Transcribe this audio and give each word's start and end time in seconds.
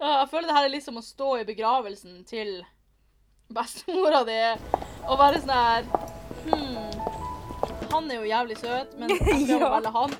Jeg 0.00 0.28
føler 0.30 0.48
det 0.48 0.56
her 0.56 0.66
er 0.66 0.72
litt 0.72 0.84
som 0.86 0.96
å 0.96 1.04
stå 1.04 1.30
i 1.40 1.46
begravelsen 1.48 2.22
til 2.28 2.54
bestemora 3.52 4.22
di 4.24 4.38
og 5.10 5.18
være 5.20 5.42
sånn 5.42 5.52
her 5.52 5.88
Hm, 6.40 6.76
Han 7.92 8.06
er 8.08 8.20
jo 8.22 8.28
jævlig 8.30 8.56
søt, 8.56 8.94
men 8.96 9.10
jeg 9.12 9.18
skal 9.20 9.50
jo 9.50 9.58
velge 9.74 9.90
han. 9.92 10.14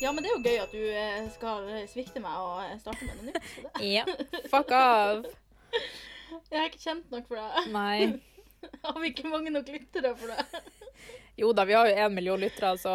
Ja, 0.00 0.12
men 0.12 0.24
det 0.24 0.30
er 0.30 0.34
jo 0.34 0.44
gøy 0.44 0.56
at 0.62 0.72
du 0.72 0.80
eh, 0.84 1.26
skal 1.34 1.66
svikte 1.90 2.22
meg 2.24 2.38
og 2.40 2.62
eh, 2.64 2.78
starte 2.80 3.06
med 3.08 3.18
noe 3.18 3.26
nytt. 3.28 3.82
Ja. 3.84 4.04
Fuck 4.52 4.72
off. 4.76 5.28
Jeg 6.50 6.60
er 6.60 6.66
ikke 6.70 6.80
kjent 6.82 7.12
nok 7.12 7.28
for 7.28 7.40
det. 7.40 7.66
Nei. 7.74 7.98
Har 8.86 8.98
vi 9.02 9.12
ikke 9.12 9.28
mange 9.28 9.52
nok 9.52 9.68
lyttere 9.74 10.14
for 10.16 10.32
det? 10.32 10.64
Jo 11.40 11.52
da, 11.56 11.64
vi 11.68 11.76
har 11.76 11.88
jo 11.90 11.96
én 12.06 12.14
million 12.16 12.40
lyttere, 12.40 12.76
så 12.80 12.94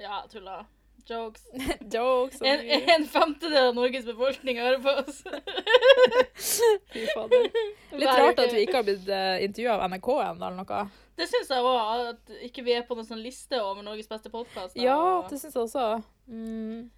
Ja, 0.00 0.20
tulla. 0.28 0.64
Jokes. 1.08 1.42
Jokes 1.94 2.40
En, 2.42 2.60
en 2.94 3.06
femtedel 3.12 3.68
av 3.70 3.74
Norges 3.76 4.06
befolkning 4.08 4.56
hører 4.62 4.80
på 4.84 4.94
oss. 5.02 5.18
Fy 6.94 7.04
fader. 7.12 7.48
Litt 7.94 8.08
rart 8.08 8.40
at 8.40 8.52
vi 8.54 8.64
ikke 8.64 8.78
har 8.80 8.86
blitt 8.86 9.08
uh, 9.10 9.36
intervjua 9.44 9.76
av 9.78 9.84
NRK 9.92 10.08
ennå, 10.30 10.48
eller 10.48 10.60
noe. 10.62 10.82
Det 11.14 11.28
syns 11.30 11.50
jeg 11.52 11.62
òg, 11.62 12.08
at 12.10 12.32
ikke 12.48 12.64
vi 12.66 12.72
er 12.74 12.86
på 12.88 12.96
noen 12.98 13.06
sånn 13.06 13.22
liste 13.22 13.60
over 13.62 13.84
Norges 13.86 14.08
beste 14.10 14.32
podkast. 14.32 14.74
Ja, 14.80 14.96
det 15.30 15.38
syns 15.38 15.54
jeg 15.54 15.62
også. 15.68 15.84
Mm. 16.26 16.88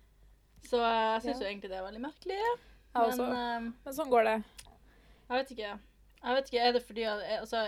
Så 0.67 0.81
eh, 0.81 1.03
jeg 1.17 1.21
syns 1.27 1.35
Ja. 1.37 1.43
jo 1.45 1.51
egentlig 1.51 1.69
det 1.71 1.77
er 1.79 1.85
veldig 1.85 2.01
merkelig. 2.07 2.39
Jeg 2.41 3.19
Men 3.21 3.21
eh, 3.37 3.67
Men 3.85 3.95
sånn 3.99 4.09
går 4.11 4.25
det. 4.31 4.37
jeg 5.29 5.37
vet 5.37 5.53
ikke. 5.57 5.75
Jeg 6.27 6.35
vet 6.39 6.49
ikke, 6.51 6.63
Er 6.65 6.73
det 6.75 6.83
fordi 6.87 7.05
at, 7.07 7.21
eh, 7.27 7.41
altså, 7.43 7.61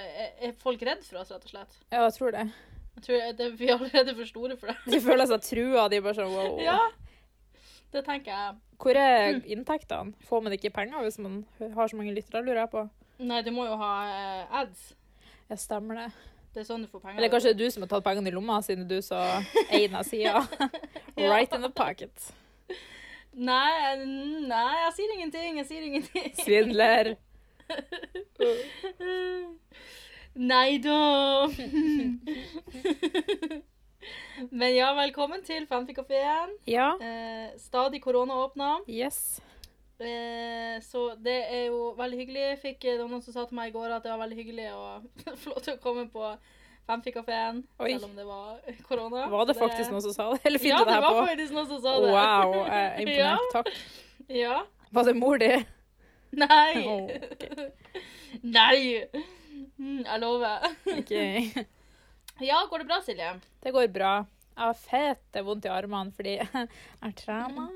er 0.48 0.54
folk 0.62 0.80
redd 0.88 1.04
for 1.04 1.20
oss, 1.20 1.30
rett 1.30 1.44
og 1.44 1.52
slett? 1.52 1.76
Ja, 1.92 2.06
jeg 2.06 2.16
tror 2.16 2.32
det. 2.34 2.46
Jeg 2.98 3.04
tror 3.06 3.32
det, 3.38 3.60
Vi 3.60 3.68
er 3.68 3.76
allerede 3.76 4.14
for 4.14 4.26
store 4.26 4.56
for 4.58 4.66
det. 4.66 4.76
De 4.92 5.00
føler 5.00 5.26
seg 5.30 5.42
trua. 5.46 5.84
De 5.88 5.98
er 5.98 6.02
bare 6.02 6.16
sånn 6.18 6.32
wow. 6.32 6.56
Ja, 6.62 6.78
det 7.94 8.02
tenker 8.04 8.32
jeg. 8.32 8.56
Hvor 8.78 8.98
er 8.98 9.38
inntektene? 9.46 10.14
Får 10.28 10.42
man 10.42 10.54
ikke 10.54 10.70
penger 10.74 11.04
hvis 11.06 11.18
man 11.22 11.44
har 11.60 11.90
så 11.90 11.98
mange 11.98 12.14
lyttere, 12.14 12.42
lurer 12.42 12.64
jeg 12.64 12.72
på. 12.74 12.82
Nei, 13.18 13.40
du 13.46 13.50
må 13.54 13.66
jo 13.66 13.76
ha 13.78 13.92
eh, 14.10 14.58
ads. 14.62 14.90
Ja, 15.48 15.56
stemmer 15.58 16.02
det. 16.02 16.08
Det 16.54 16.62
er 16.62 16.68
sånn 16.68 16.84
du 16.84 16.90
får 16.90 17.04
penger. 17.04 17.20
Eller 17.20 17.32
kanskje 17.32 17.52
det 17.52 17.56
er 17.56 17.62
du 17.62 17.74
som 17.74 17.86
har 17.86 17.92
tatt 17.94 18.06
pengene 18.06 18.30
i 18.30 18.34
lomma, 18.34 18.58
siden 18.66 18.90
du 18.90 18.98
så 19.04 19.18
eier 19.70 20.02
sida. 20.06 20.42
Right 21.18 21.54
in 21.54 21.62
the 21.62 21.70
pocket. 21.70 22.32
Nei, 23.38 23.70
nei, 24.50 24.74
jeg 24.82 24.92
sier 24.98 25.14
ingenting. 25.14 25.62
Jeg 25.62 25.70
sier 25.70 25.86
ingenting. 25.86 26.28
Svindler. 26.42 27.14
Nei 30.38 30.78
da. 30.78 31.48
Men 34.54 34.70
ja, 34.76 34.92
velkommen 34.94 35.42
til 35.42 35.64
Fanfikafeen. 35.66 36.52
Ja. 36.70 36.92
Eh, 37.02 37.56
stadig 37.58 37.98
koronaåpna. 38.04 38.76
Yes. 38.86 39.40
Eh, 39.98 40.78
så 40.86 41.08
det 41.18 41.40
er 41.50 41.64
jo 41.72 41.90
veldig 41.98 42.20
hyggelig. 42.20 42.44
Fikk, 42.62 42.78
det 42.86 43.00
var 43.00 43.10
noen 43.10 43.24
som 43.24 43.34
sa 43.34 43.48
til 43.50 43.58
meg 43.58 43.72
i 43.72 43.74
går 43.74 43.96
at 43.96 44.06
det 44.06 44.12
var 44.12 44.20
veldig 44.22 44.38
hyggelig 44.38 44.68
å 44.76 44.84
få 45.42 45.56
lov 45.56 45.64
til 45.66 45.74
å 45.74 45.80
komme 45.82 46.04
på 46.12 46.28
Fanfikafeen, 46.88 47.64
selv 47.82 48.06
om 48.06 48.14
det 48.16 48.24
var 48.28 48.60
korona. 48.86 49.24
Var 49.28 49.42
det 49.42 49.56
det 49.56 49.58
faktisk 49.58 49.90
noen 49.92 50.04
som 50.06 50.14
sa 50.14 50.28
det? 50.36 50.38
Eller 50.48 50.62
Ja, 50.68 50.78
du 50.78 50.84
det 50.84 50.92
det 50.92 50.94
her 50.94 51.02
var 51.02 51.18
faktisk 51.32 51.56
noen 51.56 51.66
som 51.72 51.82
sa 51.82 51.96
det. 51.98 52.12
Wow, 52.14 52.54
eh, 52.62 52.78
er 52.78 53.00
imponert. 53.02 53.50
Takk. 53.56 53.72
Ja. 54.38 54.60
Var 54.94 55.10
det 55.10 55.16
mor 55.18 55.42
di? 55.42 55.50
Nei. 56.38 56.86
Åh, 56.86 57.10
Nei. 58.58 58.78
Mm, 59.78 60.00
jeg 60.04 60.20
lover. 60.24 60.68
Ok. 60.98 61.14
Ja, 62.38 62.60
går 62.70 62.78
det 62.78 62.86
bra, 62.86 63.00
Silje? 63.02 63.28
Det 63.64 63.72
går 63.74 63.88
bra. 63.90 64.10
Jeg 64.54 64.62
har 64.62 64.76
fete 64.78 65.40
vondt 65.42 65.64
i 65.66 65.70
armene 65.74 66.12
fordi 66.14 66.36
jeg 67.02 67.14
trener. 67.18 67.72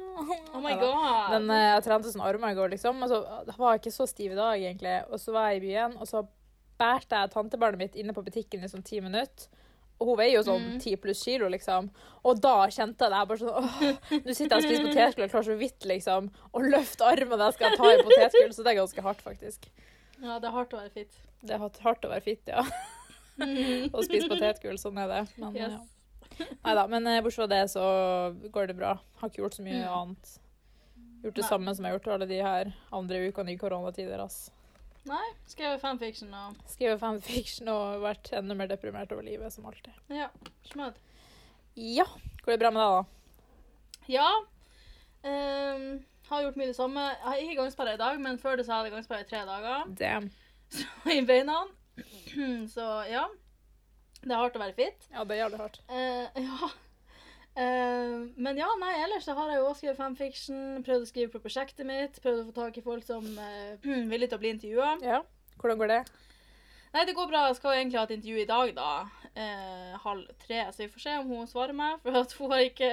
Oh 0.55 0.61
my 0.62 0.77
god. 0.78 1.33
Men 1.33 1.50
eh, 1.50 1.64
jeg 1.73 1.83
trente 1.89 2.12
sånn 2.12 2.23
armer 2.23 2.55
i 2.55 2.58
går, 2.58 2.70
liksom. 2.77 3.00
Og 3.03 3.11
så 3.11 3.19
var 3.58 3.73
jeg 3.75 3.80
ikke 3.83 3.95
så 3.97 4.06
stiv 4.06 4.36
i 4.36 4.39
dag, 4.39 4.55
egentlig. 4.62 4.95
Og 5.11 5.19
så 5.19 5.34
var 5.34 5.48
jeg 5.50 5.58
i 5.58 5.64
byen, 5.67 5.97
og 5.98 6.06
så 6.06 6.23
bærte 6.78 7.19
jeg 7.25 7.33
tantebarnet 7.34 7.83
mitt 7.83 7.98
inne 7.98 8.14
på 8.14 8.23
butikken 8.27 8.62
i 8.62 8.70
sånn 8.70 8.86
ti 8.86 9.01
minutter. 9.02 9.51
Og 9.98 10.12
hun 10.12 10.18
veier 10.23 10.36
jo 10.39 10.46
sånn 10.46 10.62
Mm. 10.77 10.79
ti 10.83 10.95
pluss 10.98 11.24
kilo, 11.27 11.51
liksom. 11.51 11.91
Og 12.27 12.39
da 12.42 12.55
kjente 12.70 13.02
jeg 13.02 13.11
det. 13.12 13.18
Jeg 13.18 13.29
bare 13.33 13.42
sånn 13.42 13.58
åh, 13.64 13.83
Nå 14.27 14.35
sitter 14.35 14.46
jeg 14.46 14.62
og 14.62 14.68
spiser 14.68 14.86
potetgull 14.89 15.27
og 15.27 15.35
klarer 15.35 15.51
så 15.51 15.58
vidt, 15.58 15.86
liksom, 15.91 16.30
å 16.55 16.62
løfte 16.70 17.02
armen 17.17 17.45
jeg 17.48 17.58
skal 17.58 17.77
ta 17.83 17.91
i 17.95 18.02
potetgull. 18.07 18.55
Så 18.55 18.62
det 18.62 18.73
er 18.77 18.80
ganske 18.85 19.05
hardt, 19.11 19.27
faktisk. 19.27 19.68
Ja, 20.22 20.38
det 20.38 20.48
er 20.48 20.55
hardt 20.55 20.74
å 20.77 20.78
være 20.80 20.92
fit. 20.94 21.16
Det 21.42 21.55
er 21.56 21.58
hardt 21.83 22.05
å 22.06 22.10
være 22.12 22.22
fit, 22.22 22.46
ja. 22.46 22.62
Og 23.96 24.05
spise 24.06 24.28
potetgull, 24.30 24.78
sånn 24.78 25.00
er 25.02 25.08
det. 25.10 25.22
Men, 25.42 25.56
Yes. 25.56 25.72
ja. 25.74 26.46
Neida, 26.64 26.86
men 26.88 27.06
eh, 27.10 27.18
bortsett 27.24 27.42
fra 27.42 27.48
det 27.50 27.62
så 27.72 27.83
går 28.55 28.70
det 28.70 28.77
bra. 28.78 28.94
Har 29.20 29.28
ikke 29.32 29.42
gjort 29.42 29.56
så 29.58 29.64
mye 29.66 29.82
Mm. 29.82 29.92
annet. 29.98 30.30
Gjort 31.22 31.34
det 31.36 31.42
Nei. 31.44 31.48
samme 31.50 31.74
som 31.74 31.84
jeg 31.84 31.92
har 31.92 31.98
gjort 31.98 32.12
alle 32.14 32.27
de 32.30 32.38
her 32.42 32.70
andre 32.92 33.18
ukene 33.28 33.52
i 33.52 33.58
koronatider. 33.61 34.20
ass. 34.24 34.50
Nei, 35.05 35.32
skrevet 35.50 35.80
fanfiction 35.82 36.32
og 36.34 36.55
Skrevet 36.70 37.00
fanfiction 37.02 37.68
og 37.68 38.00
vært 38.05 38.30
enda 38.38 38.55
mer 38.55 38.68
deprimert 38.70 39.11
over 39.12 39.22
livet, 39.27 39.52
som 39.52 39.66
alltid. 39.66 39.92
Ja, 40.14 40.28
smød. 40.70 40.94
Ja, 41.74 42.05
går 42.44 42.52
det 42.55 42.61
bra 42.62 42.70
med 42.70 42.82
deg, 42.82 42.94
da? 42.94 43.05
Ja. 44.12 44.28
ehm, 45.24 46.05
har 46.32 46.46
gjort 46.46 46.58
mye 46.60 46.70
det 46.70 46.78
samme. 46.78 47.04
Jeg 47.10 47.26
har 47.26 47.42
ikke 47.44 47.58
gangsperre 47.60 47.94
i 47.96 48.00
dag, 48.00 48.20
men 48.24 48.40
før 48.42 48.58
det 48.58 48.66
så 48.66 48.76
hadde 48.76 48.90
jeg 48.90 48.96
gangsperre 48.96 49.26
i 49.26 49.28
tre 49.30 49.44
dager. 49.48 49.84
Damn. 50.00 50.30
Så 50.72 50.86
I 51.18 51.24
beina. 51.28 51.62
Så 52.74 52.86
ja. 53.10 53.26
Det 54.22 54.30
er 54.30 54.38
hardt 54.38 54.56
å 54.56 54.62
være 54.62 54.76
fit. 54.76 55.06
Ja, 55.12 55.26
det 55.26 55.36
er 55.36 55.42
jævlig 55.42 55.60
hardt. 55.60 55.78
Eh, 55.90 56.42
ja. 56.46 56.70
Eh, 57.52 58.14
men 58.40 58.60
ja, 58.60 58.68
nei, 58.80 58.92
ellers 59.02 59.26
så 59.28 59.34
har 59.36 59.50
jeg 59.52 59.60
jo 59.60 59.68
også 59.68 59.82
skrevet 59.82 60.00
fanfiction, 60.00 60.60
prøvd 60.86 61.04
å 61.04 61.08
skrive 61.10 61.32
på 61.34 61.42
prosjektet 61.44 61.88
mitt, 61.88 62.20
prøvd 62.24 62.40
å 62.40 62.46
få 62.48 62.54
tak 62.56 62.78
i 62.78 62.84
folk 62.86 63.04
som 63.04 63.26
eh, 63.28 63.74
villige 64.12 64.30
til 64.32 64.38
å 64.38 64.42
bli 64.44 64.54
intervjua. 64.56 64.92
Ja, 65.04 65.20
hvordan 65.58 65.82
går 65.82 65.92
det? 65.92 66.02
Nei, 66.92 67.04
det 67.08 67.16
går 67.16 67.28
bra. 67.28 67.46
Jeg 67.48 67.58
skal 67.58 67.72
jo 67.72 67.80
egentlig 67.82 68.00
ha 68.00 68.06
et 68.08 68.16
intervju 68.16 68.40
i 68.40 68.48
dag, 68.48 68.72
da. 68.76 68.88
Eh, 69.32 69.92
halv 70.04 70.32
tre. 70.44 70.64
Så 70.72 70.84
vi 70.84 70.90
får 70.92 71.04
se 71.04 71.14
om 71.20 71.30
hun 71.32 71.48
svarer 71.48 71.76
meg. 71.76 72.00
For 72.04 72.18
at 72.20 72.34
hun 72.36 72.52
har 72.52 72.64
ikke 72.66 72.90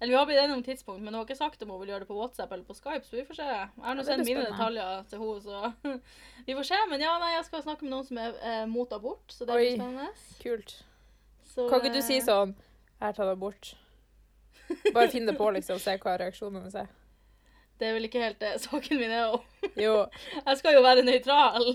Eller 0.00 0.12
vi 0.12 0.18
har 0.18 0.26
blitt 0.26 0.38
enige 0.38 0.54
om 0.56 0.62
tidspunkt, 0.62 1.02
men 1.02 1.10
hun 1.10 1.18
har 1.18 1.24
ikke 1.26 1.36
sagt 1.38 1.62
om 1.62 1.70
hun 1.74 1.80
vil 1.80 1.90
gjøre 1.90 2.04
det 2.04 2.08
på 2.10 2.14
WhatsApp 2.18 2.52
eller 2.54 2.64
på 2.64 2.74
Skype, 2.78 3.02
så 3.06 3.16
vi 3.16 3.24
får 3.26 3.38
se. 3.40 3.46
Jeg 3.50 3.86
har 3.86 3.96
nå 3.98 4.04
sendt 4.06 4.28
mine 4.28 4.44
detaljer 4.46 5.00
til 5.10 5.24
henne, 5.24 5.40
så 5.42 5.96
vi 6.46 6.54
får 6.60 6.68
se. 6.68 6.78
Men 6.92 7.02
ja, 7.02 7.16
nei, 7.18 7.32
jeg 7.34 7.48
skal 7.48 7.64
snakke 7.64 7.86
med 7.86 7.94
noen 7.96 8.06
som 8.06 8.20
er 8.22 8.36
eh, 8.38 8.62
mot 8.70 8.94
abort, 8.94 9.26
så 9.34 9.48
det 9.48 9.56
blir 9.58 9.74
spennende. 9.74 10.06
Kult. 10.44 10.76
Så, 11.48 11.66
Kan 11.66 11.82
ikke 11.82 11.96
du 11.96 12.02
si 12.04 12.20
eh, 12.20 12.24
sånn 12.28 12.54
Jeg 13.00 13.16
tatt 13.16 13.32
abort. 13.32 13.72
Bare 14.94 15.08
finn 15.10 15.26
det 15.26 15.34
på, 15.38 15.50
liksom, 15.56 15.80
og 15.80 15.82
se 15.82 15.96
hva 15.98 16.14
reaksjonene 16.22 16.70
er. 16.84 16.94
Det 17.78 17.86
er 17.86 17.92
vel 17.94 18.08
ikke 18.08 18.22
helt 18.22 18.40
det 18.42 18.56
saken 18.58 18.98
min 18.98 19.12
er 19.14 19.34
om. 19.36 19.42
Jo, 19.78 20.06
Jeg 20.46 20.58
skal 20.58 20.74
jo 20.74 20.80
være 20.86 21.04
nøytral. 21.06 21.72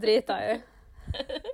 drit 0.00 0.28
deg 0.28 0.54
i. 0.54 1.52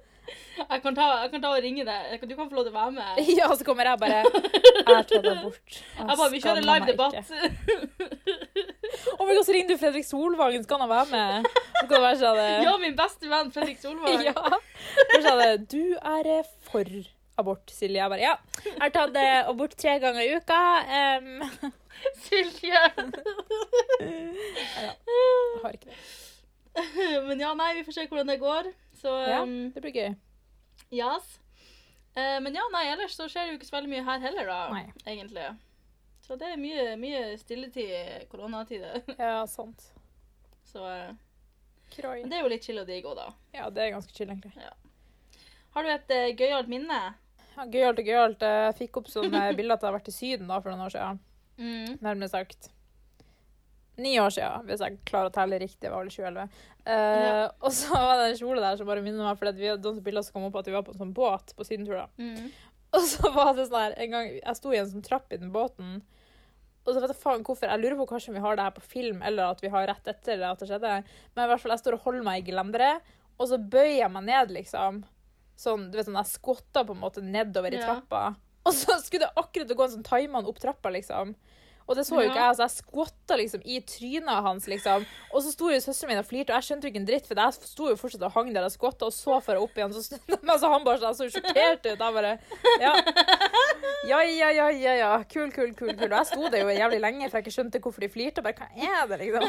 Jeg 0.58 0.82
kan 0.82 0.94
ta, 0.96 1.04
jeg 1.22 1.30
kan 1.32 1.42
ta 1.42 1.50
og 1.54 1.62
ringe 1.62 1.84
deg. 1.86 2.22
Du 2.26 2.34
kan 2.36 2.48
få 2.50 2.58
lov 2.58 2.66
til 2.66 2.74
å 2.74 2.78
være 2.78 2.94
med. 2.96 3.20
Ja, 3.38 3.48
så 3.54 3.64
kommer 3.66 3.88
jeg 3.88 4.00
bare 4.02 4.22
Jeg 4.24 5.06
tar 5.10 5.22
deg 5.24 5.42
bort. 5.44 5.78
Jeg 5.98 6.16
bare, 6.18 6.30
Vi 6.32 6.40
kjører 6.42 6.64
live 6.66 6.86
debatt. 6.88 7.14
Og 9.18 9.24
my 9.26 9.34
god, 9.34 9.44
så 9.46 9.54
ringer 9.54 9.68
du 9.72 9.78
Fredrik 9.80 10.06
Solvangen, 10.06 10.64
skal 10.64 10.82
han 10.82 10.90
være 10.90 11.08
med. 11.12 11.48
Det 11.88 12.00
være 12.02 12.18
sånn 12.20 12.40
eh, 12.42 12.64
Ja, 12.66 12.74
min 12.80 12.96
beste 12.98 13.30
venn 13.30 13.52
Fredrik 13.54 13.80
Solvang. 13.82 14.22
Ja. 14.28 14.34
Så 15.12 15.20
sa 15.24 15.34
det 15.38 15.50
Du 15.70 15.82
er 15.96 16.30
eh, 16.38 16.50
for 16.68 16.84
abort, 17.38 17.70
Silje. 17.70 18.00
Jeg 18.00 18.10
bare 18.10 18.24
Ja. 18.24 18.34
Jeg 18.66 18.80
har 18.82 18.94
tatt 18.96 19.18
eh, 19.20 19.40
abort 19.48 19.76
tre 19.78 19.98
ganger 20.02 20.24
i 20.24 20.32
uka. 20.38 20.60
Um. 20.88 21.72
Silje. 22.26 22.82
jeg 24.00 24.92
har 25.62 25.72
ikke 25.74 25.88
det. 25.88 25.96
Men 27.26 27.40
ja, 27.42 27.54
nei, 27.58 27.72
vi 27.78 27.86
får 27.86 27.96
se 27.96 28.06
hvordan 28.10 28.30
det 28.30 28.40
går. 28.42 28.68
Så 28.98 29.12
Ja, 29.28 29.42
um, 29.42 29.70
det 29.74 29.82
blir 29.84 29.94
gøy. 29.94 30.16
yes. 30.90 31.38
Eh, 32.18 32.40
men 32.42 32.54
ja, 32.54 32.64
nei, 32.72 32.88
ellers 32.90 33.14
så 33.14 33.28
skjer 33.30 33.46
det 33.46 33.52
jo 33.52 33.58
ikke 33.60 33.68
så 33.68 33.76
veldig 33.76 33.92
mye 33.92 34.04
her 34.08 34.22
heller, 34.24 34.48
da. 34.50 34.58
Nei. 34.74 34.84
Egentlig. 35.06 35.46
Så 36.26 36.36
det 36.40 36.50
er 36.50 36.60
mye, 36.60 36.96
mye 37.00 37.22
stilletid 37.40 38.26
koronatider. 38.32 39.00
Ja, 39.18 39.46
sant. 39.46 39.90
Så 40.68 40.82
eh. 40.84 41.14
Men 42.02 42.28
det 42.28 42.36
er 42.36 42.42
jo 42.44 42.50
litt 42.52 42.66
chill 42.66 42.82
og 42.82 42.88
digg 42.90 43.06
òg, 43.08 43.14
da. 43.16 43.30
Ja, 43.56 43.70
det 43.72 43.80
er 43.80 43.94
ganske 43.94 44.12
chill, 44.12 44.28
egentlig. 44.28 44.66
Har 45.72 45.86
du 45.86 45.88
et 45.92 46.10
uh, 46.12 46.26
gøyalt 46.36 46.68
minne? 46.68 46.98
Ja, 47.54 47.64
gøyalt 47.64 48.02
og 48.02 48.10
gøyalt. 48.10 48.44
Jeg 48.44 48.74
fikk 48.82 48.98
opp 49.00 49.08
sånne 49.08 49.46
bilder 49.58 49.78
at 49.78 49.86
jeg 49.86 49.88
har 49.88 49.96
vært 49.96 50.10
i 50.10 50.14
Syden 50.18 50.50
da 50.50 50.58
for 50.60 50.74
noen 50.74 50.84
år 50.84 50.92
siden. 50.92 51.22
Mm. 51.58 51.94
Nærmere 52.04 52.28
sagt 52.30 52.68
ni 53.98 54.14
år 54.22 54.30
siden, 54.34 54.66
hvis 54.68 54.80
jeg 54.84 54.98
klarer 55.08 55.30
å 55.30 55.34
telle 55.34 55.58
riktig. 55.60 55.90
Var 55.90 56.04
vel 56.04 56.10
2011. 56.14 56.48
Uh, 56.86 56.92
Ja. 56.92 57.48
Og 57.64 57.72
så 57.74 57.92
var 57.92 58.16
det 58.20 58.30
en 58.32 58.38
kjole 58.40 58.62
der 58.64 58.76
som 58.80 58.86
bare 58.88 59.02
minner 59.04 59.26
meg, 59.26 59.38
for 59.40 59.52
vi 59.52 59.68
hadde 59.72 59.84
noen 59.84 60.02
bilder 60.06 60.22
som 60.26 60.38
kom 60.38 60.46
opp 60.48 60.56
at 60.62 60.66
vi 60.70 60.76
var 60.76 60.86
på 60.86 60.94
en 60.94 61.02
sånn 61.02 61.14
båt 61.16 61.54
på 61.58 61.66
sydentur. 61.66 62.04
Mm. 62.18 62.48
Og 62.96 63.02
så 63.04 63.28
var 63.34 63.52
det 63.58 63.66
sånn 63.68 63.82
her, 63.82 63.98
en 64.00 64.14
gang, 64.14 64.30
Jeg 64.38 64.56
sto 64.56 64.72
i 64.72 64.78
en 64.80 64.88
sånn 64.88 65.04
trapp 65.04 65.32
i 65.32 65.40
den 65.42 65.50
båten. 65.52 65.98
Og 66.86 66.94
så 66.94 67.02
vet 67.02 67.10
jeg 67.12 67.20
faen 67.20 67.42
hvorfor. 67.44 67.68
Jeg 67.68 67.82
lurer 67.82 67.98
på 68.00 68.06
kanskje 68.08 68.30
om 68.32 68.38
vi 68.38 68.44
har 68.46 68.56
det 68.56 68.64
her 68.64 68.76
på 68.78 68.80
film, 68.88 69.18
eller 69.22 69.50
at 69.52 69.60
vi 69.60 69.68
har 69.68 69.84
rett 69.90 70.06
etter 70.08 70.38
det 70.40 70.46
at 70.48 70.62
det 70.62 70.68
skjedde. 70.70 70.92
Men 71.34 71.44
i 71.44 71.48
hvert 71.50 71.60
fall, 71.60 71.74
jeg 71.74 71.82
står 71.82 71.98
og 71.98 72.04
holder 72.06 72.24
meg 72.24 72.40
i 72.40 72.46
gelenderet, 72.48 73.04
og 73.36 73.50
så 73.50 73.58
bøyer 73.60 73.98
jeg 73.98 74.10
meg 74.14 74.24
ned, 74.30 74.54
liksom. 74.56 75.02
Sånn, 75.58 75.90
du 75.92 75.98
vet 75.98 76.06
sånn, 76.08 76.16
Jeg 76.16 76.32
skotter 76.32 76.86
på 76.88 76.94
en 76.96 77.02
måte 77.02 77.20
nedover 77.20 77.74
i 77.74 77.82
Ja. 77.82 77.90
trappa. 77.90 78.22
Og 78.64 78.72
så 78.72 78.96
skulle 79.04 79.26
det 79.28 79.36
akkurat 79.36 79.68
gå 79.76 79.84
en 79.84 79.90
sånn 79.98 80.08
taimann 80.08 80.46
opp 80.48 80.58
trappa, 80.58 80.88
liksom. 80.96 81.34
Og 81.88 81.96
det 81.96 82.04
så 82.04 82.18
jo 82.20 82.26
ikke 82.28 82.42
jeg, 82.44 82.56
så 82.58 82.64
jeg 82.66 82.72
skvatta 82.74 83.36
liksom 83.40 83.62
i 83.64 83.78
trynet 83.88 84.42
hans, 84.44 84.66
liksom. 84.68 85.06
Og 85.32 85.40
så 85.42 85.52
sto 85.54 85.70
jo 85.72 85.78
søsteren 85.80 86.12
min 86.12 86.20
og 86.20 86.26
flirte, 86.28 86.52
og 86.52 86.58
jeg 86.60 86.66
skjønte 86.66 86.84
jo 86.84 86.90
ikke 86.92 87.00
en 87.00 87.06
dritt, 87.08 87.26
for 87.30 87.40
jeg 87.40 87.56
sto 87.70 87.88
jo 87.88 87.96
fortsatt 87.96 88.26
og 88.28 88.34
hang 88.36 88.50
der 88.52 88.66
og 88.68 88.74
skvatta, 88.74 89.08
og 89.08 89.14
så 89.16 89.38
for 89.40 89.56
jeg 89.56 89.64
opp 89.64 89.80
igjen, 89.80 89.94
så 89.96 90.02
snudde 90.04 90.38
meg, 90.44 90.60
så 90.60 90.68
han 90.74 90.84
bare 90.84 91.00
sånn, 91.00 91.16
så 91.16 91.28
sjokkert 91.32 91.86
ut. 91.88 91.88
Jeg 91.88 91.98
bare 92.18 92.34
Ja. 92.82 92.92
Ja, 94.08 94.18
ja, 94.22 94.50
ja, 94.54 94.68
ja, 94.70 94.92
ja. 95.00 95.08
Kul, 95.32 95.48
kul, 95.52 95.72
kul. 95.72 95.94
kul. 95.96 96.06
Og 96.12 96.18
jeg 96.18 96.28
sto 96.30 96.52
der 96.52 96.62
jo 96.62 96.76
jævlig 96.76 97.00
lenge, 97.02 97.30
for 97.30 97.40
jeg 97.40 97.46
ikke 97.48 97.56
skjønte 97.56 97.80
hvorfor 97.82 98.04
de 98.04 98.10
flirte. 98.12 98.44
Bare, 98.44 98.54
hva 98.54 98.68
er 98.76 99.08
det, 99.08 99.18
liksom? 99.24 99.48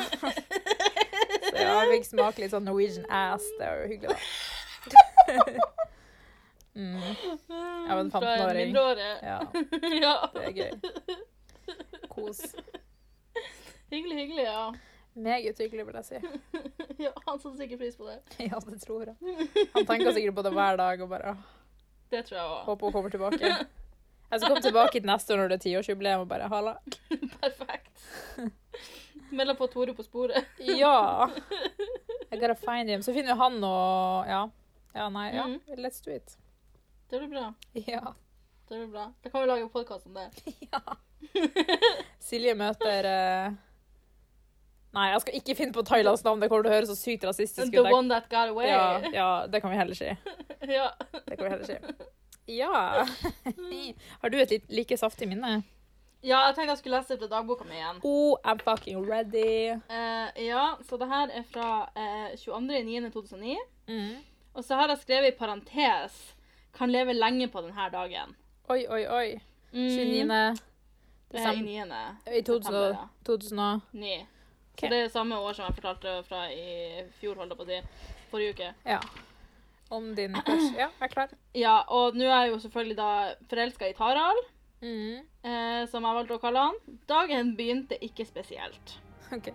Så 1.50 1.59
ja, 1.59 1.75
jeg 1.83 1.91
fikk 1.94 2.07
smake 2.13 2.41
litt 2.45 2.56
sånn 2.56 2.65
Norwegian 2.68 3.06
ass. 3.12 3.45
Det 3.59 3.68
var 3.68 3.83
jo 3.83 3.91
hyggelig, 3.91 4.15
da. 4.15 5.69
Mm, 6.80 6.95
Jeg 7.01 7.89
var 7.89 8.00
en 8.00 8.12
Fra 8.13 8.19
15-åring. 8.24 8.75
ja, 9.24 9.39
ja. 10.06 10.13
det 10.33 10.44
er 10.45 10.53
gøy. 10.56 10.71
Kos. 12.19 12.56
Hyggelig, 13.89 14.18
hyggelig, 14.21 14.44
ja. 14.45 14.74
Meget 15.19 15.57
hyggelig, 15.60 15.86
vil 15.88 15.95
jeg 16.00 16.06
si. 16.06 16.19
ja. 17.06 17.12
Han 17.25 17.39
satte 17.42 17.57
sikkert 17.57 17.80
pris 17.81 17.98
på 17.98 18.06
det. 18.10 18.19
Ja, 18.51 18.60
det 18.69 18.81
tror 18.83 19.06
jeg. 19.10 19.16
Han 19.74 19.86
tenker 19.89 20.13
sikkert 20.16 20.36
på 20.38 20.44
det 20.45 20.51
hver 20.56 20.77
dag 20.80 21.01
og 21.01 21.10
bare 21.10 21.33
Det 22.12 22.21
tror 22.27 22.38
jeg 22.39 22.45
òg. 22.54 22.63
håper 22.69 22.86
hun 22.86 22.94
kommer 22.94 23.10
tilbake. 23.16 23.50
Jeg 24.30 24.39
skal 24.39 24.50
komme 24.51 24.62
tilbake 24.62 24.92
til 25.00 25.07
neste 25.10 25.33
år 25.33 25.42
når 25.42 25.50
det 25.50 25.57
er 25.57 25.63
tiårsjubileum 25.66 26.21
og 26.21 26.30
bare 26.30 26.48
halla. 26.51 26.75
Perfekt. 27.42 28.04
Melder 29.33 29.57
på 29.57 29.68
Tore 29.74 29.94
på 29.98 30.06
sporet. 30.06 30.45
Ja! 30.62 31.25
I 32.31 32.38
gotta 32.38 32.54
find 32.56 32.89
him. 32.94 33.01
Så 33.01 33.13
finner 33.13 33.33
jo 33.33 33.39
han 33.42 33.57
og 33.65 34.30
Ja. 34.30 34.44
Ja, 34.95 35.10
nei, 35.13 35.27
ja. 35.36 35.44
Mhm. 35.48 35.77
Let's 35.81 36.01
do 36.06 36.13
it. 36.13 36.38
Det 37.10 37.19
blir 37.19 37.30
bra. 37.33 37.54
Ja. 37.74 38.13
Det 38.69 38.77
blir 38.77 38.88
bra. 38.94 39.07
Da 39.24 39.30
kan 39.33 39.42
vi 39.42 39.48
lage 39.50 39.69
podkast 39.74 40.06
om 40.10 40.13
det. 40.18 40.30
ja. 40.72 40.81
Silje 42.30 42.54
møter 42.57 43.07
uh... 43.10 43.57
Nei, 44.95 45.10
jeg 45.12 45.21
skal 45.21 45.36
ikke 45.38 45.56
finne 45.57 45.74
på 45.75 45.83
Thailands 45.86 46.24
navn. 46.25 46.39
Det 46.42 46.50
kommer 46.50 46.66
til 46.66 46.71
å 46.71 46.77
høres 46.80 46.89
så 46.89 46.98
sykt 46.98 47.25
rasistisk 47.27 47.68
ut. 47.69 47.75
The 47.77 47.92
one 47.94 48.10
that 48.10 48.25
got 48.31 48.50
away. 48.50 48.71
Ja, 48.71 49.12
ja, 49.13 49.27
det 49.45 49.62
kan 49.62 49.69
vi 49.69 49.77
heller 49.77 49.98
si. 49.98 50.10
ja. 50.80 50.88
Det 51.13 51.36
kan 51.36 51.44
vi 51.45 51.51
heller 51.51 51.68
si. 51.69 52.07
Ja. 52.50 53.06
Har 54.24 54.33
du 54.33 54.39
et 54.42 54.56
like 54.74 54.98
saftig 54.98 55.30
minne? 55.30 55.60
Ja, 56.25 56.42
jeg 56.50 56.56
tenkte 56.57 56.74
jeg 56.74 56.80
skulle 56.81 56.98
lese 57.00 57.19
fra 57.19 57.30
dagboka 57.31 57.68
mi 57.68 57.77
igjen. 57.77 58.01
Oh, 58.04 58.33
I'm 58.44 58.60
fucking 58.65 59.06
ready. 59.06 59.77
Uh, 59.88 60.33
ja, 60.42 60.74
så 60.89 60.98
det 61.00 61.07
her 61.07 61.30
er 61.38 61.45
fra 61.48 61.69
uh, 61.95 62.33
22.09.2009. 62.33 63.56
Mm. 63.88 64.18
Og 64.57 64.65
så 64.65 64.75
har 64.75 64.89
jeg 64.92 65.04
skrevet 65.06 65.33
i 65.33 65.38
parentes 65.38 66.18
'kan 66.74 66.92
leve 66.92 67.13
lenge 67.13 67.48
på 67.48 67.62
denne 67.62 67.88
dagen'. 67.94 68.36
Oi, 68.69 68.86
oi, 68.89 69.06
oi. 69.07 69.39
Mm, 69.72 69.88
29. 69.88 70.57
Det 71.31 71.39
er 71.45 71.51
i 71.53 71.61
niende. 71.61 71.99
I 72.27 72.41
2000, 72.41 72.63
september, 72.63 72.93
ja. 72.95 73.07
2000 73.25 73.81
9. 73.93 74.13
Ok. 74.73 74.79
Så 74.79 74.89
det 74.93 74.99
er 75.03 75.09
samme 75.13 75.35
år 75.37 75.53
som 75.57 75.65
jeg 75.67 75.75
fortalte 75.81 76.13
fra 76.29 76.43
i 76.51 77.03
fjor, 77.19 77.35
holdt 77.35 77.51
jeg 77.53 77.59
på 77.59 77.65
å 77.65 77.69
si. 77.69 77.81
Forrige 78.31 78.53
uke. 78.55 78.69
Ja. 78.85 78.99
Om 79.91 80.11
din 80.15 80.33
kurs. 80.45 80.67
Ja, 80.77 80.87
jeg 80.87 81.05
er 81.09 81.13
klar. 81.13 81.29
Ja, 81.57 81.75
og 81.89 82.15
nå 82.17 82.25
er 82.29 82.45
jeg 82.45 82.53
jo 82.53 82.59
selvfølgelig 82.65 82.97
da 82.97 83.09
forelska 83.49 83.89
i 83.89 83.93
Tarald, 83.97 84.45
Mm. 84.81 85.25
eh, 85.43 85.85
som 85.91 86.05
jeg 86.07 86.15
valgte 86.15 86.35
å 86.37 86.39
kalle 86.39 86.59
han. 86.69 86.75
Dagen 87.09 87.55
begynte 87.57 87.97
ikke 88.01 88.23
spesielt. 88.25 88.93
OK. 89.33 89.49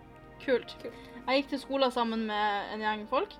Kult. 0.44 0.74
Kult. 0.82 1.06
Jeg 1.26 1.38
gikk 1.42 1.48
til 1.54 1.58
skolen 1.62 1.90
sammen 1.90 2.26
med 2.26 2.74
en 2.74 2.80
gjeng 2.84 3.06
folk. 3.08 3.32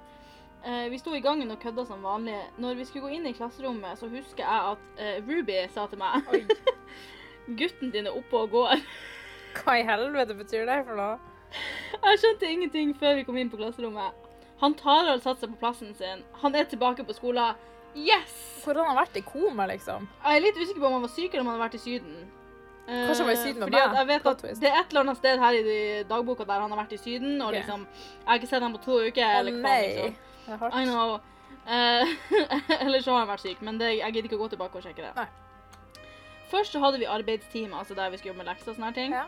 Eh, 0.64 0.88
vi 0.88 0.96
sto 0.98 1.12
i 1.12 1.20
gangen 1.20 1.50
og 1.52 1.60
kødda 1.60 1.84
som 1.86 2.00
vanlig. 2.02 2.38
Når 2.58 2.75
vi 2.78 2.84
skulle 2.88 3.04
gå 3.10 3.12
inn 3.19 3.26
i 3.26 3.34
klasserommet, 3.36 3.98
så 4.00 4.08
husker 4.08 4.40
jeg 4.46 4.72
at 4.72 4.78
eh, 4.98 5.20
Ruby 5.28 5.58
sa 5.75 5.84
til 5.86 5.98
meg 6.00 6.25
Oi. 6.32 6.40
Gutten 7.46 7.93
din 7.93 8.08
er 8.08 8.17
oppe 8.17 8.41
og 8.41 8.50
går. 8.55 8.82
Hva 9.58 9.79
i 9.79 9.87
helvete 9.87 10.37
betyr 10.38 10.67
det 10.69 10.81
for 10.87 10.99
noe? 10.99 11.19
Jeg 11.94 12.20
skjønte 12.20 12.50
ingenting 12.50 12.94
før 12.99 13.19
vi 13.19 13.25
kom 13.26 13.37
inn 13.38 13.50
på 13.52 13.61
klasserommet. 13.61 14.17
Han 14.62 14.75
tar 14.79 15.11
og 15.12 15.23
satt 15.23 15.43
seg 15.43 15.52
på 15.52 15.61
plassen 15.61 15.93
sin. 15.99 16.25
Han 16.43 16.55
er 16.56 16.67
tilbake 16.70 17.05
på 17.06 17.14
skolen. 17.17 17.58
Yes! 17.94 18.32
For 18.64 18.75
han 18.75 18.88
har 18.91 19.05
vært 19.05 19.19
i 19.20 19.23
koma, 19.26 19.69
liksom. 19.70 20.08
Jeg 20.25 20.41
er 20.41 20.43
litt 20.43 20.56
usikker 20.58 20.81
på 20.81 20.88
om 20.88 20.96
han 20.96 21.05
var 21.05 21.12
syk 21.14 21.29
eller 21.35 21.44
om 21.44 21.52
han 21.52 21.61
har 21.61 21.69
vært 21.69 21.76
i 21.79 21.82
Syden. 21.85 22.17
Eh, 22.88 23.05
Kanskje 23.06 23.20
han 23.23 23.29
var 23.29 23.37
i 23.37 23.43
Syden 23.43 23.61
med 23.62 23.75
meg? 23.76 23.99
Jeg 24.00 24.08
vet 24.11 24.26
at. 24.32 24.43
Det 24.62 24.70
er 24.70 24.81
et 24.81 24.91
eller 24.91 25.05
annet 25.05 25.20
sted 25.20 25.44
her 25.44 25.58
i 25.61 25.76
dagboka 26.08 26.49
der 26.49 26.64
han 26.64 26.75
har 26.75 26.82
vært 26.82 26.96
i 26.96 27.00
Syden. 27.02 27.37
Og 27.44 27.55
liksom, 27.55 27.87
Jeg 27.93 28.26
har 28.32 28.41
ikke 28.41 28.50
sett 28.50 28.67
ham 28.67 28.75
på 28.75 28.82
to 28.88 28.99
uker. 29.05 29.38
Eller 29.38 29.61
hva 29.61 29.76
liksom. 29.85 30.19
Det 30.44 30.56
er 30.56 30.61
hardt. 30.64 30.75
I 30.81 30.85
know. 30.88 31.14
Eh, 31.64 32.17
eller 32.85 33.00
så 33.00 33.14
har 33.14 33.25
han 33.25 33.31
vært 33.31 33.46
syk, 33.46 33.62
men 33.64 33.79
det, 33.81 33.94
jeg 34.00 34.12
gidder 34.17 34.29
ikke 34.31 34.41
å 34.41 34.44
gå 34.44 34.50
tilbake 34.56 34.81
og 34.81 34.85
sjekke 34.88 35.06
det. 35.06 35.14
Nei. 35.17 35.29
Først 36.55 36.73
så 36.73 36.79
hadde 36.79 37.01
vi 37.03 37.11
arbeidstime, 37.11 37.75
altså 37.75 37.95
der 37.99 38.11
vi 38.11 38.21
skulle 38.21 38.35
jobbe 38.35 38.45
med 38.45 38.53
lekser 38.53 38.71
og 38.71 38.77
sånne 38.77 38.91
her 38.93 38.99
ting. 38.99 39.15
Ja. 39.15 39.25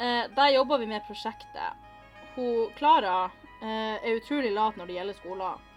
Eh, 0.00 0.24
der 0.36 0.54
jobba 0.54 0.76
vi 0.76 0.88
med 0.90 1.06
prosjektet. 1.06 1.86
Hun 2.34 2.72
Klara 2.76 3.30
eh, 3.62 3.96
er 3.96 4.18
utrolig 4.18 4.52
lat 4.52 4.76
når 4.76 4.90
det 4.90 4.98
gjelder 4.98 5.16
skolen. 5.16 5.68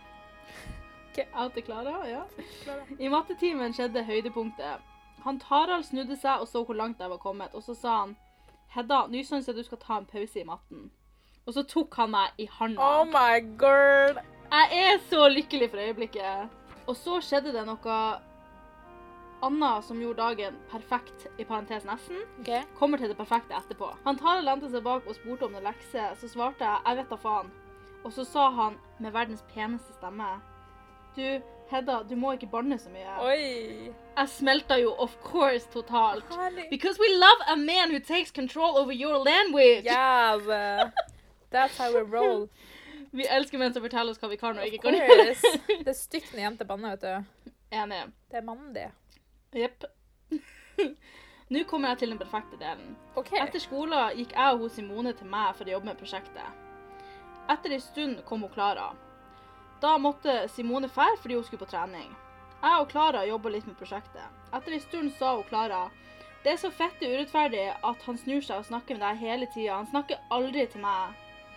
Okay. 1.13 1.25
Out 1.33 1.53
til 1.53 1.63
Klara, 1.63 1.93
ja. 2.09 2.23
I 2.99 3.07
mattetimen 3.07 3.73
skjedde 3.73 4.03
høydepunktet. 4.03 4.83
Han 5.23 5.39
Tarald 5.39 5.85
snudde 5.87 6.17
seg 6.19 6.43
og 6.43 6.49
så 6.51 6.63
hvor 6.65 6.75
langt 6.75 6.99
jeg 6.99 7.09
var 7.09 7.21
kommet, 7.21 7.53
og 7.53 7.63
så 7.63 7.75
sa 7.77 7.97
han 8.01 8.15
Hedda, 8.73 9.05
nå 9.07 9.21
syns 9.23 9.47
jeg 9.47 9.55
du 9.55 9.63
skal 9.63 9.79
ta 9.79 9.99
en 10.01 10.09
pause 10.09 10.41
i 10.41 10.47
matten. 10.47 10.87
Og 11.45 11.53
så 11.53 11.63
tok 11.69 11.93
han 11.99 12.09
meg 12.15 12.39
i 12.41 12.47
handa. 12.49 12.81
Oh 12.81 13.05
my 13.05 13.37
god. 13.61 14.19
Jeg 14.49 14.79
er 14.87 15.01
så 15.11 15.27
lykkelig 15.29 15.69
for 15.69 15.83
øyeblikket. 15.83 16.55
Og 16.87 16.97
så 16.97 17.19
skjedde 17.21 17.53
det 17.53 17.67
noe 17.67 17.97
annet 19.47 19.85
som 19.87 19.99
gjorde 20.01 20.21
dagen 20.21 20.55
perfekt, 20.71 21.27
i 21.37 21.45
parentes 21.45 21.85
nesten. 21.85 22.21
okay. 22.39 22.63
Kommer 22.79 22.97
til 22.97 23.11
det 23.11 23.17
perfekte 23.17 23.55
etterpå. 23.57 23.91
Han 24.05 24.17
Tarald 24.19 24.47
lente 24.47 24.69
seg 24.71 24.83
bak 24.85 25.07
og 25.07 25.15
spurte 25.15 25.47
om 25.47 25.53
noen 25.55 25.67
lekse, 25.67 26.07
så 26.19 26.29
svarte 26.31 26.65
jeg 26.65 26.79
'jeg 26.85 26.97
vet 26.97 27.09
da 27.09 27.15
faen'. 27.15 27.51
Og 28.03 28.11
så 28.11 28.25
sa 28.25 28.49
han 28.51 28.77
med 28.99 29.11
verdens 29.11 29.43
peneste 29.53 29.93
stemme 29.93 30.41
'Du, 31.15 31.41
Hedda, 31.71 32.03
du 32.09 32.15
må 32.15 32.31
ikke 32.33 32.51
banne 32.51 32.77
så 32.79 32.89
mye'. 32.89 33.19
Oi. 33.23 33.93
Jeg 34.17 34.29
smelta 34.29 34.75
jo 34.81 34.95
of 34.97 35.15
course 35.23 35.67
totalt. 35.73 36.23
Herlig. 36.29 36.69
Because 36.69 36.99
we 36.99 37.07
love 37.15 37.39
a 37.47 37.55
man 37.55 37.91
who 37.91 37.99
takes 37.99 38.31
control 38.31 38.77
over 38.77 38.91
your 38.91 39.17
language. 39.17 39.85
Yes. 39.85 40.47
uh, 40.47 40.89
That's 41.51 41.77
how 41.77 41.91
we 41.93 42.01
roll. 42.17 42.49
Vi 43.13 43.27
elsker 43.29 43.57
menn 43.61 43.73
som 43.73 43.83
forteller 43.83 44.09
oss 44.11 44.17
hva 44.17 44.29
vi 44.31 44.37
kan 44.41 44.57
og 44.57 44.65
ikke 44.65 44.79
kan. 44.89 44.95
Det 45.85 45.91
er 45.91 45.93
stygt 45.93 46.31
når 46.33 46.39
jenter 46.47 46.65
banner, 46.65 46.95
vet 46.95 47.01
du. 47.01 47.51
Enig. 47.77 47.99
Det 48.31 48.39
er 48.39 48.45
mandig. 48.47 48.87
Jepp. 49.53 49.85
Nå 51.53 51.63
kommer 51.69 51.93
jeg 51.93 52.03
til 52.03 52.13
den 52.13 52.21
perfekte 52.21 52.57
delen. 52.57 52.95
Okay. 53.15 53.39
Etter 53.43 53.61
skolen 53.61 54.17
gikk 54.17 54.33
jeg 54.33 54.55
og 54.55 54.63
hun 54.63 54.73
Simone 54.73 55.13
til 55.17 55.29
meg 55.29 55.53
for 55.57 55.69
å 55.69 55.75
jobbe 55.75 55.91
med 55.91 55.99
prosjektet. 55.99 56.61
Etter 57.51 57.75
en 57.75 57.83
stund 57.83 58.21
kom 58.27 58.45
hun 58.45 58.53
Klara. 58.53 58.91
Da 59.83 59.97
måtte 59.99 60.45
Simone 60.49 60.89
fære 60.89 61.19
fordi 61.21 61.37
hun 61.37 61.45
skulle 61.45 61.65
på 61.65 61.71
trening. 61.73 62.09
Jeg 62.63 62.79
og 62.79 62.87
Klara 62.89 63.25
jobba 63.27 63.51
litt 63.51 63.67
med 63.67 63.77
prosjektet. 63.77 64.41
Etter 64.55 64.77
en 64.77 64.85
stund 64.87 65.13
sa 65.19 65.35
hun 65.35 65.45
Klara 65.49 65.89
det 66.43 66.51
er 66.51 66.59
så 66.59 66.69
fette 66.75 67.07
urettferdig 67.07 67.69
at 67.71 68.01
han 68.03 68.17
snur 68.19 68.41
seg 68.43 68.59
og 68.59 68.65
snakker 68.67 68.97
med 68.97 69.05
deg 69.05 69.19
hele 69.21 69.47
tida. 69.53 69.77
Han 69.77 69.87
snakker 69.87 70.19
aldri 70.33 70.65
til 70.71 70.83
meg. 70.83 71.13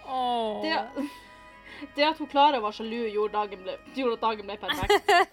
Oh. 0.06 0.62
Det, 0.62 1.06
det 1.96 2.06
at 2.06 2.20
hun 2.22 2.30
Klara 2.30 2.60
var 2.62 2.74
sjalu, 2.76 3.08
gjorde, 3.10 3.32
dagen 3.34 3.64
ble, 3.64 3.74
gjorde 3.96 4.20
at 4.20 4.26
dagen 4.28 4.52
ble 4.52 4.60
perfekt. 4.62 5.10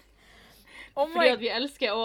Oh 0.94 1.08
Fordi 1.10 1.26
at 1.26 1.40
vi 1.40 1.48
elsker 1.50 1.90
å, 1.90 2.02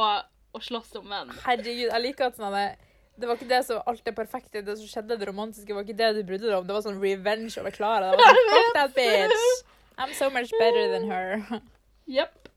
å 0.55 0.61
slåss 0.63 0.95
om 0.99 1.09
menn. 1.09 1.33
Herregud, 1.45 1.87
jeg 1.87 2.03
liker 2.03 2.29
at 2.29 2.39
sånn 2.39 2.55
at 2.57 2.85
det, 3.19 3.27
var 3.27 3.35
ikke 3.35 3.49
det 3.49 3.61
som 3.67 3.81
alt 3.89 4.03
det 4.05 4.15
perfekte, 4.15 4.63
det 4.65 4.77
som 4.79 4.89
skjedde, 4.89 5.17
det 5.19 5.27
romantiske, 5.29 5.75
var 5.75 5.85
ikke 5.85 5.97
det 5.99 6.13
du 6.17 6.21
brydde 6.23 6.47
deg 6.47 6.57
om. 6.57 6.67
Det 6.67 6.77
var 6.77 6.85
sånn 6.85 7.01
revenge 7.01 7.51
over 7.61 7.75
Klara. 7.75 8.13
Det 8.13 8.21
var 8.21 8.39
sånn, 8.39 8.53
fuck 8.55 8.77
that 8.77 8.95
bitch. 8.95 9.47
I'm 9.99 10.13
so 10.15 10.29
much 10.31 10.53
better 10.55 10.87
than 10.93 11.09
her. 11.11 11.61
Jepp. 12.07 12.47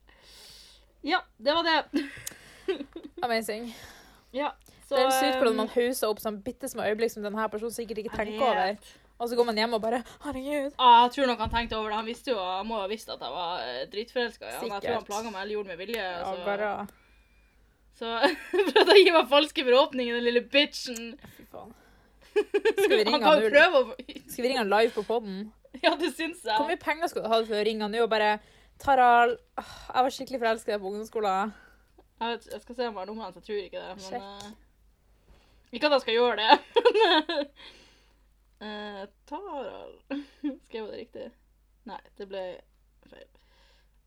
Ja, 1.02 1.24
det 1.36 1.56
var 1.58 1.66
det. 1.66 2.04
Amazing. 3.26 3.72
Ja, 4.30 4.52
så, 4.86 4.94
Det 4.94 5.02
er 5.02 5.10
sykt 5.18 5.38
hvordan 5.40 5.56
um, 5.56 5.60
man 5.64 5.70
hauser 5.74 6.12
opp 6.12 6.22
sånn 6.22 6.38
bitte 6.44 6.70
små 6.70 6.86
øyeblikk 6.86 7.12
som 7.12 7.26
denne 7.26 7.48
personen 7.50 7.74
sikkert 7.74 8.04
ikke 8.04 8.14
tenker 8.16 8.46
over. 8.46 8.92
Og 9.22 9.28
så 9.30 9.36
går 9.38 9.46
man 9.50 9.58
hjem 9.58 9.76
og 9.76 9.82
bare 9.82 10.00
Herregud. 10.24 10.72
Ah, 10.78 11.04
jeg 11.04 11.12
tror 11.16 11.28
nok 11.30 11.42
han 11.44 11.52
tenkte 11.52 11.78
over 11.78 11.92
det. 11.92 11.98
Han 12.00 12.08
visste 12.08 12.32
jo, 12.32 12.40
han 12.42 12.66
må 12.66 12.78
jo 12.78 12.86
ha 12.86 12.90
visst 12.90 13.12
at 13.12 13.22
jeg 13.22 13.34
var 13.34 13.62
eh, 13.66 13.84
dritforelska. 13.92 14.48
Ja. 14.48 14.62
Jeg 14.62 14.82
tror 14.82 14.96
han 14.96 15.06
plaga 15.06 15.30
meg 15.30 15.44
eller 15.44 15.56
gjorde 15.58 15.70
det 15.70 15.76
med 15.76 15.82
vilje. 15.84 16.06
Ja, 16.06 16.24
så 16.26 16.46
bare 16.46 16.72
så 18.02 18.18
prøvde 18.72 18.94
å 18.96 18.98
gi 18.98 19.14
meg 19.14 19.30
falske 19.30 19.64
forhåpninger, 19.66 20.18
den 20.18 20.26
lille 20.26 20.42
bitchen. 20.52 21.12
Fy 21.36 21.46
faen. 21.52 21.74
Skal 22.32 22.94
vi 22.96 23.02
Han 23.04 23.06
ringe 23.06 23.28
han 23.28 23.42
nå? 23.44 23.50
prøve 23.52 23.80
å 23.80 23.82
Skal 23.94 24.40
vi 24.40 24.48
ringe 24.48 24.62
han 24.62 24.72
live 24.72 24.94
på 24.94 25.04
poden? 25.06 25.42
Ja, 25.82 25.94
det 26.00 26.12
syns 26.16 26.42
jeg. 26.44 26.56
Hvor 26.56 26.68
mye 26.68 26.80
penger 26.80 27.12
skal 27.12 27.24
du 27.24 27.30
ha 27.30 27.38
for 27.44 27.58
å 27.58 27.64
ringe 27.66 27.86
han 27.86 27.94
nå 27.94 28.02
og 28.04 28.10
bare 28.12 28.36
Taral, 28.82 29.36
jeg 29.60 30.02
var 30.02 30.14
skikkelig 30.16 30.40
forelska 30.42 30.72
i 30.72 30.74
deg 30.74 30.80
på 30.82 30.88
ungdomsskolen. 30.90 31.52
Jeg, 32.18 32.32
vet, 32.32 32.48
jeg 32.50 32.62
skal 32.64 32.74
se 32.74 32.86
om 32.88 32.96
jeg 32.96 32.98
har 32.98 33.10
nummeret 33.10 33.28
hans, 33.28 33.36
jeg 33.38 33.44
tror 33.46 33.60
ikke 33.60 33.82
det. 33.82 33.92
Men, 34.00 34.24
eh, 34.24 35.76
ikke 35.76 35.86
at 35.86 35.94
jeg 35.94 36.02
skal 36.02 36.16
gjøre 36.16 36.40
det. 36.40 36.56
men, 38.62 38.72
eh, 38.72 39.04
Tarald 39.30 40.18
Skrev 40.66 40.80
jeg 40.80 40.88
det 40.88 40.98
riktig? 40.98 41.28
Nei, 41.92 42.00
det 42.18 42.26
ble 42.32 42.42
feil. 43.06 43.30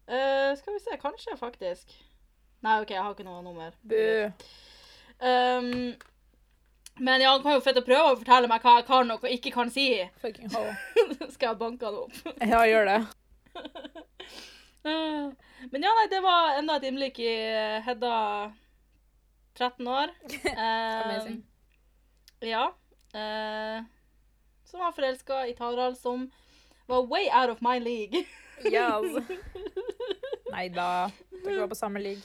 Uh, 0.05 0.51
skal 0.59 0.75
vi 0.75 0.83
se, 0.83 0.99
kanskje 1.01 1.37
faktisk. 1.39 1.95
Nei, 2.65 2.79
OK, 2.81 2.91
jeg 2.95 3.03
har 3.03 3.13
ikke 3.13 3.25
noe 3.27 3.43
nummer. 3.45 3.75
Um, 5.21 5.93
Men 6.97 7.21
ja, 7.21 7.31
han 7.35 7.43
kan 7.43 7.57
jo 7.57 7.63
fette 7.63 7.83
prøve 7.85 8.13
å 8.13 8.17
fortelle 8.17 8.49
meg 8.49 8.63
hva 8.63 8.77
jeg 8.79 8.87
kan 8.87 9.11
og 9.13 9.21
hva 9.21 9.29
jeg 9.29 9.39
ikke 9.41 9.53
kan 9.53 9.69
si. 9.73 9.87
Fucking 10.23 10.49
ho. 10.55 10.63
Skal 11.35 11.51
jeg 11.51 11.59
banke 11.61 11.85
han 11.89 11.99
opp? 12.05 12.15
Ja, 12.53 12.63
gjør 12.69 12.91
det. 12.91 12.99
Eh, 14.85 15.29
Men 15.71 15.81
ja, 15.81 15.91
nei, 15.97 16.03
det 16.11 16.19
var 16.21 16.59
enda 16.59 16.75
et 16.77 16.83
innblikk 16.85 17.17
i 17.23 17.25
eh, 17.25 17.79
Hedda 17.81 18.17
13 19.57 19.87
år. 19.89 20.11
Amazing. 20.53 21.39
Ja. 22.45 22.67
Uh, 23.15 23.81
som 24.69 24.83
var 24.83 24.93
forelska 24.93 25.39
i 25.49 25.55
Tarald, 25.57 25.97
som 25.97 26.27
var 26.85 27.07
way 27.09 27.25
out 27.33 27.49
of 27.55 27.63
my 27.65 27.79
league. 27.81 28.27
Yes. 28.61 29.17
Nei 30.53 30.67
da. 30.69 31.09
Dere 31.41 31.63
var 31.63 31.73
på 31.73 31.81
samme 31.81 32.03
league. 32.05 32.21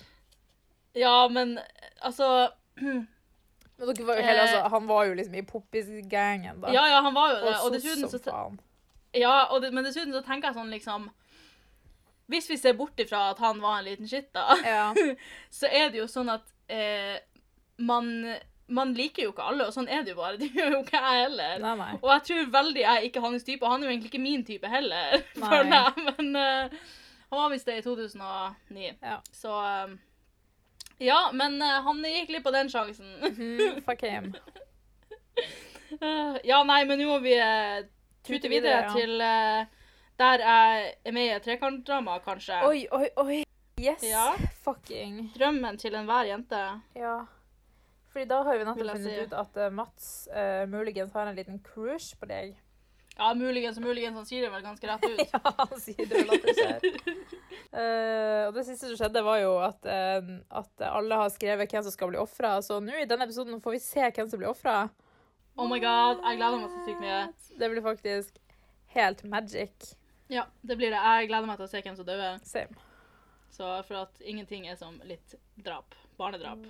Ja, 0.95 1.29
men 1.29 1.59
altså 2.01 2.51
Men 3.81 3.87
var 4.07 4.17
hele, 4.21 4.37
Eh. 4.37 4.43
altså, 4.43 4.69
han 4.69 4.87
var 4.87 5.05
jo 5.09 5.15
liksom 5.15 5.35
i 5.35 5.43
poppis-gangen, 5.43 6.59
da. 6.61 6.73
Ja, 6.73 6.83
ja, 6.89 6.99
han 7.01 7.15
var 7.15 7.31
jo 7.33 7.37
det. 7.47 7.55
og 7.65 7.73
dessuten 7.73 8.11
så 8.13 8.19
faen. 8.21 8.59
Ja, 9.17 9.49
det, 9.63 9.71
men 9.73 9.85
dessuten 9.85 10.13
så 10.13 10.21
tenker 10.23 10.51
jeg 10.51 10.55
sånn 10.59 10.71
liksom 10.71 11.09
Hvis 12.31 12.47
vi 12.51 12.57
ser 12.61 12.77
bort 12.79 13.01
ifra 13.03 13.31
at 13.33 13.41
han 13.43 13.59
var 13.63 13.79
en 13.81 13.85
liten 13.89 14.07
skitt, 14.07 14.29
da, 14.37 14.55
Ja. 14.65 14.93
så 15.59 15.67
er 15.67 15.89
det 15.91 15.99
jo 16.03 16.07
sånn 16.07 16.29
at 16.31 16.53
eh, 16.69 17.17
man, 17.79 18.13
man 18.69 18.93
liker 18.95 19.25
jo 19.25 19.33
ikke 19.33 19.49
alle, 19.51 19.67
og 19.67 19.73
sånn 19.75 19.89
er 19.91 20.05
det 20.05 20.13
jo 20.13 20.21
bare. 20.21 20.37
Det 20.43 20.51
gjør 20.55 20.77
jo 20.77 20.83
ikke 20.85 21.01
jeg 21.01 21.25
heller. 21.25 21.57
Nei, 21.65 21.73
nei. 21.81 21.91
Og 22.03 22.11
jeg 22.13 22.23
tror 22.29 22.53
veldig 22.61 22.85
jeg 22.85 22.93
er 23.01 23.09
ikke 23.09 23.25
hans 23.25 23.49
type, 23.49 23.65
og 23.65 23.73
han 23.73 23.81
er 23.83 23.89
jo 23.89 23.95
egentlig 23.97 24.13
ikke 24.13 24.23
min 24.29 24.45
type 24.47 24.69
heller, 24.71 25.25
føler 25.41 25.75
jeg. 25.75 26.07
Men 26.13 26.31
eh, 26.45 26.79
han 27.33 27.41
var 27.43 27.51
visst 27.57 27.67
det 27.73 27.81
i 27.81 27.83
2009. 27.89 28.93
Ja. 29.03 29.17
Så 29.35 29.57
eh, 29.65 29.97
Ja, 31.01 31.31
men 31.33 31.63
uh, 31.63 31.81
han 31.87 32.03
gikk 32.05 32.29
litt 32.35 32.45
på 32.45 32.53
den 32.53 32.69
sjansen. 32.69 33.09
mm, 33.25 33.81
fuck 33.87 34.03
him. 34.05 34.35
Uh, 35.97 36.37
ja, 36.51 36.61
nei, 36.69 36.83
men 36.85 37.01
nå 37.01 37.09
må 37.09 37.19
vi 37.25 37.39
uh, 37.41 37.81
tute 38.27 38.51
videre 38.53 38.53
videre, 38.53 38.83
ja. 38.85 38.93
til 38.93 39.71
der 40.21 40.45
jeg 40.45 40.91
er 41.09 41.15
med 41.17 41.25
i 41.25 41.35
et 41.39 41.47
trekantdrama, 41.49 42.19
kanskje. 42.21 42.61
Oi, 42.69 42.85
oi, 42.93 43.07
oi. 43.23 43.39
Yes. 43.81 44.05
Ja. 44.05 44.35
Fucking. 44.61 45.31
Drømmen 45.39 45.81
til 45.81 45.97
enhver 45.97 46.29
jente. 46.29 46.61
Ja. 46.93 47.15
Fordi 48.13 48.27
da 48.29 48.43
har 48.45 48.59
vi 48.61 48.67
nettopp 48.69 48.91
funnet 48.93 49.07
si. 49.07 49.23
ut 49.25 49.33
at 49.41 49.61
Mats 49.73 50.11
muligens 50.69 51.15
har 51.17 51.31
en 51.31 51.39
liten 51.39 51.63
crush 51.65 52.19
på 52.21 52.29
deg. 52.29 52.59
Ja, 53.21 53.35
muligens 53.37 53.77
og 53.77 53.85
muligens. 53.85 54.17
Han 54.17 54.27
sier 54.29 54.47
det 54.47 54.51
vel 54.55 54.63
ganske 54.65 54.89
rett 54.89 55.05
ut. 55.05 55.21
Ja, 55.35 55.53
han 55.59 55.81
sier 55.83 56.07
det 56.09 56.23
vel 56.23 56.31
at 56.33 56.47
det 56.47 56.55
skjer. 56.57 56.87
Eh, 57.71 58.47
og 58.49 58.57
det 58.57 58.65
siste 58.67 58.89
som 58.89 58.97
skjedde, 58.97 59.23
var 59.23 59.39
jo 59.43 59.53
at, 59.63 59.85
uh, 59.85 60.31
at 60.63 60.87
alle 60.89 61.21
har 61.21 61.29
skrevet 61.35 61.71
hvem 61.71 61.85
som 61.85 61.95
skal 61.95 62.11
bli 62.11 62.19
ofra. 62.23 62.57
Så 62.65 62.81
nå 62.83 62.97
i 62.97 63.07
denne 63.11 63.29
episoden 63.29 63.61
får 63.63 63.77
vi 63.77 63.83
se 63.85 64.09
hvem 64.09 64.33
som 64.33 64.41
blir 64.41 64.51
ofra. 64.51 64.79
Oh 65.61 65.69
my 65.69 65.79
god, 65.83 66.25
jeg 66.25 66.41
gleder 66.41 66.59
meg 66.63 66.73
så 66.73 66.85
sykt 66.89 67.05
mye. 67.05 67.23
Det 67.61 67.71
blir 67.75 67.85
faktisk 67.85 68.41
helt 68.97 69.25
magic. 69.29 69.93
Ja, 70.33 70.47
det 70.63 70.81
blir 70.81 70.95
det. 70.95 71.01
Jeg 71.05 71.29
gleder 71.29 71.51
meg 71.51 71.61
til 71.61 71.69
å 71.69 71.73
se 71.75 71.85
hvem 71.85 71.99
som 72.01 72.09
dør. 72.09 72.27
Same. 72.49 72.87
Så 73.51 73.73
for 73.85 74.07
at 74.07 74.23
ingenting 74.25 74.71
er 74.71 74.81
som 74.81 74.97
litt 75.05 75.37
drap. 75.61 75.99
Barnedrap. 76.17 76.65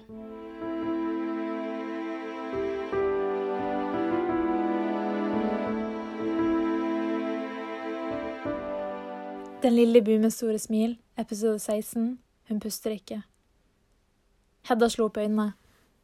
Den 9.61 9.75
lille 9.77 10.01
by 10.01 10.15
med 10.17 10.33
store 10.33 10.57
smil, 10.57 10.95
episode 11.21 11.59
16. 11.61 12.05
Hun 12.49 12.61
puster 12.65 12.95
ikke. 12.95 13.19
Hedda 14.71 14.87
slo 14.89 15.11
opp 15.11 15.19
øynene. 15.21 15.51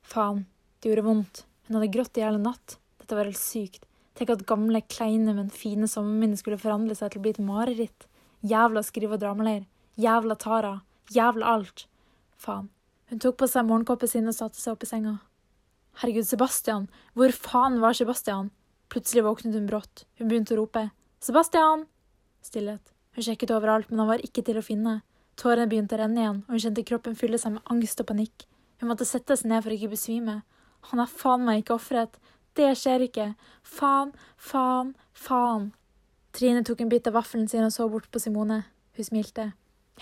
Faen, 0.05 0.43
det 0.81 0.91
gjorde 0.91 1.05
vondt. 1.07 1.39
Hun 1.65 1.79
hadde 1.79 1.89
grått 1.95 2.19
i 2.21 2.25
hele 2.27 2.41
natt. 2.43 2.75
Dette 3.01 3.17
var 3.17 3.25
helt 3.25 3.41
sykt. 3.41 3.87
Tenk 4.17 4.35
at 4.35 4.45
gamle, 4.49 4.83
kleine, 4.93 5.33
men 5.39 5.49
fine 5.49 5.89
sommerminner 5.89 6.37
skulle 6.37 6.61
forandre 6.61 6.99
seg 6.99 7.15
til 7.15 7.23
å 7.23 7.25
bli 7.25 7.33
et 7.33 7.41
mareritt. 7.47 8.05
Jævla 8.45 8.83
skrive- 8.85 9.17
og 9.17 9.23
dramaleir. 9.23 9.65
Jævla 9.97 10.37
Tara. 10.37 10.75
Jævla 11.17 11.55
alt. 11.55 11.87
Faen. 12.37 12.69
Hun 13.09 13.23
tok 13.25 13.39
på 13.41 13.49
seg 13.49 13.65
morgenkåpen 13.65 14.11
sin 14.11 14.29
og 14.29 14.37
satte 14.37 14.61
seg 14.61 14.75
opp 14.75 14.85
i 14.85 14.91
senga. 14.91 15.15
Herregud, 16.03 16.29
Sebastian! 16.29 16.91
Hvor 17.17 17.33
faen 17.33 17.81
var 17.81 17.97
Sebastian? 17.97 18.51
Plutselig 18.93 19.25
våknet 19.25 19.57
hun 19.57 19.71
brått. 19.71 20.05
Hun 20.21 20.29
begynte 20.29 20.53
å 20.53 20.61
rope. 20.61 20.91
Sebastian! 21.25 21.87
Stillhet. 22.45 22.96
Hun 23.17 23.25
sjekket 23.25 23.55
overalt, 23.57 23.89
men 23.91 24.03
han 24.03 24.11
var 24.11 24.25
ikke 24.25 24.45
til 24.45 24.61
å 24.61 24.65
finne. 24.65 24.99
Tårene 25.41 25.69
begynte 25.71 25.97
å 25.97 26.03
renne 26.03 26.21
igjen, 26.21 26.43
og 26.45 26.53
hun 26.53 26.63
kjente 26.63 26.85
kroppen 26.85 27.17
fylle 27.17 27.41
seg 27.41 27.55
med 27.55 27.73
angst 27.73 28.01
og 28.03 28.11
panikk. 28.11 28.45
Hun 28.81 28.91
måtte 28.91 29.09
sette 29.09 29.37
seg 29.41 29.49
ned 29.49 29.65
for 29.65 29.73
å 29.73 29.77
ikke 29.77 29.95
besvime. 29.95 30.43
Han 30.91 31.01
er 31.01 31.09
faen 31.11 31.47
meg 31.47 31.63
ikke 31.63 31.79
ofret. 31.79 32.19
Det 32.57 32.69
skjer 32.77 33.07
ikke. 33.09 33.31
Faen, 33.65 34.13
faen, 34.37 34.93
faen. 35.17 35.71
Trine 36.37 36.61
tok 36.69 36.85
en 36.85 36.93
bit 36.93 37.09
av 37.09 37.17
vaffelen 37.17 37.49
sin 37.49 37.65
og 37.65 37.73
så 37.73 37.89
bort 37.89 38.11
på 38.13 38.21
Simone. 38.21 38.63
Hun 38.97 39.09
smilte. 39.09 39.51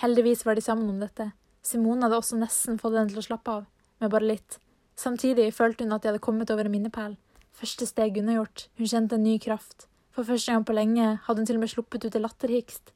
Heldigvis 0.02 0.42
var 0.47 0.59
de 0.59 0.66
sammen 0.66 0.90
om 0.90 0.99
dette. 0.99 1.30
Simone 1.62 2.02
hadde 2.02 2.18
også 2.18 2.38
nesten 2.38 2.80
fått 2.83 2.97
henne 2.99 3.14
til 3.14 3.23
å 3.23 3.26
slappe 3.26 3.54
av, 3.61 3.64
men 4.02 4.11
bare 4.11 4.26
litt. 4.26 4.59
Samtidig 4.99 5.52
følte 5.54 5.87
hun 5.87 5.94
at 5.94 6.02
de 6.02 6.11
hadde 6.11 6.23
kommet 6.23 6.50
over 6.50 6.66
en 6.66 6.75
minnepæl. 6.75 7.14
Første 7.54 7.87
steg 7.87 8.18
unnagjort. 8.18 8.68
Hun 8.78 8.90
kjente 8.90 9.14
en 9.14 9.26
ny 9.26 9.38
kraft. 9.42 9.87
For 10.14 10.26
første 10.26 10.52
gang 10.52 10.66
på 10.66 10.75
lenge 10.75 11.06
hadde 11.26 11.42
hun 11.42 11.47
til 11.47 11.59
og 11.59 11.64
med 11.64 11.71
sluppet 11.71 12.06
ut 12.06 12.18
i 12.18 12.23
latterhikst. 12.23 12.92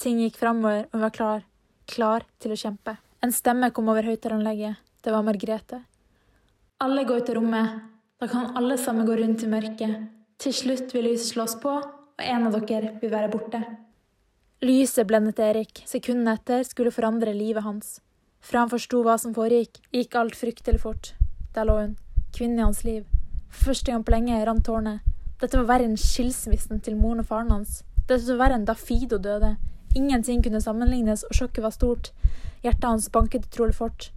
Ting 0.00 0.20
gikk 0.22 0.38
framover, 0.40 0.86
og 0.88 0.96
hun 0.96 1.04
var 1.06 1.14
klar. 1.14 1.46
Klar 1.92 2.26
til 2.40 2.54
å 2.54 2.58
kjempe. 2.58 2.96
En 3.22 3.32
stemme 3.34 3.70
kom 3.74 3.90
over 3.92 4.06
høyttaleranlegget. 4.06 4.80
Det 5.02 5.12
var 5.12 5.24
Margrethe. 5.26 5.82
Alle 6.82 7.04
går 7.06 7.22
ut 7.22 7.30
av 7.30 7.36
rommet. 7.38 7.80
Da 8.22 8.28
kan 8.30 8.56
alle 8.56 8.78
sammen 8.78 9.06
gå 9.06 9.16
rundt 9.18 9.42
i 9.42 9.50
mørket. 9.50 10.08
Til 10.42 10.54
slutt 10.54 10.94
vil 10.94 11.08
lyset 11.10 11.34
slås 11.34 11.56
på, 11.62 11.74
og 11.78 12.22
en 12.22 12.48
av 12.48 12.58
dere 12.66 12.96
vil 13.02 13.10
være 13.12 13.30
borte. 13.30 13.60
Lyset 14.62 15.08
blendet 15.10 15.42
Erik. 15.42 15.82
Sekundene 15.90 16.36
etter 16.38 16.62
skulle 16.66 16.94
forandre 16.94 17.34
livet 17.34 17.66
hans. 17.66 17.96
Fra 18.42 18.62
han 18.62 18.70
forsto 18.70 19.02
hva 19.02 19.16
som 19.18 19.34
foregikk, 19.34 19.80
gikk 19.94 20.14
alt 20.18 20.38
fryktelig 20.38 20.82
fort. 20.82 21.12
Der 21.54 21.66
lå 21.66 21.78
hun, 21.80 21.96
kvinnen 22.34 22.60
i 22.60 22.66
hans 22.66 22.84
liv. 22.86 23.04
For 23.50 23.72
første 23.72 23.90
gang 23.90 24.06
på 24.06 24.14
lenge 24.14 24.38
rant 24.46 24.64
tårnet. 24.66 25.02
Dette 25.42 25.58
var 25.58 25.66
verre 25.72 25.90
enn 25.90 25.98
skilsmissen 25.98 26.78
til 26.82 26.94
moren 26.98 27.22
og 27.22 27.28
faren 27.30 27.50
hans. 27.50 27.82
Dette 28.06 28.22
var 28.30 28.44
verre 28.44 28.60
enn 28.60 28.66
da 28.66 28.78
Fido 28.78 29.18
døde. 29.18 29.56
Ingenting 29.94 30.42
kunne 30.42 30.60
sammenlignes, 30.60 31.24
og 31.28 31.36
sjokket 31.36 31.64
var 31.64 31.74
stort. 31.74 32.12
Hjertet 32.62 32.88
hans 32.88 33.10
banket 33.12 33.46
utrolig 33.46 33.74
fort. 33.74 34.12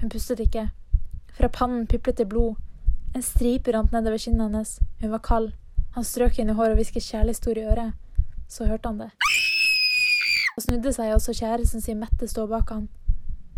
Hun 0.00 0.10
pustet 0.12 0.40
ikke. 0.40 0.68
Fra 1.34 1.48
pannen 1.48 1.86
piplet 1.86 2.18
det 2.18 2.28
blod. 2.28 2.56
En 3.14 3.22
stripe 3.22 3.72
rant 3.72 3.92
nedover 3.92 4.18
kinnet 4.18 4.50
hennes. 4.50 4.78
Hun 5.00 5.10
var 5.10 5.22
kald. 5.24 5.52
Han 5.94 6.04
strøk 6.04 6.36
henne 6.36 6.52
i 6.52 6.58
håret 6.58 6.74
og 6.74 6.80
hvisket 6.80 7.06
kjærlighetsord 7.06 7.58
i 7.58 7.66
øret. 7.70 7.94
Så 8.48 8.66
hørte 8.66 8.90
han 8.90 8.98
det. 8.98 9.10
Han 10.54 10.62
snudde 10.62 10.92
seg 10.94 11.14
og 11.14 11.22
så 11.22 11.32
kjæresten 11.34 11.82
sin 11.82 12.00
Mette 12.02 12.28
stå 12.30 12.46
bak 12.50 12.70
han. 12.70 12.88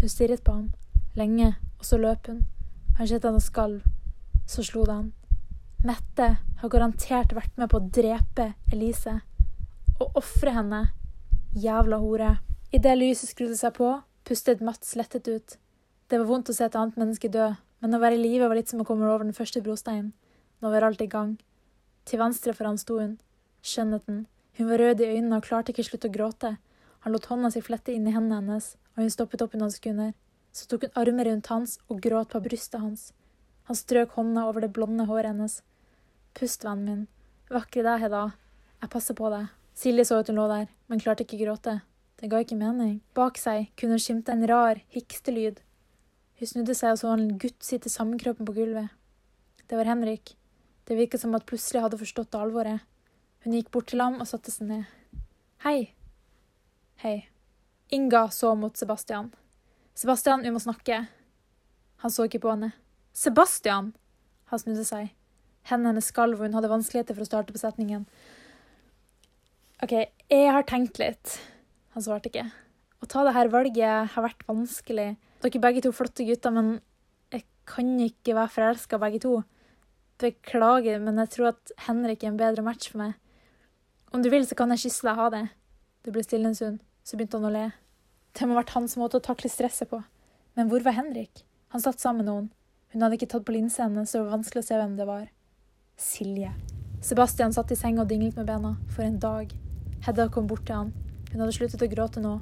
Hun 0.00 0.12
stirret 0.12 0.44
på 0.44 0.52
ham. 0.52 0.70
Lenge, 1.16 1.54
og 1.78 1.84
så 1.84 1.98
løp 1.98 2.28
hun. 2.28 2.44
Han 2.98 3.08
kjente 3.08 3.28
henne 3.28 3.40
og 3.40 3.44
skalv. 3.44 3.80
Så 4.46 4.62
slo 4.64 4.84
det 4.86 4.94
han. 4.94 5.12
Mette 5.84 6.28
har 6.60 6.72
garantert 6.72 7.34
vært 7.36 7.56
med 7.58 7.72
på 7.72 7.80
å 7.80 7.88
drepe 7.98 8.52
Elise. 8.72 9.18
Og 9.98 10.16
ofre 10.22 10.54
henne. 10.56 10.86
Jævla 11.56 11.96
hore. 11.96 12.34
Idet 12.68 12.98
lyset 13.00 13.30
skrudde 13.30 13.56
seg 13.56 13.78
på, 13.78 13.86
pustet 14.28 14.60
Mats 14.60 14.90
lettet 14.92 15.24
ut. 15.24 15.54
Det 16.04 16.18
var 16.20 16.28
vondt 16.28 16.50
å 16.52 16.54
se 16.56 16.66
et 16.66 16.74
annet 16.76 16.98
menneske 17.00 17.30
dø, 17.32 17.46
men 17.80 17.96
å 17.96 18.00
være 18.02 18.18
i 18.18 18.20
live 18.20 18.50
var 18.50 18.58
litt 18.58 18.68
som 18.68 18.82
å 18.82 18.84
komme 18.84 19.08
over 19.08 19.24
den 19.24 19.32
første 19.32 19.62
brosteinen. 19.64 20.10
Nå 20.60 20.68
var 20.74 20.84
alt 20.84 21.00
i 21.00 21.08
gang. 21.08 21.38
Til 22.04 22.20
venstre 22.20 22.52
for 22.52 22.68
han 22.68 22.76
sto 22.76 22.98
hun. 23.00 23.16
Skjønnheten. 23.64 24.26
Hun 24.60 24.68
var 24.68 24.84
rød 24.84 25.00
i 25.00 25.08
øynene 25.14 25.40
og 25.40 25.48
klarte 25.48 25.72
ikke 25.72 25.88
slutte 25.88 26.12
å 26.12 26.16
gråte. 26.18 26.52
Han 27.08 27.16
lot 27.16 27.32
hånda 27.32 27.54
si 27.54 27.64
flette 27.64 27.96
inn 27.96 28.04
i 28.04 28.12
hendene 28.12 28.42
hennes, 28.42 28.74
og 28.92 29.06
hun 29.06 29.16
stoppet 29.16 29.48
opp 29.48 29.56
i 29.56 29.64
noen 29.64 29.72
sekunder. 29.72 30.12
Så 30.52 30.68
tok 30.68 30.84
hun 30.84 30.96
armer 31.00 31.30
rundt 31.30 31.48
hans 31.54 31.78
og 31.88 32.04
gråt 32.04 32.36
på 32.36 32.44
brystet 32.44 32.84
hans. 32.84 33.14
Han 33.72 33.80
strøk 33.80 34.12
hånda 34.20 34.44
over 34.50 34.66
det 34.66 34.74
blonde 34.76 35.08
håret 35.08 35.32
hennes. 35.32 35.62
Pust, 36.36 36.68
vennen 36.68 36.84
min. 36.84 37.06
Vakre 37.48 37.80
deg, 37.80 38.02
Hedda. 38.04 38.26
Jeg 38.84 38.92
passer 38.92 39.16
på 39.16 39.32
deg. 39.32 39.55
Silje 39.76 40.06
så 40.08 40.22
at 40.22 40.30
hun 40.30 40.38
lå 40.40 40.46
der, 40.48 40.70
men 40.88 41.02
klarte 41.02 41.26
ikke 41.26 41.42
gråte. 41.42 41.80
Det 42.16 42.30
ga 42.32 42.40
ikke 42.40 42.56
mening. 42.56 43.02
Bak 43.16 43.36
seg 43.36 43.68
kunne 43.76 43.98
hun 43.98 44.02
skimte 44.02 44.32
en 44.32 44.46
rar 44.48 44.80
hikstelyd. 44.94 45.60
Hun 46.40 46.48
snudde 46.48 46.76
seg 46.76 46.94
og 46.94 47.00
så 47.02 47.12
en 47.12 47.36
gutt 47.40 47.60
sitte 47.64 47.92
sammenkroppen 47.92 48.48
på 48.48 48.54
gulvet. 48.56 48.88
Det 49.68 49.76
var 49.76 49.88
Henrik. 49.88 50.36
Det 50.88 50.96
virket 50.96 51.20
som 51.20 51.34
at 51.36 51.44
plutselig 51.48 51.82
hadde 51.84 52.00
forstått 52.00 52.38
alvoret. 52.38 52.84
Hun 53.44 53.56
gikk 53.56 53.68
bort 53.74 53.90
til 53.92 54.00
ham 54.00 54.16
og 54.22 54.28
satte 54.30 54.54
seg 54.54 54.70
ned. 54.70 54.86
Hei. 55.66 55.92
Hei. 57.02 57.28
Inga 57.92 58.28
så 58.32 58.54
mot 58.56 58.76
Sebastian. 58.76 59.28
Sebastian, 59.96 60.42
vi 60.42 60.54
må 60.54 60.60
snakke. 60.62 61.04
Han 62.04 62.12
så 62.12 62.26
ikke 62.28 62.40
på 62.44 62.52
henne. 62.52 62.72
Sebastian! 63.16 63.92
Han 64.52 64.60
snudde 64.60 64.84
seg. 64.88 65.12
Hendene 65.66 65.94
hennes 65.94 66.10
skalv, 66.12 66.38
og 66.38 66.46
hun 66.46 66.56
hadde 66.56 66.70
vanskeligheter 66.70 67.16
for 67.16 67.24
å 67.24 67.28
starte 67.28 67.54
på 67.54 67.60
setningen. 67.60 68.04
OK, 69.84 69.92
jeg 70.32 70.52
har 70.56 70.64
tenkt 70.64 70.96
litt. 70.96 71.34
Han 71.92 72.04
svarte 72.04 72.30
ikke. 72.30 72.46
Å 73.04 73.08
ta 73.12 73.26
det 73.26 73.34
her 73.36 73.50
valget 73.52 74.14
har 74.14 74.24
vært 74.24 74.46
vanskelig. 74.48 75.10
Dere 75.42 75.58
er 75.58 75.64
begge 75.66 75.82
to 75.84 75.92
flotte 75.92 76.24
gutter, 76.24 76.54
men 76.54 76.78
jeg 77.34 77.44
kan 77.68 77.90
ikke 78.00 78.38
være 78.38 78.52
forelska 78.54 79.00
begge 79.02 79.20
to. 79.26 79.34
Beklager, 80.22 80.96
men 81.04 81.20
jeg 81.20 81.32
tror 81.34 81.50
at 81.50 81.74
Henrik 81.84 82.24
er 82.24 82.32
en 82.32 82.40
bedre 82.40 82.64
match 82.64 82.88
for 82.88 83.02
meg. 83.02 83.18
Om 84.16 84.24
du 84.24 84.30
vil, 84.32 84.46
så 84.48 84.56
kan 84.56 84.72
jeg 84.72 84.86
kysse 84.86 85.04
deg, 85.04 85.20
ha 85.20 85.26
det. 85.34 85.42
Det 86.06 86.14
ble 86.14 86.24
stille 86.24 86.48
en 86.48 86.56
stund, 86.56 86.80
så 87.04 87.20
begynte 87.20 87.36
han 87.36 87.50
å 87.50 87.52
le. 87.52 87.66
Det 88.32 88.48
må 88.48 88.56
ha 88.56 88.62
vært 88.62 88.72
hans 88.78 88.96
måte 88.96 89.20
å 89.20 89.26
takle 89.28 89.52
stresset 89.52 89.92
på. 89.92 90.00
Men 90.56 90.72
hvor 90.72 90.80
var 90.88 90.96
Henrik? 90.96 91.44
Han 91.76 91.84
satt 91.84 92.00
sammen 92.00 92.24
med 92.24 92.30
noen. 92.32 92.48
Hun 92.94 93.04
hadde 93.04 93.20
ikke 93.20 93.28
tatt 93.34 93.44
på 93.44 93.52
linsa 93.52 93.84
hennes, 93.84 94.08
så 94.08 94.22
det 94.22 94.24
var 94.24 94.38
vanskelig 94.38 94.64
å 94.64 94.68
se 94.70 94.80
hvem 94.80 94.96
det 94.96 95.08
var. 95.10 95.28
Silje. 96.00 96.56
Sebastian 97.04 97.52
satt 97.52 97.76
i 97.76 97.76
senga 97.76 98.06
og 98.06 98.10
dinglet 98.10 98.40
med 98.40 98.48
bena. 98.48 98.76
For 98.96 99.04
en 99.04 99.20
dag. 99.20 99.52
Hedda 100.06 100.28
kom 100.30 100.46
bort 100.46 100.62
til 100.68 100.76
han. 100.78 100.92
Hun 101.32 101.40
hadde 101.42 101.54
sluttet 101.56 101.82
å 101.82 101.88
gråte 101.90 102.20
nå. 102.22 102.36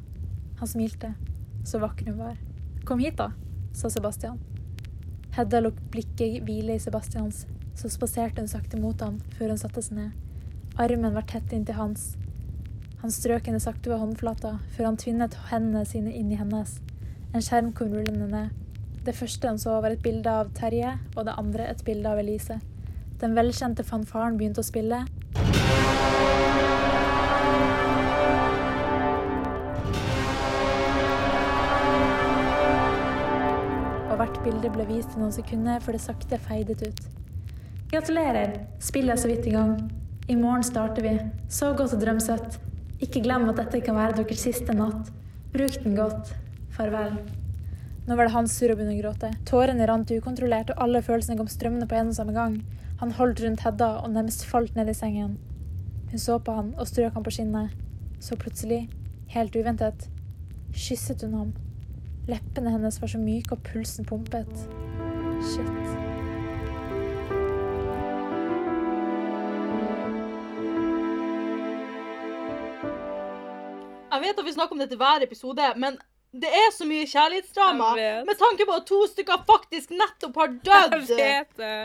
Han 0.58 0.68
smilte. 0.68 1.14
Så 1.64 1.78
vakker 1.80 2.10
hun 2.10 2.18
var. 2.18 2.34
Kom 2.84 3.00
hit, 3.00 3.16
da, 3.16 3.30
sa 3.72 3.88
Sebastian. 3.88 4.36
Hedda 5.32 5.62
lot 5.64 5.78
blikket 5.90 6.42
hvile 6.44 6.76
i 6.76 6.82
Sebastians, 6.82 7.46
så 7.74 7.88
spaserte 7.88 8.44
hun 8.44 8.50
sakte 8.52 8.76
mot 8.76 9.00
ham 9.00 9.16
før 9.38 9.54
hun 9.54 9.62
satte 9.62 9.80
seg 9.82 9.96
ned. 9.96 10.12
Armen 10.76 11.16
var 11.16 11.24
tett 11.30 11.56
inntil 11.56 11.78
hans. 11.78 12.04
Han 13.00 13.16
strøk 13.16 13.48
henne 13.48 13.64
sakte 13.64 13.94
ved 13.94 14.02
håndflata 14.02 14.58
før 14.76 14.90
han 14.90 15.00
tvinnet 15.00 15.40
hendene 15.48 15.86
sine 15.88 16.12
inn 16.12 16.30
i 16.36 16.38
hennes. 16.38 16.76
En 17.32 17.42
skjerm 17.42 17.72
kom 17.72 17.96
rullende 17.96 18.28
ned. 18.28 18.52
Det 19.08 19.16
første 19.16 19.48
han 19.48 19.58
så, 19.58 19.80
var 19.80 19.96
et 19.96 20.04
bilde 20.04 20.28
av 20.28 20.52
Terje, 20.56 20.98
og 21.16 21.24
det 21.24 21.40
andre 21.40 21.72
et 21.72 21.82
bilde 21.88 22.12
av 22.12 22.20
Elise. 22.20 22.60
Den 23.24 23.34
velkjente 23.40 23.88
fanfaren 23.88 24.36
begynte 24.36 24.60
å 24.60 24.68
spille. 24.68 25.06
Og 34.64 34.72
ble 34.72 34.84
vist 34.88 35.12
i 35.12 35.20
noen 35.20 35.32
sekunder 35.34 35.82
før 35.84 35.98
det 35.98 36.00
sakte 36.00 36.38
feidet 36.40 36.80
ut. 36.80 37.00
Gratulerer! 37.90 38.54
Spillet 38.80 39.12
er 39.12 39.20
så 39.20 39.28
vidt 39.28 39.44
i 39.50 39.52
gang. 39.52 39.74
I 40.24 40.36
morgen 40.40 40.64
starter 40.64 41.04
vi. 41.04 41.18
Sov 41.52 41.74
godt 41.76 41.92
og 41.92 42.00
drøm 42.00 42.20
søtt. 42.22 42.56
Ikke 43.04 43.20
glem 43.20 43.44
at 43.50 43.60
dette 43.60 43.82
kan 43.84 43.98
være 43.98 44.16
deres 44.22 44.40
siste 44.46 44.72
natt. 44.72 45.10
Bruk 45.52 45.76
den 45.82 45.98
godt. 45.98 46.32
Farvel. 46.72 47.18
Nå 48.06 48.16
var 48.16 48.24
det 48.24 48.34
hans 48.38 48.54
tur 48.56 48.72
å 48.72 48.78
begynne 48.78 48.96
å 48.96 49.02
gråte. 49.02 49.30
Tårene 49.48 49.88
rant 49.90 50.14
ukontrollert, 50.16 50.72
og 50.72 50.80
alle 50.86 51.04
følelsene 51.04 51.36
kom 51.38 51.50
strømmende 51.52 51.88
på 51.90 51.98
en 52.00 52.14
og 52.14 52.16
samme 52.16 52.36
gang. 52.36 52.56
Han 53.02 53.12
holdt 53.18 53.44
rundt 53.44 53.66
Hedda 53.66 53.90
og 54.00 54.14
nærmest 54.16 54.46
falt 54.48 54.76
ned 54.80 54.88
i 54.88 54.96
sengen. 54.96 55.36
Hun 56.08 56.24
så 56.24 56.38
på 56.40 56.56
han 56.56 56.72
og 56.78 56.88
strøk 56.88 57.12
han 57.18 57.26
på 57.26 57.36
skinnet. 57.36 57.76
Så 58.16 58.40
plutselig, 58.40 58.86
helt 59.36 59.60
uventet, 59.60 60.08
kysset 60.72 61.26
hun 61.28 61.36
ham. 61.40 61.54
Leppene 62.28 62.70
hennes 62.72 63.00
var 63.00 63.10
så 63.12 63.18
myke 63.20 63.52
og 63.56 63.62
pulsen 63.66 64.06
pumpet. 64.08 64.48
Shit. 65.44 65.84
Jeg 74.14 74.22
vet 74.22 74.38
at 74.38 74.46
vi 74.46 74.54
snakker 74.54 74.76
om 74.76 74.80
dette 74.80 74.96
hver 74.96 75.24
episode, 75.26 75.68
men 75.76 75.98
det 76.32 76.48
er 76.48 76.70
så 76.74 76.86
mye 76.88 77.06
kjærlighetsdrama. 77.06 77.90
Med 78.26 78.38
tanke 78.40 78.66
på 78.66 78.78
at 78.78 78.86
to 78.88 79.02
stykker 79.10 79.44
faktisk 79.46 79.92
nettopp 79.94 80.38
har 80.40 80.54
dødd. 80.54 81.10
Jeg 81.10 81.18
vet 81.18 81.56
det. 81.60 81.76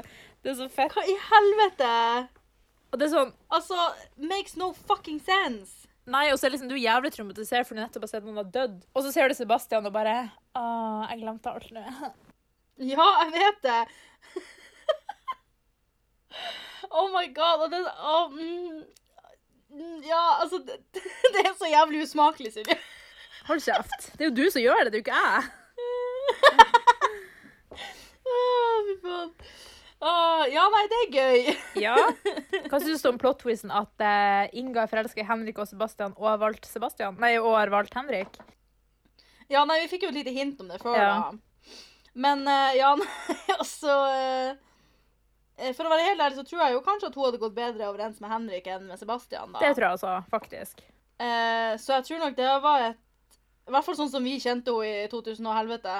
Det 0.43 0.53
er 0.53 0.57
så 0.61 0.69
fett. 0.71 0.93
Hva 0.95 1.03
i 1.03 1.17
helvete? 1.25 1.91
Og 2.89 2.97
det 3.01 3.09
er 3.09 3.11
sånn 3.11 3.33
Altså, 3.53 3.75
makes 4.31 4.55
no 4.57 4.71
fucking 4.87 5.19
sense. 5.21 5.78
Nei, 6.09 6.25
og 6.33 6.39
så 6.39 6.47
er 6.47 6.51
liksom 6.55 6.69
du 6.71 6.75
er 6.75 6.87
jævlig 6.87 7.11
traumatisert 7.13 7.67
for 7.67 7.73
du 7.77 7.81
nettopp 7.83 8.03
har 8.07 8.11
sett 8.11 8.25
noen 8.25 8.39
har 8.41 8.49
dødd. 8.53 8.77
Og 8.95 8.99
så 9.05 9.09
ser 9.13 9.25
du 9.29 9.33
Sebastian 9.37 9.85
og 9.85 9.93
bare 9.93 10.15
Å, 10.57 10.59
jeg 11.11 11.19
glemte 11.21 11.51
alt 11.53 11.69
nå. 11.75 11.83
Ja, 12.79 13.05
jeg 13.25 13.31
vet 13.35 13.59
det. 13.65 13.81
oh 16.95 17.07
my 17.11 17.25
god. 17.35 17.57
Og 17.65 17.69
det 17.73 17.81
mm, 17.83 18.79
mm, 19.75 19.97
Ja, 20.07 20.23
altså 20.39 20.57
det, 20.63 20.75
det 21.35 21.41
er 21.43 21.53
så 21.59 21.67
jævlig 21.69 22.03
usmakelig, 22.07 22.51
Silje. 22.55 22.77
Hold 23.49 23.61
kjeft. 23.65 23.99
Det 24.15 24.21
er 24.25 24.29
jo 24.31 24.37
du 24.39 24.45
som 24.53 24.61
gjør 24.63 24.79
det, 24.87 24.91
det 24.93 24.97
er 24.97 25.01
jo 25.01 25.07
ikke 25.09 25.23
jeg. 25.25 25.41
Å, 28.29 28.31
Fy 28.87 28.95
faen. 29.03 29.29
Å, 29.99 30.11
ja, 30.47 30.61
nei, 30.71 30.83
det 30.87 30.97
er 31.03 31.09
gøy. 31.11 31.55
Ja. 31.85 31.95
Hva 32.71 32.79
syns 32.79 33.01
du 33.03 33.09
om 33.09 33.17
plot-twisten 33.19 33.71
at 33.75 34.03
uh, 34.03 34.45
Inga 34.55 34.85
er 34.85 34.91
forelska 34.91 35.19
i 35.23 35.27
Henrik 35.27 35.59
og 35.59 35.67
Sebastian 35.67 36.13
og 36.15 36.29
har 36.29 36.37
valgt 36.39 36.69
Sebastian? 36.69 37.17
Nei, 37.19 37.33
og 37.41 37.57
har 37.57 37.71
valgt 37.73 37.97
Henrik? 37.99 38.39
Ja, 39.51 39.65
nei, 39.67 39.81
vi 39.83 39.89
fikk 39.91 40.05
jo 40.07 40.11
et 40.13 40.19
lite 40.21 40.31
hint 40.35 40.59
om 40.63 40.69
det 40.71 40.79
før, 40.83 40.95
Ja. 40.95 41.11
da. 41.27 41.75
Men 42.19 42.45
uh, 42.47 42.71
ja, 42.77 42.93
altså 43.59 43.93
eh, 44.15 45.69
For 45.75 45.85
å 45.85 45.91
være 45.91 46.07
helt 46.07 46.23
ærlig 46.23 46.39
så 46.39 46.45
tror 46.47 46.63
jeg 46.63 46.73
jo 46.77 46.81
kanskje 46.87 47.11
at 47.11 47.17
hun 47.19 47.27
hadde 47.27 47.41
gått 47.43 47.57
bedre 47.59 47.89
overens 47.91 48.17
med 48.23 48.31
Henrik 48.31 48.67
enn 48.71 48.87
med 48.89 48.99
Sebastian. 48.99 49.51
da. 49.53 49.61
Det 49.61 49.73
tror 49.75 49.89
jeg 49.89 49.97
altså, 49.99 50.15
faktisk. 50.31 50.81
Så 51.19 51.91
jeg 51.97 52.05
tror 52.07 52.21
nok 52.23 52.35
det 52.37 52.51
var 52.63 52.83
et 52.85 52.99
I 53.67 53.73
hvert 53.75 53.83
fall 53.83 53.97
sånn 53.99 54.11
som 54.13 54.23
vi 54.23 54.37
kjente 54.39 54.71
henne 54.71 55.03
i 55.03 55.09
2000 55.11 55.49
og 55.51 55.57
helvete. 55.57 55.95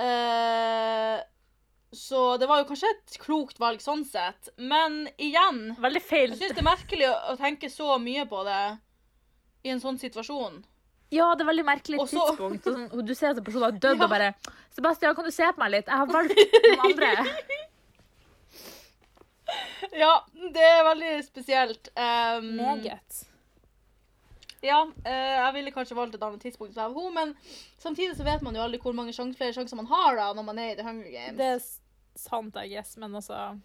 Eh, 0.00 1.18
så 1.92 2.36
det 2.36 2.46
var 2.46 2.60
jo 2.60 2.68
kanskje 2.68 2.88
et 2.92 3.18
klokt 3.22 3.60
valg 3.60 3.80
sånn 3.80 4.04
sett. 4.04 4.50
Men 4.60 5.06
igjen 5.16 5.74
Veldig 5.80 6.02
feil. 6.04 6.34
Jeg 6.34 6.40
syns 6.42 6.56
det 6.58 6.62
er 6.62 6.66
merkelig 6.68 7.08
å, 7.08 7.36
tenke 7.40 7.70
så 7.72 7.94
mye 8.02 8.26
på 8.28 8.42
det 8.48 8.58
i 9.64 9.72
en 9.72 9.80
sånn 9.80 9.96
situasjon. 10.00 10.60
Ja, 11.14 11.30
det 11.34 11.46
er 11.46 11.48
veldig 11.48 11.64
merkelig 11.64 12.02
Også... 12.04 12.26
tidspunkt. 12.28 12.66
og 12.68 12.76
Sånn, 12.92 13.06
du 13.08 13.14
ser 13.16 13.32
at 13.32 13.40
personen 13.44 13.70
har 13.70 13.78
dødd 13.80 13.96
Ja. 13.96 14.04
og 14.04 14.12
bare 14.12 14.28
Sebastian, 14.76 15.16
kan 15.16 15.24
du 15.24 15.32
se 15.32 15.48
på 15.48 15.62
meg 15.62 15.72
litt? 15.78 15.88
Jeg 15.88 16.02
har 16.02 16.12
valgt 16.12 16.36
noen 16.68 16.84
andre. 16.90 17.14
Ja, 19.96 20.12
det 20.52 20.66
er 20.68 20.84
veldig 20.84 21.14
spesielt. 21.24 21.88
Um, 21.96 22.50
Meget. 22.60 23.22
Ja, 24.64 24.80
eh, 25.04 25.34
jeg 25.38 25.54
ville 25.54 25.72
kanskje 25.74 25.96
valgt 25.98 26.16
et 26.18 26.22
annet 26.26 26.42
tidspunkt 26.42 26.78
av 26.82 26.94
henne, 26.96 27.12
men 27.14 27.34
samtidig 27.78 28.16
så 28.18 28.26
vet 28.26 28.42
man 28.42 28.56
jo 28.58 28.64
aldri 28.64 28.80
hvor 28.82 28.96
mange 28.96 29.14
sjans, 29.14 29.36
flere 29.38 29.54
sjanser 29.54 29.78
man 29.78 29.90
har 29.90 30.18
da 30.18 30.32
når 30.34 30.46
man 30.48 30.58
er 30.58 30.72
i 30.72 30.78
The 30.78 30.86
Hunger 30.86 31.10
Games. 31.12 31.38
Det 31.38 31.50
er 31.54 31.60
sant, 32.18 32.56
I 32.58 32.72
guess, 32.72 32.96
men 32.98 33.14
altså 33.14 33.58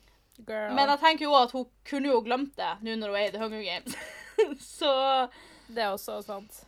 Girl. 0.47 0.73
Men 0.73 0.89
jeg 0.89 0.99
tenker 1.01 1.27
jo 1.27 1.33
at 1.37 1.51
hun 1.53 1.65
kunne 1.85 2.09
jo 2.09 2.21
glemt 2.25 2.55
det 2.57 2.71
nå 2.81 2.95
når 2.97 3.11
hun 3.13 3.17
er 3.19 3.27
i 3.27 3.33
The 3.33 3.41
Hunger 3.41 3.65
Games. 3.65 3.97
så 4.77 4.93
det 5.69 5.83
er 5.83 5.91
også 5.93 6.21
sant. 6.25 6.63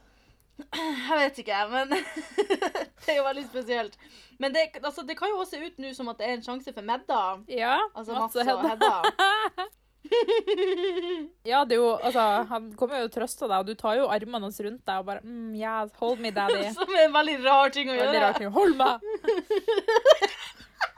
jeg 0.57 1.17
vet 1.19 1.39
ikke, 1.41 1.63
men 1.71 1.95
det 3.05 3.09
er 3.09 3.17
jo 3.17 3.25
veldig 3.25 3.45
spesielt. 3.49 3.97
Men 4.39 4.53
det, 4.53 4.67
altså, 4.83 5.01
det 5.01 5.17
kan 5.17 5.31
jo 5.31 5.39
også 5.41 5.57
se 5.57 5.65
ut 5.65 5.81
nå 5.81 5.93
som 5.97 6.09
at 6.11 6.21
det 6.21 6.29
er 6.29 6.38
en 6.38 6.45
sjanse 6.45 6.73
for 6.73 6.85
Medda. 6.85 7.23
Ja, 7.51 7.77
Altså 7.93 8.17
Mats 8.17 8.35
og 8.35 8.69
Hedda. 8.69 8.93
Ja, 11.51 11.61
det 11.65 11.75
er 11.75 11.81
jo, 11.81 11.91
altså, 11.95 12.23
han 12.49 12.71
kommer 12.79 13.01
jo 13.01 13.07
og 13.09 13.13
trøster 13.13 13.49
deg, 13.51 13.59
og 13.61 13.69
du 13.69 13.77
tar 13.79 13.99
jo 13.99 14.07
armene 14.11 14.47
hans 14.47 14.57
rundt 14.65 14.81
deg 14.87 15.01
og 15.01 15.07
bare 15.07 15.21
mm, 15.23 15.53
yeah, 15.59 15.85
hold 16.01 16.21
me, 16.23 16.31
daddy. 16.33 16.63
Som 16.77 16.91
er 16.95 17.07
en 17.07 17.15
veldig 17.15 17.37
rar 17.45 17.73
ting 17.75 17.91
å 17.91 17.95
Veldig 17.97 18.17
gjøre. 18.17 18.25
Rar 18.25 18.39
ting. 18.39 18.51
Hold 18.55 18.75
meg! 18.79 18.95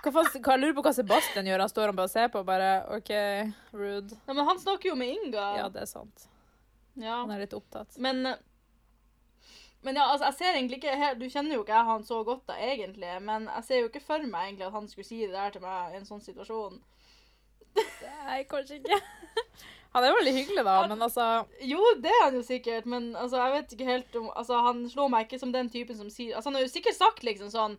Hva, 0.04 0.12
faen- 0.14 0.30
hva, 0.40 0.54
jeg 0.56 0.62
lurer 0.62 0.76
på 0.78 0.84
hva 0.86 0.94
Sebastian 0.96 1.48
gjør. 1.50 1.64
Han 1.66 1.72
står 1.72 1.92
og 1.92 1.98
bare 1.98 2.08
og 2.08 2.14
ser 2.14 2.28
på, 2.32 2.44
bare 2.48 2.72
OK, 2.96 3.12
rude. 3.76 4.20
Ja, 4.28 4.34
men 4.34 4.46
han 4.48 4.60
snakker 4.62 4.92
jo 4.94 4.98
med 5.00 5.16
Inga. 5.16 5.48
Ja, 5.60 5.70
det 5.74 5.84
er 5.84 5.90
sant. 5.90 6.28
Ja. 6.98 7.20
Han 7.24 7.34
er 7.36 7.44
litt 7.44 7.56
opptatt. 7.58 7.98
Men, 8.02 8.24
men 9.84 10.00
ja, 10.00 10.08
altså, 10.08 10.30
jeg 10.30 10.38
ser 10.40 10.56
egentlig 10.56 10.80
ikke 10.80 10.96
helt 10.98 11.20
Du 11.22 11.28
kjenner 11.30 11.58
jo 11.58 11.66
ikke 11.66 11.76
jeg 11.76 11.90
han 11.92 12.06
så 12.08 12.22
godt, 12.28 12.46
da, 12.50 12.56
egentlig. 12.72 13.12
Men 13.28 13.50
jeg 13.52 13.68
ser 13.68 13.84
jo 13.84 13.90
ikke 13.92 14.06
for 14.06 14.30
meg 14.30 14.52
egentlig 14.52 14.70
at 14.70 14.78
han 14.78 14.88
skulle 14.92 15.10
si 15.10 15.20
det 15.26 15.36
der 15.36 15.54
til 15.56 15.66
meg 15.66 15.94
i 15.94 16.00
en 16.00 16.08
sånn 16.08 16.24
situasjon. 16.24 16.80
Nei, 18.28 18.44
kanskje 18.50 18.80
ikke. 18.82 19.00
Han 19.96 20.04
er 20.04 20.14
veldig 20.18 20.34
hyggelig, 20.36 20.64
da, 20.68 20.74
men 20.92 21.00
altså 21.02 21.24
Jo, 21.64 21.80
det 22.04 22.12
er 22.12 22.24
han 22.26 22.36
jo 22.38 22.44
sikkert, 22.46 22.86
men 22.86 23.16
altså, 23.16 23.40
jeg 23.40 23.54
vet 23.56 23.74
ikke 23.74 23.88
helt 23.88 24.16
om 24.20 24.28
Altså, 24.36 24.60
han 24.66 24.84
slår 24.92 25.10
meg 25.14 25.26
ikke 25.26 25.40
som 25.42 25.54
den 25.56 25.70
typen 25.74 25.98
som 25.98 26.10
sier 26.14 26.36
Altså, 26.36 26.50
han 26.52 26.60
har 26.60 26.66
jo 26.68 26.74
sikkert 26.74 26.98
sagt 27.00 27.24
liksom 27.26 27.50
sånn 27.54 27.78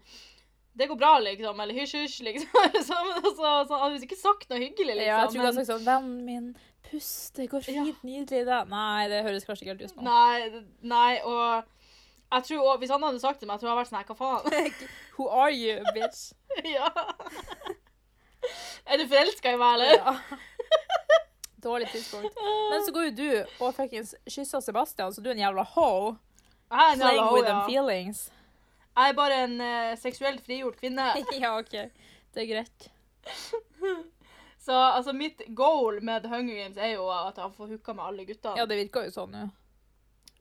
det 0.79 0.87
går 0.87 0.95
bra, 1.01 1.17
liksom. 1.19 1.59
Eller 1.61 1.75
hysj, 1.75 1.97
hysj, 2.05 2.21
liksom. 2.23 2.53
Så, 2.87 2.95
altså, 2.95 3.33
så 3.35 3.47
han 3.75 3.81
har 3.83 3.95
jo 3.97 4.03
ikke 4.07 4.15
sagt 4.21 4.45
noe 4.51 4.61
hyggelig, 4.63 4.95
liksom. 4.95 5.09
Ja, 5.09 5.17
jeg 5.25 5.33
tror 5.33 5.35
ikke 5.35 5.43
han 5.43 5.49
men- 5.49 5.57
har 5.59 5.65
sagt 5.67 5.73
sånn 5.73 5.89
Vennen 5.89 6.21
min, 6.29 6.45
pust, 6.91 7.33
det 7.35 7.49
går 7.51 7.65
Ja. 7.75 7.83
fint, 7.89 8.05
nydelig, 8.07 8.45
det. 8.47 8.59
Nei, 8.71 9.09
det 9.11 9.19
høres 9.27 9.45
kanskje 9.49 9.65
ikke 9.67 9.73
helt 9.75 9.83
ut 9.83 9.95
som. 9.97 10.05
Nei, 10.07 10.63
nei, 10.95 11.19
og 11.27 11.65
jeg 12.31 12.47
tror 12.47 12.63
også, 12.63 12.79
Hvis 12.85 12.95
han 12.95 13.03
hadde 13.09 13.21
sagt 13.25 13.41
det 13.41 13.43
til 13.43 13.51
meg, 13.51 13.59
jeg 13.59 13.65
tror 13.65 13.69
jeg 13.69 13.75
hadde 13.75 13.83
vært 13.83 13.91
sånn 13.91 14.07
Hva 14.07 14.19
faen? 14.23 14.79
Who 15.19 15.27
are 15.35 15.51
you, 15.51 15.83
bitch? 15.99 16.23
ja. 16.77 16.93
Er 18.89 19.01
du 19.01 19.05
forelska 19.11 19.53
i 19.53 19.59
meg, 19.61 19.75
eller? 19.75 19.99
Ja. 19.99 20.39
Dårlig 21.69 21.89
tidspunkt. 21.93 22.37
Men 22.71 22.85
så 22.87 22.93
går 22.95 23.09
jo 23.09 23.15
du 23.19 23.65
og 23.67 23.75
fuckings 23.75 24.15
kysser 24.31 24.63
Sebastian, 24.63 25.13
så 25.13 25.21
du 25.21 25.29
er 25.31 25.35
en 25.35 25.43
jævla 25.43 25.65
hoe. 25.75 26.13
Jeg 26.71 26.85
er 26.85 26.93
en 26.95 27.03
jævla 27.03 27.25
with 27.33 27.43
ho, 27.43 27.47
them 27.49 27.57
ja. 27.57 27.65
feelings. 27.67 28.21
Jeg 28.99 29.11
er 29.11 29.17
bare 29.19 29.41
en 29.45 29.57
uh, 29.63 29.99
seksuelt 29.99 30.45
frigjort 30.47 30.79
kvinne. 30.81 31.09
ja, 31.43 31.51
OK. 31.59 31.75
Det 32.35 32.45
er 32.45 32.49
greit. 32.53 32.89
Så 34.59 34.75
altså, 34.75 35.13
mitt 35.13 35.43
goal 35.57 35.99
med 36.05 36.23
The 36.23 36.31
Hunger 36.33 36.55
Games 36.63 36.77
er 36.77 36.95
jo 36.95 37.09
at 37.15 37.39
jeg 37.39 37.53
får 37.57 37.75
hooka 37.75 37.95
med 37.95 38.05
alle 38.05 38.27
guttene. 38.29 38.59
Ja, 38.59 38.67
det 38.67 38.79
virker 38.79 39.07
jo 39.09 39.15
sånn, 39.15 39.37
jo. 39.39 39.49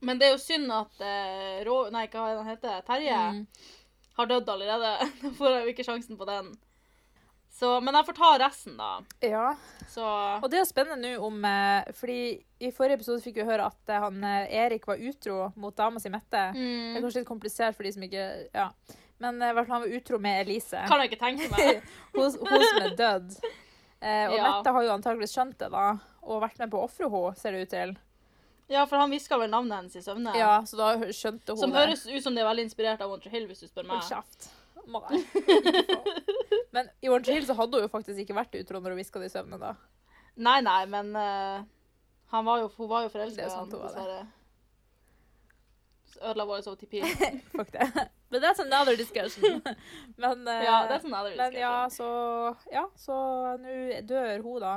Men 0.05 0.19
det 0.21 0.27
er 0.27 0.35
jo 0.35 0.41
synd 0.41 0.69
at 0.73 1.01
uh, 1.01 1.57
Rå... 1.65 1.77
Nei, 1.93 2.05
hva 2.13 2.29
heter 2.45 2.67
det 2.67 2.73
han? 2.75 2.87
Terje 2.91 3.19
Mm. 3.33 3.43
har 4.17 4.29
dødd 4.29 4.49
allerede. 4.49 4.91
Da 5.21 5.31
får 5.37 5.53
jeg 5.55 5.63
jo 5.65 5.73
ikke 5.73 5.85
sjansen 5.85 6.17
på 6.17 6.25
den. 6.29 6.53
Så, 7.57 7.71
men 7.81 7.95
jeg 7.97 8.05
får 8.05 8.17
ta 8.19 8.27
resten, 8.37 8.75
da. 8.77 8.89
Ja. 9.25 9.47
Så 9.89 10.05
Og 10.43 10.45
det 10.53 10.59
er 10.61 10.67
spennende 10.69 11.09
nå 11.15 11.25
om 11.25 11.45
eh, 11.47 11.87
Fordi 11.97 12.17
i 12.61 12.69
forrige 12.75 12.99
episode 12.99 13.23
fikk 13.23 13.39
vi 13.39 13.45
høre 13.47 13.65
at 13.71 13.89
eh, 13.89 14.01
han 14.03 14.19
eh, 14.27 14.51
Erik 14.61 14.85
var 14.89 15.01
utro 15.01 15.47
mot 15.57 15.73
dama 15.77 16.01
si 16.01 16.11
Mette. 16.13 16.43
Det 16.53 16.61
er 16.61 16.91
mm, 16.93 16.99
kanskje 17.01 17.23
litt 17.23 17.29
komplisert 17.29 17.77
for 17.77 17.87
de 17.87 17.93
som 17.95 18.05
ikke 18.05 18.27
Ja. 18.53 18.67
Men 19.17 19.41
i 19.41 19.49
hvert 19.49 19.65
fall 19.65 19.79
han 19.79 19.87
var 19.87 19.95
utro 19.97 20.19
med 20.21 20.43
Elise. 20.43 20.83
kan 20.85 21.01
jeg 21.01 21.09
ikke 21.09 21.23
tenke 21.23 21.47
meg. 21.49 21.81
hun, 22.13 22.27
som 22.29 22.83
er 22.83 22.93
død. 22.99 23.31
Eh, 23.41 24.27
og 24.27 24.35
Ja. 24.37 24.43
Mette 24.51 24.73
har 24.75 24.85
jo 24.85 24.93
antakeligvis 24.93 25.33
skjønt 25.33 25.57
det, 25.57 25.71
da. 25.73 25.87
Og 26.27 26.43
vært 26.43 26.59
med 26.61 26.69
på 26.69 26.77
å 26.77 26.85
ofre 26.85 27.09
henne, 27.09 27.33
ser 27.41 27.57
det 27.57 27.63
ut 27.65 27.73
til. 27.73 27.95
Ja, 28.69 28.83
for 28.85 28.99
han 28.99 29.09
hviska 29.09 29.39
vel 29.39 29.49
navnet 29.49 29.79
hennes 29.79 29.95
i 29.95 30.03
søvne. 30.03 30.35
Ja, 30.37 30.59
Så 30.67 30.77
da 30.77 30.91
skjønte 31.09 31.55
hun 31.55 31.61
Som 31.63 31.71
det. 31.73 31.79
høres 31.81 32.05
ut 32.05 32.21
som 32.23 32.35
det 32.35 32.43
er 32.43 32.49
veldig 32.51 32.67
inspirert 32.67 33.01
av 33.01 33.09
Wonter 33.09 33.33
Hill, 33.33 33.47
hvis 33.49 33.63
du 33.63 33.67
spør 33.69 33.87
Hold 33.87 33.93
meg. 33.95 34.09
kjeft. 34.11 34.49
Nei. 34.87 35.19
Men 36.75 36.89
i 37.01 37.09
Orange 37.09 37.33
Hill 37.33 37.45
så 37.47 37.55
hadde 37.57 37.79
hun 37.79 37.85
jo 37.87 37.91
faktisk 37.91 38.19
ikke 38.23 38.35
vært 38.37 38.55
utro 38.59 38.79
når 38.79 38.93
hun 38.93 38.99
hviska 39.01 39.19
det 39.21 39.29
i 39.31 39.33
søvne, 39.33 39.59
da. 39.61 39.73
Nei, 40.37 40.59
nei, 40.61 40.81
men 40.91 41.09
uh, 41.17 41.63
han 42.33 42.45
var 42.45 42.61
jo, 42.61 42.67
hun 42.77 42.89
var 42.91 43.05
jo 43.07 43.13
forelska 43.13 43.47
i 43.47 43.49
det. 43.49 43.79
dessverre. 43.81 44.19
Så 46.07 46.19
Ødela 46.23 46.45
vår 46.47 46.67
OTP. 46.71 46.93
Fuck 47.55 47.71
det. 47.73 47.87
But 48.29 48.41
that's 48.43 48.59
another 48.59 48.95
discussion. 48.97 49.61
Men, 50.23 50.47
uh, 50.47 50.63
Ja, 50.63 50.77
det 50.87 50.97
er 50.97 51.03
sånn 51.03 51.15
jeg 51.15 51.37
men 51.39 51.57
ja, 51.59 51.73
så 51.91 52.07
Ja, 52.71 52.85
så 52.99 53.15
nå 53.61 53.75
dør 54.07 54.43
hun, 54.43 54.59
da. 54.63 54.75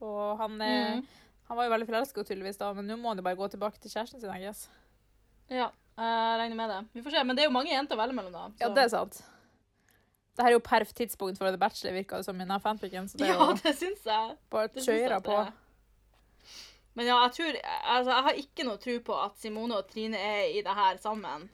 Og 0.00 0.38
han, 0.38 0.58
Mm. 0.58 1.06
han 1.48 1.56
var 1.58 1.64
jo 1.66 1.72
veldig 1.72 1.88
forelska, 1.88 2.24
tydeligvis, 2.24 2.58
da, 2.60 2.72
men 2.76 2.86
nå 2.86 2.96
må 3.00 3.08
han 3.10 3.18
jo 3.18 3.24
bare 3.26 3.36
gå 3.40 3.48
tilbake 3.50 3.80
til 3.82 3.90
kjæresten 3.90 4.20
sin, 4.20 4.30
I 4.30 4.44
guess. 4.44 4.68
Ja, 5.50 5.70
jeg 5.98 6.38
regner 6.42 6.56
med 6.60 6.70
det. 6.70 6.78
Vi 6.94 7.02
får 7.02 7.16
se. 7.16 7.24
Men 7.24 7.36
det 7.36 7.42
er 7.44 7.48
jo 7.48 7.54
mange 7.56 7.72
jenter 7.72 7.96
å 7.96 8.02
velge 8.02 8.14
mellom, 8.14 8.32
da. 8.32 8.44
Ja, 8.60 8.68
det 8.76 8.84
er 8.84 8.92
sant. 8.92 9.22
Det 10.38 10.44
her 10.46 10.52
er 10.52 10.54
jo 10.54 10.62
perf 10.62 10.92
tidspunkt 10.94 11.38
for 11.40 11.50
The 11.50 11.58
Bachelor, 11.58 11.96
virka 11.98 12.20
det 12.20 12.26
som 12.28 12.36
i 12.38 12.44
denne 12.44 12.60
fanficken, 12.62 13.08
så 13.10 13.18
det 13.18 13.26
er 13.26 13.32
Ja, 13.34 13.46
jo 13.50 13.56
det 13.58 13.72
syns 13.74 14.04
jeg. 14.06 14.36
bare 14.54 14.68
kjøra 14.84 15.18
på. 15.26 15.38
Men 16.94 17.06
ja, 17.10 17.16
jeg 17.26 17.32
tror 17.34 17.56
Altså, 17.96 18.10
jeg 18.12 18.22
har 18.28 18.38
ikke 18.42 18.66
noe 18.68 18.78
tro 18.82 18.94
på 19.06 19.16
at 19.24 19.36
Simone 19.42 19.76
og 19.80 19.88
Trine 19.90 20.18
er 20.18 20.44
i 20.54 20.62
det 20.62 20.74
her 20.78 20.96
sammen. 21.02 21.48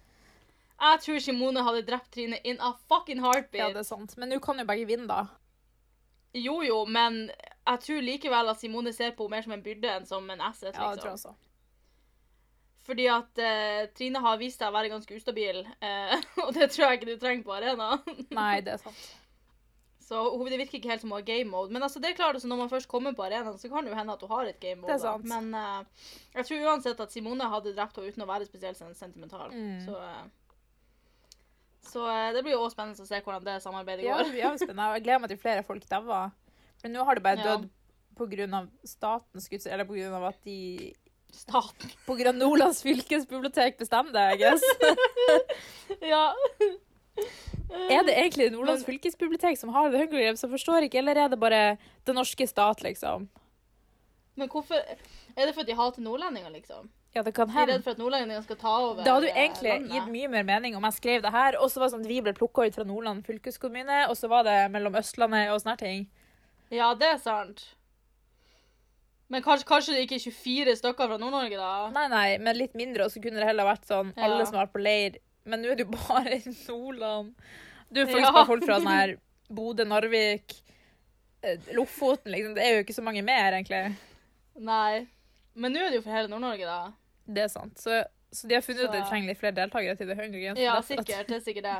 Jeg 0.80 1.00
tror 1.04 1.18
Simone 1.24 1.62
hadde 1.64 1.82
drept 1.88 2.10
Trine 2.12 2.38
in 2.44 2.60
a 2.60 2.72
fucking 2.92 3.20
heartbeat. 3.24 3.62
Ja, 3.62 3.68
det 3.72 3.82
er 3.84 3.88
sant. 3.88 4.16
Men 4.20 4.28
nå 4.34 4.38
kan 4.44 4.58
jo 4.60 4.64
begge 4.68 4.86
vinne, 4.88 5.08
da. 5.08 5.22
Jo, 6.34 6.60
jo, 6.66 6.84
men 6.84 7.30
jeg 7.30 7.80
tror 7.86 8.00
likevel 8.04 8.48
at 8.50 8.60
Simone 8.60 8.92
ser 8.92 9.12
på 9.16 9.24
henne 9.24 9.36
mer 9.38 9.42
som 9.46 9.52
en 9.56 9.62
byrde 9.64 9.92
enn 9.96 10.06
som 10.08 10.28
en 10.30 10.40
asset. 10.40 10.72
Liksom. 10.72 10.82
Ja, 10.82 10.90
det 10.94 11.00
tror 11.04 11.12
jeg 11.12 11.20
også. 11.20 11.34
Fordi 12.84 13.06
at 13.08 13.40
eh, 13.40 13.82
Trine 13.96 14.20
har 14.20 14.40
vist 14.40 14.60
seg 14.60 14.68
å 14.68 14.76
være 14.76 14.92
ganske 14.92 15.16
ustabil, 15.16 15.62
eh, 15.80 16.16
og 16.44 16.50
det 16.56 16.68
tror 16.72 16.90
jeg 16.90 17.00
ikke 17.00 17.12
du 17.12 17.20
trenger 17.20 17.46
på 17.46 17.54
arena. 17.56 17.94
Nei, 18.38 18.58
det 18.64 18.76
er 18.76 18.82
sant. 18.82 19.04
Så 20.04 20.20
hun, 20.36 20.48
det 20.52 20.58
virker 20.60 20.76
ikke 20.76 20.90
helt 20.92 21.00
som 21.00 21.12
hun 21.12 21.16
har 21.16 21.24
game 21.24 21.48
mode. 21.48 21.72
Men 21.72 21.86
altså, 21.86 22.00
det 22.02 22.10
er 22.10 22.18
klart, 22.18 22.36
altså, 22.36 22.48
når 22.50 22.58
man 22.60 22.70
først 22.70 22.90
kommer 22.90 23.14
på 23.16 23.24
arenaen, 23.24 23.56
så 23.58 23.70
kan 23.72 23.86
det 23.86 23.94
jo 23.94 23.96
hende 23.96 24.12
at 24.12 24.20
hun 24.20 24.32
har 24.34 24.50
et 24.50 24.60
game 24.60 24.82
mode. 24.82 24.92
Det 24.92 24.98
er 24.98 25.00
da. 25.00 25.12
sant. 25.14 25.28
Men 25.30 25.54
eh, 25.56 26.08
jeg 26.34 26.48
tror 26.48 26.66
uansett 26.68 27.00
at 27.00 27.14
Simone 27.14 27.48
hadde 27.54 27.72
drept 27.76 27.96
henne 27.96 28.12
uten 28.12 28.24
å 28.26 28.28
være 28.28 28.48
spesielt 28.48 28.82
sentimental. 28.98 29.54
Mm. 29.54 29.78
Så, 29.86 29.96
eh, 29.96 31.38
så 31.88 32.04
eh, 32.10 32.32
det 32.36 32.44
blir 32.44 32.52
jo 32.52 32.66
også 32.66 32.76
spennende 32.76 33.06
å 33.06 33.08
se 33.08 33.22
hvordan 33.24 33.48
det 33.48 33.56
samarbeidet 33.64 34.04
Ja, 34.04 34.18
går. 34.18 34.28
det 34.28 34.36
blir 34.36 34.60
spennende. 34.60 34.90
Jeg 34.98 35.06
gleder 35.06 35.24
meg 35.24 35.32
til 35.32 35.40
flere 35.46 35.64
folk 35.64 35.88
dauer. 35.88 36.36
For 36.82 36.92
nå 36.92 37.08
har 37.08 37.16
det 37.16 37.24
bare 37.24 37.48
dødd 37.48 37.66
på 38.18 38.28
grunn 38.36 38.60
av 38.60 38.68
statens 38.84 39.48
guds... 39.48 39.64
Eller 39.72 39.88
av 40.12 40.28
at 40.28 40.44
de 40.44 40.92
Staten. 41.34 41.90
På 42.06 42.14
grunn 42.18 42.32
av 42.34 42.40
Nordlands 42.40 42.82
fylkesbibliotek 42.86 43.78
bestemmer 43.80 44.12
det, 44.14 44.26
I 44.34 44.40
guess. 44.42 44.62
Ja. 46.14 46.32
Er 47.70 48.02
det 48.06 48.14
egentlig 48.16 48.50
Nordlands 48.52 48.84
fylkesbibliotek 48.86 49.58
som 49.58 49.70
har 49.74 49.90
The 49.92 49.98
Hunger 50.02 50.20
Games? 50.26 50.40
Så 50.42 50.48
forstår 50.50 50.80
jeg 50.82 50.90
ikke, 50.90 50.98
eller 51.02 51.18
er 51.24 51.28
det 51.32 51.38
bare 51.42 51.62
det 52.06 52.14
norske 52.16 52.46
stat, 52.50 52.82
liksom? 52.82 53.28
Men 54.34 54.48
hvorfor 54.50 54.74
Er 55.36 55.46
det 55.46 55.54
fordi 55.54 55.72
de 55.72 55.76
hater 55.78 56.02
nordlendinger, 56.02 56.50
liksom? 56.54 56.88
Ja, 57.14 57.22
det 57.22 57.34
kan 57.36 57.46
De 57.46 57.54
er 57.54 57.58
hende. 57.60 57.74
redd 57.76 57.84
for 57.84 57.94
at 57.94 57.98
nordlendingene 58.02 58.42
skal 58.42 58.56
ta 58.58 58.72
over 58.82 59.04
Det 59.04 59.12
hadde 59.12 59.28
jo 59.28 59.34
eh, 59.34 59.42
egentlig 59.44 59.70
landet. 59.72 59.92
gitt 59.94 60.08
mye 60.10 60.28
mer 60.32 60.42
mening 60.48 60.74
om 60.76 60.82
jeg 60.88 60.96
skrev 60.98 61.22
det 61.22 61.30
her, 61.30 61.56
og 61.62 61.70
så 61.70 61.78
var 61.80 61.86
det 61.86 61.94
sånn 61.94 62.04
at 62.06 62.10
vi 62.10 62.20
ble 62.26 62.32
plukka 62.34 62.66
ut 62.66 62.74
fra 62.74 62.84
Nordland 62.88 63.22
fylkeskommune, 63.26 64.00
og 64.10 64.16
så 64.18 64.28
var 64.30 64.42
det 64.46 64.56
mellom 64.74 64.96
Østlandet 64.98 65.52
og 65.54 65.60
sånne 65.62 65.76
ting. 65.78 66.06
Ja, 66.74 66.92
det 66.98 67.06
er 67.12 67.18
sant. 67.22 67.62
Men 69.34 69.42
kanskje, 69.42 69.66
kanskje 69.66 69.94
det 69.96 70.04
ikke 70.06 70.16
er 70.20 70.24
24 70.30 70.76
stykker 70.78 71.08
fra 71.10 71.16
Nord-Norge, 71.18 71.58
da? 71.58 71.70
Nei, 71.96 72.06
nei, 72.12 72.26
men 72.38 72.58
litt 72.60 72.74
mindre, 72.78 73.08
og 73.08 73.10
så 73.12 73.20
kunne 73.24 73.40
det 73.42 73.48
heller 73.48 73.66
vært 73.66 73.88
sånn 73.90 74.12
Ja. 74.14 74.28
alle 74.28 74.44
som 74.46 74.54
har 74.60 74.66
vært 74.68 74.74
på 74.76 74.82
leir. 74.84 75.16
Men 75.44 75.60
nå 75.64 75.72
er 75.72 75.80
det 75.80 75.86
jo 75.88 75.96
bare 75.96 76.36
i 76.38 76.54
Nordland. 76.68 77.34
Du 77.90 78.00
er 78.00 78.06
faktisk 78.06 78.28
Ja. 78.28 78.32
bare 78.36 78.46
folk 78.52 78.64
fra 78.68 78.78
sånn 78.78 78.92
her 78.94 79.16
Bodø, 79.50 79.84
Narvik, 79.84 80.54
eh, 81.42 81.58
Lofoten, 81.76 82.30
liksom. 82.32 82.54
Det 82.56 82.62
er 82.64 82.76
jo 82.78 82.84
ikke 82.84 82.94
så 82.96 83.02
mange 83.04 83.22
mer, 83.26 83.52
egentlig. 83.58 83.96
Nei. 84.56 85.06
Men 85.54 85.72
nå 85.74 85.82
er 85.84 85.90
det 85.90 85.98
jo 86.00 86.02
for 86.06 86.14
hele 86.14 86.30
Nord-Norge, 86.32 86.64
da. 86.64 86.92
Det 87.26 87.42
er 87.44 87.48
sant. 87.52 87.76
Så, 87.78 88.04
så 88.32 88.48
de 88.48 88.54
har 88.56 88.62
funnet 88.64 88.84
ut 88.84 88.88
at 88.88 88.96
de 88.96 89.02
trenger 89.10 89.28
litt 89.32 89.38
flere 89.42 89.54
deltakere 89.58 89.96
til 89.98 90.08
The 90.10 90.14
Hunger 90.18 90.40
Games. 90.46 90.58
Ja, 90.62 90.78
sikkert. 90.80 91.26
Det 91.28 91.36
er 91.40 91.44
sikkert 91.44 91.68
det. 91.68 91.76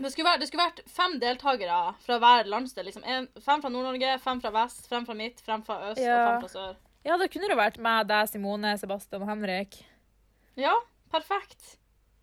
Det 0.00 0.10
skulle, 0.12 0.30
vært, 0.30 0.40
det 0.40 0.48
skulle 0.48 0.64
vært 0.64 0.80
fem 0.88 1.18
deltakere 1.20 1.80
fra 2.04 2.16
hver 2.22 2.48
landsdel. 2.48 2.86
Liksom. 2.88 3.02
En, 3.04 3.26
fem 3.44 3.60
fra 3.62 3.68
Nord-Norge, 3.72 4.14
fem 4.24 4.40
fra 4.40 4.50
vest, 4.54 4.86
fem 4.88 5.04
fra 5.06 5.14
midt, 5.18 5.40
fem 5.44 5.62
fra 5.66 5.76
øst 5.90 6.00
Ja. 6.00 6.14
og 6.16 6.30
fem 6.30 6.40
fra 6.46 6.48
sør. 6.54 6.78
Ja, 7.04 7.16
det 7.20 7.30
kunne 7.32 7.48
det 7.48 7.56
vært 7.56 7.78
meg, 7.80 8.06
deg, 8.08 8.28
Simone, 8.28 8.74
Sebastian 8.80 9.22
og 9.24 9.28
Henrik. 9.28 9.76
Ja, 10.60 10.72
perfekt. 11.12 11.76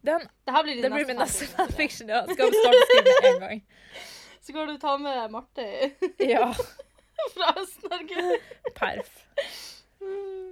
Den, 0.05 0.25
Det 0.45 0.53
her 0.53 0.63
blir 0.63 0.81
det 0.81 0.91
blir 0.93 1.07
min 1.09 1.17
neste 1.21 1.47
fanfiction. 1.53 2.09
ja. 2.09 2.23
Skal 2.29 2.49
vi 2.51 2.61
starte 2.61 2.83
skrive 2.89 3.15
en 3.33 3.39
gang. 3.45 3.63
Så 4.47 4.53
går 4.55 4.67
du 4.71 4.77
ta 4.79 4.97
med 4.97 5.31
Marte 5.31 5.65
Ja, 6.23 6.53
fra 7.33 7.53
Øst-Norge. 7.61 8.39
perf. 8.75 9.23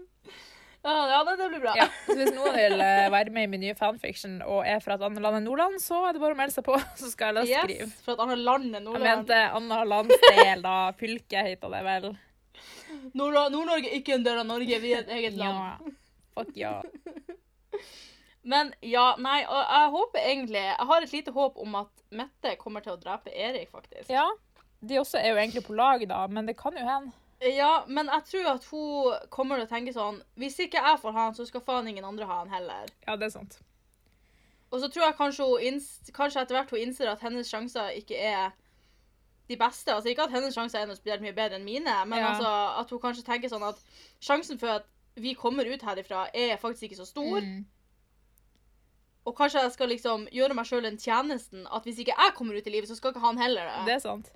Ja, 0.85 0.95
ja, 1.09 1.19
det, 1.25 1.33
det 1.39 1.47
blir 1.49 1.61
bra. 1.63 1.71
Ja, 1.79 1.87
så 2.05 2.13
hvis 2.19 2.29
noen 2.35 2.53
vil 2.53 2.81
eh, 2.85 3.07
være 3.09 3.31
med 3.33 3.47
i 3.47 3.49
min 3.55 3.63
nye 3.65 3.75
fanfiction 3.79 4.35
og 4.45 4.59
er 4.69 4.83
fra 4.85 4.99
et 4.99 5.05
annet 5.07 5.23
land 5.25 5.39
enn 5.39 5.47
Nordland, 5.49 5.79
så 5.81 6.03
er 6.05 6.13
det 6.13 6.21
bare 6.21 6.35
å 6.35 6.37
melde 6.37 6.53
seg 6.53 6.65
på, 6.67 6.75
så 7.01 7.09
skal 7.09 7.41
jeg 7.41 7.49
skrive. 7.63 7.87
Yes, 7.89 7.95
fra 8.05 8.13
et 8.13 8.21
annet 8.27 8.43
land 8.45 8.69
enn 8.69 8.85
Nordland. 8.85 9.07
Jeg 9.09 9.17
mente 9.23 9.39
annet 9.59 9.89
landsdel, 9.89 10.61
da. 10.67 10.75
Fylke 10.99 11.45
heter 11.49 11.73
det 11.73 11.81
vel. 11.89 12.07
Nord- 13.17 13.39
Nord-Norge 13.55 13.89
er 13.89 13.97
ikke 13.97 14.13
en 14.19 14.23
del 14.27 14.39
av 14.43 14.47
Norge, 14.53 14.79
vi 14.85 14.93
er 14.93 15.01
et 15.03 15.11
eget 15.17 15.39
land. 15.41 15.57
Ja. 15.57 15.95
Fuck 16.37 16.53
ja. 16.59 16.75
Men 18.45 18.69
ja, 18.85 19.15
nei, 19.17 19.39
og 19.49 19.57
jeg 19.57 19.89
håper 19.95 20.19
egentlig 20.21 20.59
Jeg 20.61 20.85
har 20.89 21.01
et 21.05 21.13
lite 21.15 21.31
håp 21.33 21.55
om 21.63 21.77
at 21.79 22.03
Mette 22.15 22.51
kommer 22.61 22.83
til 22.85 22.93
å 22.93 22.99
drepe 23.01 23.31
Erik, 23.33 23.71
faktisk. 23.73 24.05
Ja. 24.13 24.27
De 24.85 24.99
også 25.01 25.17
er 25.17 25.31
jo 25.33 25.39
egentlig 25.41 25.63
på 25.65 25.73
lag, 25.73 26.03
da, 26.07 26.19
men 26.29 26.45
det 26.45 26.53
kan 26.59 26.75
jo 26.77 26.83
hende. 26.85 27.09
Ja, 27.41 27.83
men 27.87 28.07
jeg 28.07 28.23
tror 28.29 28.45
at 28.53 28.65
hun 28.71 29.29
kommer 29.29 29.59
til 29.59 29.65
å 29.67 29.69
tenke 29.69 29.91
sånn 29.93 30.21
Hvis 30.39 30.55
ikke 30.63 30.79
jeg 30.79 30.99
får 31.01 31.11
han, 31.11 31.33
så 31.35 31.43
skal 31.45 31.61
faen 31.61 31.87
ingen 31.91 32.05
andre 32.07 32.25
ha 32.29 32.37
han 32.43 32.53
heller. 32.53 32.87
Ja, 33.07 33.17
det 33.19 33.27
er 33.27 33.33
sant. 33.33 33.57
Og 34.71 34.79
så 34.81 34.87
tror 34.91 35.05
jeg 35.05 35.17
kanskje, 35.19 35.47
kanskje 36.15 36.41
etter 36.41 36.55
hvert 36.57 36.71
hun 36.71 36.79
innser 36.81 37.11
at 37.11 37.21
hennes 37.23 37.49
sjanser 37.51 37.91
ikke 37.99 38.17
er 38.17 38.55
de 39.47 39.57
beste. 39.59 39.93
Altså 39.93 40.09
Ikke 40.09 40.25
at 40.25 40.33
hennes 40.33 40.55
sjanser 40.55 40.81
er 40.81 40.89
noe 40.89 40.97
spesielt 40.97 41.21
mye 41.21 41.35
bedre 41.35 41.59
enn 41.59 41.67
mine, 41.67 41.93
men 42.09 42.19
Ja. 42.19 42.31
altså 42.33 42.49
at 42.81 42.89
hun 42.89 42.99
kanskje 43.03 43.25
tenker 43.27 43.51
sånn 43.51 43.67
at 43.67 43.79
sjansen 44.19 44.59
for 44.59 44.79
at 44.79 44.87
vi 45.15 45.33
kommer 45.33 45.65
ut 45.65 45.81
herifra, 45.85 46.27
er 46.33 46.57
faktisk 46.57 46.89
ikke 46.89 46.97
så 46.99 47.05
stor. 47.05 47.41
Mm. 47.41 47.65
Og 49.25 49.35
kanskje 49.37 49.61
jeg 49.61 49.71
skal 49.71 49.89
liksom 49.89 50.27
gjøre 50.31 50.53
meg 50.57 50.65
sjøl 50.65 50.83
den 50.85 50.97
tjenesten 50.97 51.67
at 51.71 51.85
hvis 51.87 51.99
ikke 52.03 52.17
jeg 52.17 52.33
kommer 52.35 52.57
ut 52.57 52.67
i 52.67 52.73
livet, 52.73 52.89
så 52.89 52.97
skal 52.97 53.13
ikke 53.13 53.23
han 53.23 53.37
heller 53.37 53.69
det. 53.69 53.85
Det 53.87 53.93
er 53.95 54.03
sant. 54.03 54.31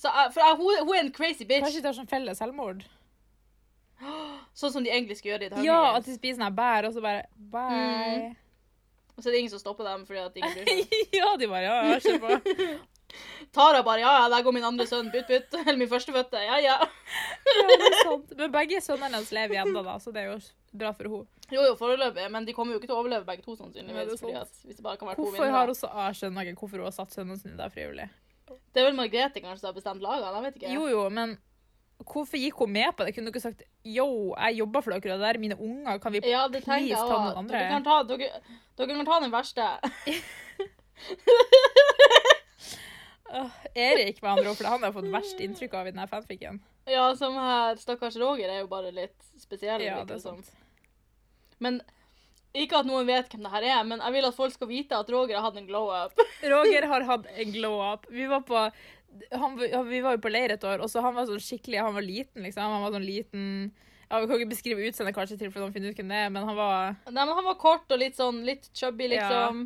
Så 0.00 0.12
for 0.34 0.40
uh, 0.40 0.56
hun, 0.56 0.86
hun 0.86 0.96
er 0.96 1.04
en 1.04 1.12
crazy 1.12 1.44
bitch. 1.44 1.66
Kanskje 1.66 1.82
de 1.82 1.86
tar 1.88 1.96
sånn 1.98 2.08
felles 2.10 2.40
selvmord? 2.40 2.86
Sånn 4.56 4.72
som 4.72 4.84
de 4.84 4.92
egentlig 4.92 5.18
skal 5.18 5.34
gjøre 5.34 5.46
i 5.46 5.50
Hunger 5.52 5.66
Ja, 5.66 5.80
at 5.98 6.06
de 6.06 6.14
spiser 6.14 6.40
sånn 6.40 6.54
bær, 6.56 6.88
og 6.88 6.94
så 6.96 7.02
bare 7.04 7.26
Bye. 7.52 8.30
Og 9.12 9.20
så 9.20 9.28
er 9.28 9.34
det 9.34 9.42
ingen 9.42 9.52
som 9.52 9.60
stopper 9.60 9.84
dem 9.84 10.06
fordi 10.08 10.22
at 10.22 10.32
de 10.32 10.40
ikke 10.40 10.64
bryr 10.64 10.70
seg. 10.70 10.94
ja, 11.20 11.34
de 11.36 11.48
bare 11.50 11.66
Ja, 11.66 11.74
ja, 11.90 11.98
kjør 12.00 12.22
på. 12.24 12.38
Tara 13.52 13.82
bare 13.82 14.00
ja, 14.00 14.12
ja, 14.22 14.28
der 14.32 14.44
går 14.46 14.54
min 14.56 14.64
andre 14.64 14.86
sønn, 14.88 15.10
bytt, 15.12 15.26
bytt. 15.28 15.56
Eller 15.66 15.76
min 15.82 15.90
førstefødte, 15.90 16.40
ja, 16.46 16.56
ja. 16.62 16.78
Ja, 16.80 17.66
det 17.68 17.90
er 17.90 17.98
sant. 18.00 18.32
Men 18.38 18.54
begge 18.54 18.80
sønnene 18.84 19.10
hennes 19.18 19.32
lever 19.34 19.58
igjen, 19.58 19.76
da, 19.76 19.98
så 20.00 20.14
det 20.14 20.22
er 20.24 20.30
jo 20.30 20.38
bra 20.80 20.94
for 20.96 21.10
henne. 21.10 21.44
Jo, 21.50 21.64
jo, 21.66 21.74
foreløpig, 21.76 22.28
men 22.30 22.46
de 22.46 22.54
kommer 22.54 22.76
jo 22.76 22.80
ikke 22.80 22.86
til 22.86 22.94
å 22.94 23.00
overleve 23.02 23.26
begge 23.26 23.42
to, 23.42 23.56
sannsynligvis. 23.58 24.14
Ja, 24.14 24.18
fordi 24.22 24.36
at 24.38 24.64
hvis 24.64 24.78
det 24.78 24.86
bare 24.86 25.00
kan 25.00 25.10
være 25.10 25.18
to 25.18 25.26
Hvorfor 25.26 25.54
har 25.56 25.72
også 25.72 25.90
ah, 25.90 26.12
skjønner 26.14 26.46
jeg 26.46 26.54
ikke 26.54 26.64
hvorfor 26.64 26.84
hun 26.84 26.86
har 26.86 26.94
satt 26.94 27.16
sønnen 27.16 27.40
sin 27.40 27.58
der 27.58 27.72
frivillig. 27.74 28.06
Det 28.50 28.82
er 28.82 28.88
vel 28.88 28.98
Margrethe 28.98 29.42
kanskje 29.42 29.60
som 29.62 29.70
har 29.70 29.76
bestemt 29.76 30.02
lagene, 30.04 30.32
jeg 30.36 30.46
vet 30.46 30.58
ikke. 30.60 30.74
Jo, 30.74 30.86
jo, 30.90 31.04
men 31.14 31.36
hvorfor 32.00 32.40
gikk 32.40 32.62
hun 32.62 32.72
med 32.72 32.90
på 32.96 33.06
det? 33.06 33.14
Kunne 33.14 33.28
du 33.28 33.34
ikke 33.34 33.44
sagt 33.44 33.62
yo, 33.84 34.08
jeg 34.34 34.60
jobber 34.60 34.84
for 34.84 34.94
dere, 34.94 35.14
og 35.14 35.22
det 35.22 35.28
er 35.30 35.40
mine 35.42 35.58
unger, 35.60 36.00
kan 36.02 36.14
vi 36.14 36.22
Ja, 36.28 36.46
please 36.52 36.96
ta 36.96 37.18
noen 37.18 37.42
andre? 37.44 37.56
Dere 37.58 37.72
kan 37.74 37.86
ta, 37.86 38.02
dere, 38.08 38.30
dere 38.80 38.98
kan 38.98 39.10
ta 39.10 39.20
den 39.26 39.34
verste. 39.34 39.70
Uh, 43.30 43.46
Erik, 43.78 44.16
med 44.22 44.30
andre 44.30 44.50
ord, 44.50 44.56
for 44.58 44.66
han 44.66 44.82
har 44.82 44.90
fått 44.90 45.06
verst 45.12 45.38
inntrykk 45.38 45.74
av 45.78 45.86
i 45.86 45.92
denne 45.92 46.06
fanficken. 46.10 46.56
Ja, 46.90 47.04
som 47.14 47.36
her 47.38 47.78
stakkars 47.78 48.16
Roger 48.18 48.50
er 48.50 48.64
jo 48.64 48.66
bare 48.70 48.90
litt 48.90 49.14
spesiell. 49.38 49.84
Ja, 49.84 50.00
det 50.02 50.16
er 50.16 50.22
sant. 50.24 50.48
som. 50.48 50.56
sant. 50.58 51.60
Men 51.62 51.78
ikke 52.56 52.80
at 52.80 52.88
noen 52.88 53.06
vet 53.06 53.30
hvem 53.30 53.44
det 53.46 53.52
her 53.52 53.66
er, 53.68 53.82
men 53.86 54.00
jeg 54.02 54.16
vil 54.16 54.26
at 54.26 54.36
folk 54.36 54.54
skal 54.54 54.70
vite 54.70 54.96
at 54.98 55.10
Roger 55.12 55.38
har 55.38 55.44
hatt 55.46 55.60
en 55.60 55.68
glow 55.68 55.90
up. 55.94 56.18
Roger 56.52 56.86
har 56.90 57.06
hatt 57.06 57.28
en 57.30 57.52
glow 57.54 57.78
up. 57.92 58.08
Vi 58.10 58.26
var 58.30 58.42
på 58.46 58.64
han, 59.34 59.58
ja, 59.70 59.82
Vi 59.82 60.00
var 60.00 60.14
jo 60.14 60.22
på 60.22 60.30
leir 60.30 60.54
et 60.54 60.64
år, 60.64 60.82
og 60.82 60.90
så 60.90 61.02
han 61.02 61.16
var 61.16 61.26
sånn 61.26 61.42
skikkelig 61.42 61.80
Han 61.82 61.96
var 61.96 62.04
liten, 62.06 62.44
liksom. 62.46 62.62
Han 62.62 62.84
var 62.84 62.92
sånn 62.94 63.06
liten 63.06 63.42
ja, 64.06 64.20
Vi 64.20 64.28
kan 64.28 64.36
ikke 64.36 64.52
beskrive 64.52 64.86
utseendet 64.86 65.16
kanskje 65.16 65.38
til 65.40 65.50
for 65.50 65.64
noen 65.64 65.74
finner 65.74 65.90
ut 65.90 65.98
hvem 65.98 66.12
det 66.12 66.20
er, 66.26 66.30
men 66.30 66.46
han 66.46 66.54
var 66.58 66.94
Nei, 67.08 67.24
men 67.24 67.34
han 67.34 67.48
var 67.48 67.58
kort 67.58 67.90
og 67.90 67.98
litt 67.98 68.18
sånn 68.18 68.38
litt 68.46 68.70
chubby, 68.70 69.10
liksom. 69.10 69.64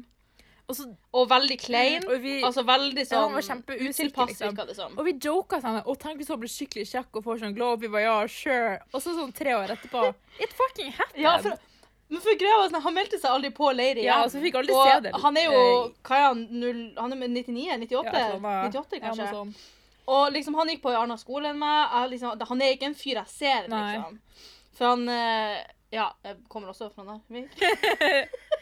Og, 0.65 0.77
så, 0.79 0.87
Og 1.13 1.29
veldig 1.29 1.59
klein. 1.61 2.07
og 2.09 2.23
vi, 2.25 2.39
Altså 2.41 2.65
veldig 2.65 3.05
sånn 3.05 3.27
han 3.27 3.37
var 3.37 3.45
kjempeusikker, 3.45 3.93
utilpass, 3.93 4.31
liksom. 4.33 4.55
virka 4.55 4.65
det 4.71 4.77
som. 4.79 4.97
og 4.97 5.05
vi 5.05 5.15
joka 5.27 5.61
sånn 5.61 5.83
Å, 5.83 5.97
tenk 6.01 6.23
hvis 6.23 6.33
hun 6.33 6.41
blir 6.41 6.53
skikkelig 6.53 6.87
kjekk 6.89 7.21
og 7.21 7.27
får 7.27 7.43
sånn 7.43 7.57
glow 7.57 7.77
up. 7.77 7.83
Vi 7.85 7.93
var 7.93 8.05
ja, 8.07 8.17
sure. 8.33 8.79
Og 8.93 9.05
så 9.05 9.13
sånn 9.13 9.35
tre 9.37 9.53
år 9.59 9.77
etterpå 9.77 10.07
It 10.45 10.57
fucking 10.57 10.95
happened. 10.97 11.21
Ja, 11.21 11.37
for, 11.45 11.61
men 12.13 12.21
for 12.21 12.37
greia 12.39 12.57
var 12.61 12.69
sånn, 12.69 12.83
Han 12.85 12.95
meldte 12.95 13.19
seg 13.21 13.33
aldri 13.33 13.51
på 13.55 13.71
leir 13.73 13.97
igjen. 14.01 14.11
Ja, 14.11 14.29
så 14.31 14.41
fikk 14.43 14.59
aldri 14.61 14.75
og 14.77 14.89
se 14.89 14.99
det. 15.07 15.13
Han 15.23 15.39
er 15.41 15.47
jo 15.49 15.63
hva 16.05 16.19
er 16.19 16.27
han, 16.27 16.43
0, 16.51 16.83
han 16.99 17.15
er 17.17 17.21
med 17.23 17.33
99? 17.33 17.79
98? 17.87 18.13
Ja, 18.13 18.27
sånn, 18.35 18.51
ja. 18.51 18.67
98 18.69 19.01
kanskje? 19.05 19.25
Ja, 19.25 19.31
sånn. 19.39 19.55
Og 20.15 20.25
liksom, 20.35 20.57
han 20.61 20.69
gikk 20.69 20.83
på 20.85 20.93
en 20.93 21.01
annen 21.01 21.21
skole 21.21 21.51
enn 21.51 21.61
meg. 21.61 21.95
Liksom, 22.13 22.43
han 22.51 22.65
er 22.65 22.75
ikke 22.77 22.91
en 22.91 22.99
fyr 22.99 23.17
jeg 23.23 23.33
ser, 23.33 23.71
Nei. 23.73 23.85
liksom. 23.95 24.19
For 24.77 24.91
han 24.93 25.09
eh, 25.09 25.63
Ja, 25.95 26.11
jeg 26.27 26.41
kommer 26.51 26.73
også 26.73 26.91
fra 26.93 27.07
Narvik. 27.07 27.55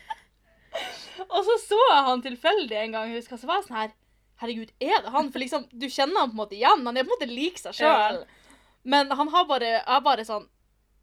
og 1.32 1.40
så 1.48 1.56
så 1.64 1.80
jeg 1.80 2.06
han 2.08 2.22
tilfeldig 2.24 2.78
en 2.78 2.94
gang, 2.96 3.14
husker 3.16 3.36
jeg, 3.36 3.42
så 3.42 3.50
var 3.50 3.60
jeg 3.60 3.68
sånn 3.70 3.80
her 3.80 3.98
Herregud, 4.42 4.70
er 4.82 5.04
det 5.04 5.10
han? 5.14 5.28
For 5.30 5.38
liksom, 5.38 5.68
du 5.70 5.86
kjenner 5.86 6.24
han 6.24 6.32
på 6.32 6.34
en 6.34 6.40
måte 6.40 6.56
igjen. 6.56 6.80
Han 6.82 6.96
er 6.96 7.04
på 7.06 7.12
en 7.12 7.14
måte 7.14 7.28
lik 7.30 7.60
seg 7.62 7.76
sjøl. 7.78 8.24
Men 8.82 9.12
han 9.14 9.28
har 9.30 9.44
bare 9.46 9.68
er 9.78 10.00
bare 10.02 10.24
sånn 10.26 10.48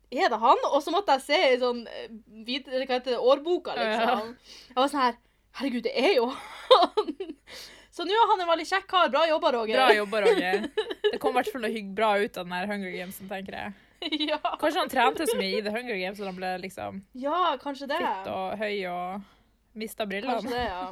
Er 0.10 0.32
det 0.34 0.40
han? 0.42 0.62
Og 0.72 0.82
så 0.82 0.94
måtte 0.94 1.16
jeg 1.18 1.26
se 1.28 1.40
i 1.54 1.58
sånn 1.62 1.84
videre, 2.46 2.76
eller 2.76 2.88
hva 2.90 2.98
heter 2.98 3.14
det, 3.16 3.20
årboka, 3.22 3.76
liksom. 3.78 4.32
Jeg 4.70 4.80
var 4.80 4.94
sånn 4.94 5.04
her 5.06 5.18
Herregud, 5.60 5.84
det 5.86 5.94
er 5.98 6.14
jo 6.20 6.28
han! 6.30 7.14
Så 8.00 8.06
nå 8.08 8.14
er 8.16 8.30
han 8.32 8.42
en 8.46 8.48
veldig 8.48 8.66
kjekk 8.70 8.86
kar. 8.88 9.10
Bra 9.12 9.26
jobba, 9.28 9.50
Roger. 9.58 9.76
Bra 9.76 9.96
jobba, 9.98 10.22
Roger. 10.24 10.68
Det 11.10 11.18
kom 11.20 11.34
i 11.34 11.40
hvert 11.40 11.50
fall 11.52 11.66
noe 11.66 11.82
bra 11.98 12.12
ut 12.22 12.38
av 12.38 12.46
den 12.46 12.54
her 12.56 12.70
Hunger 12.70 12.94
Gamesen, 12.94 13.28
tenker 13.28 13.58
jeg. 13.58 13.74
ja. 14.30 14.38
Kanskje 14.62 14.80
han 14.80 14.92
trente 14.94 15.28
så 15.28 15.36
mye 15.36 15.58
i 15.58 15.64
The 15.66 15.74
Hunger 15.74 15.98
Games 16.00 16.22
at 16.22 16.30
han 16.30 16.38
ble 16.38 16.54
liksom 16.64 17.02
ja, 17.20 17.58
kanskje 17.60 17.90
det. 17.92 18.00
fitt 18.00 18.30
og 18.32 18.56
høy 18.62 18.78
og 18.88 19.26
mista 19.80 20.08
Kanskje 20.08 20.54
det, 20.54 20.64
ja. 20.70 20.86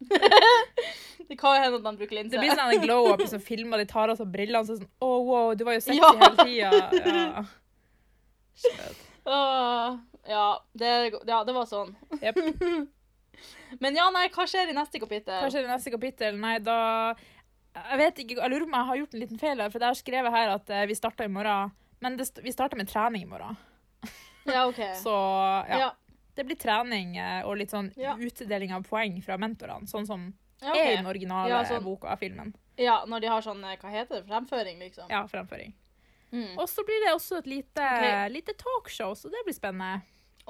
det 1.28 1.36
kan 1.38 1.60
hende 1.60 1.78
at 1.78 1.86
han 1.86 1.98
bruker 2.00 2.16
linse. 2.16 2.32
Det 2.34 2.42
blir 2.42 2.56
sånn 2.56 2.72
en 2.74 2.82
glow-up 2.82 3.22
som 3.30 3.42
filmer 3.44 3.84
de 3.84 3.86
tar 3.92 4.10
av 4.10 4.18
seg 4.18 4.32
brillene 4.32 4.66
så 4.66 4.80
sånn 4.80 4.88
Å, 5.04 5.10
wow, 5.28 5.52
du 5.54 5.62
var 5.68 5.76
jo 5.76 5.84
sexy 5.84 6.00
Ja. 6.00 6.10
hele 6.16 6.48
tida. 6.48 7.04
Ja. 7.04 7.44
Åh, 9.24 9.98
ja, 10.28 10.46
det, 10.72 10.90
ja, 11.26 11.44
det 11.44 11.52
var 11.54 11.66
sånn. 11.68 11.92
Yep. 12.20 12.40
Men 13.80 13.96
ja, 13.96 14.08
nei, 14.12 14.26
hva 14.34 14.44
skjer 14.48 14.68
i 14.72 14.76
neste 14.76 15.00
kapittel? 15.00 15.38
Hva 15.44 15.50
skjer 15.52 15.64
i 15.64 15.70
neste 15.70 15.92
kapittel? 15.94 16.36
Nei, 16.40 16.56
da 16.64 17.14
Jeg 17.76 17.98
vet 18.00 18.18
ikke, 18.24 18.36
jeg 18.40 18.50
lurer 18.50 18.66
på 18.66 18.70
om 18.72 18.76
jeg 18.80 18.88
har 18.90 18.98
gjort 19.00 19.14
en 19.14 19.22
liten 19.22 19.38
feil 19.40 19.60
her, 19.62 19.70
for 19.70 19.78
jeg 19.84 19.92
har 19.94 19.98
skrevet 20.00 20.34
her 20.34 20.52
at 20.56 20.72
eh, 20.74 20.86
vi 20.90 20.96
starter 20.98 21.28
i 21.28 21.32
morgen. 21.32 21.70
Men 22.02 22.16
det, 22.18 22.26
vi 22.42 22.52
starter 22.52 22.80
med 22.80 22.88
trening 22.90 23.22
i 23.22 23.28
morgen. 23.30 23.56
Ja, 24.48 24.64
OK. 24.66 24.80
Så 25.04 25.14
ja. 25.70 25.78
ja. 25.86 25.90
Det 26.34 26.44
blir 26.48 26.56
trening 26.58 27.16
eh, 27.20 27.44
og 27.46 27.56
litt 27.60 27.70
sånn 27.74 27.92
Ja. 28.00 28.16
utdeling 28.18 28.72
av 28.74 28.84
poeng 28.88 29.20
fra 29.22 29.36
mentorene, 29.38 29.86
sånn 29.90 30.06
som 30.08 30.28
Ja, 30.60 30.74
er 30.74 30.90
i 30.92 30.96
den 30.98 31.08
originale 31.08 31.48
Ja, 31.52 31.62
sånn. 31.68 31.84
boka 31.84 32.10
av 32.12 32.18
filmen. 32.20 32.54
ja, 32.80 33.04
når 33.08 33.20
de 33.24 33.30
har 33.32 33.42
sånn 33.44 33.62
eh, 33.64 33.76
Hva 33.80 33.90
heter 33.92 34.20
det? 34.20 34.26
Fremføring, 34.28 34.78
liksom? 34.82 35.06
Ja, 35.12 35.22
fremføring. 35.30 35.72
Mm. 36.30 36.54
Og 36.58 36.68
så 36.70 36.84
blir 36.86 37.04
det 37.04 37.12
også 37.14 37.40
et 37.42 37.50
lite, 37.50 37.82
okay. 37.82 38.30
lite 38.30 38.54
talkshow, 38.58 39.14
så 39.18 39.30
det 39.32 39.42
blir 39.46 39.56
spennende. 39.56 40.00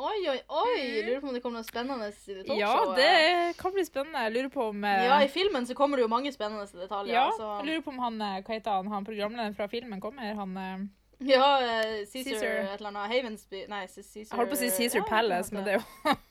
Oi, 0.00 0.28
oi, 0.30 0.38
oi! 0.48 1.02
Lurer 1.04 1.20
på 1.20 1.28
om 1.28 1.34
det 1.34 1.42
kommer 1.44 1.60
noe 1.60 1.66
spennende 1.66 2.06
i 2.08 2.34
det 2.34 2.44
Mm. 2.48 2.58
Ja, 2.58 2.74
det 2.96 3.56
kan 3.58 3.72
bli 3.74 3.84
spennende. 3.84 4.22
Jeg 4.24 4.32
lurer 4.32 4.48
på 4.48 4.68
om 4.70 4.84
eh, 4.84 5.04
Ja, 5.04 5.18
i 5.22 5.28
filmen 5.28 5.66
så 5.66 5.74
kommer 5.74 5.96
det 5.96 6.06
jo 6.06 6.08
mange 6.08 6.32
spennende 6.32 6.64
detaljer. 6.66 7.14
ja, 7.14 7.30
så... 7.36 7.58
jeg 7.60 7.66
lurer 7.66 7.80
på 7.84 7.90
om 7.90 7.98
han, 7.98 8.20
eh, 8.22 8.40
hva 8.40 8.54
heter 8.54 8.70
han, 8.70 8.88
han 8.88 9.04
programlederen 9.04 9.54
fra 9.54 9.66
filmen 9.68 10.00
kommer. 10.00 10.34
Han, 10.34 10.56
eh, 10.56 10.78
Ja, 11.20 11.48
uh, 11.60 12.06
Caesar, 12.12 12.30
Caesar. 12.30 12.46
et 12.46 12.80
eller 12.80 12.88
annet 12.88 13.12
Havensby 13.12 13.66
Nei, 13.68 13.82
Caesar 13.86 14.20
jeg 14.20 14.38
holdt 14.38 14.54
på 14.54 14.56
å 14.56 14.60
si 14.62 14.70
Caesar 14.78 15.04
Palace, 15.04 15.52
men 15.52 15.66
det 15.66 15.74
er 15.74 15.82
jo 15.82 16.14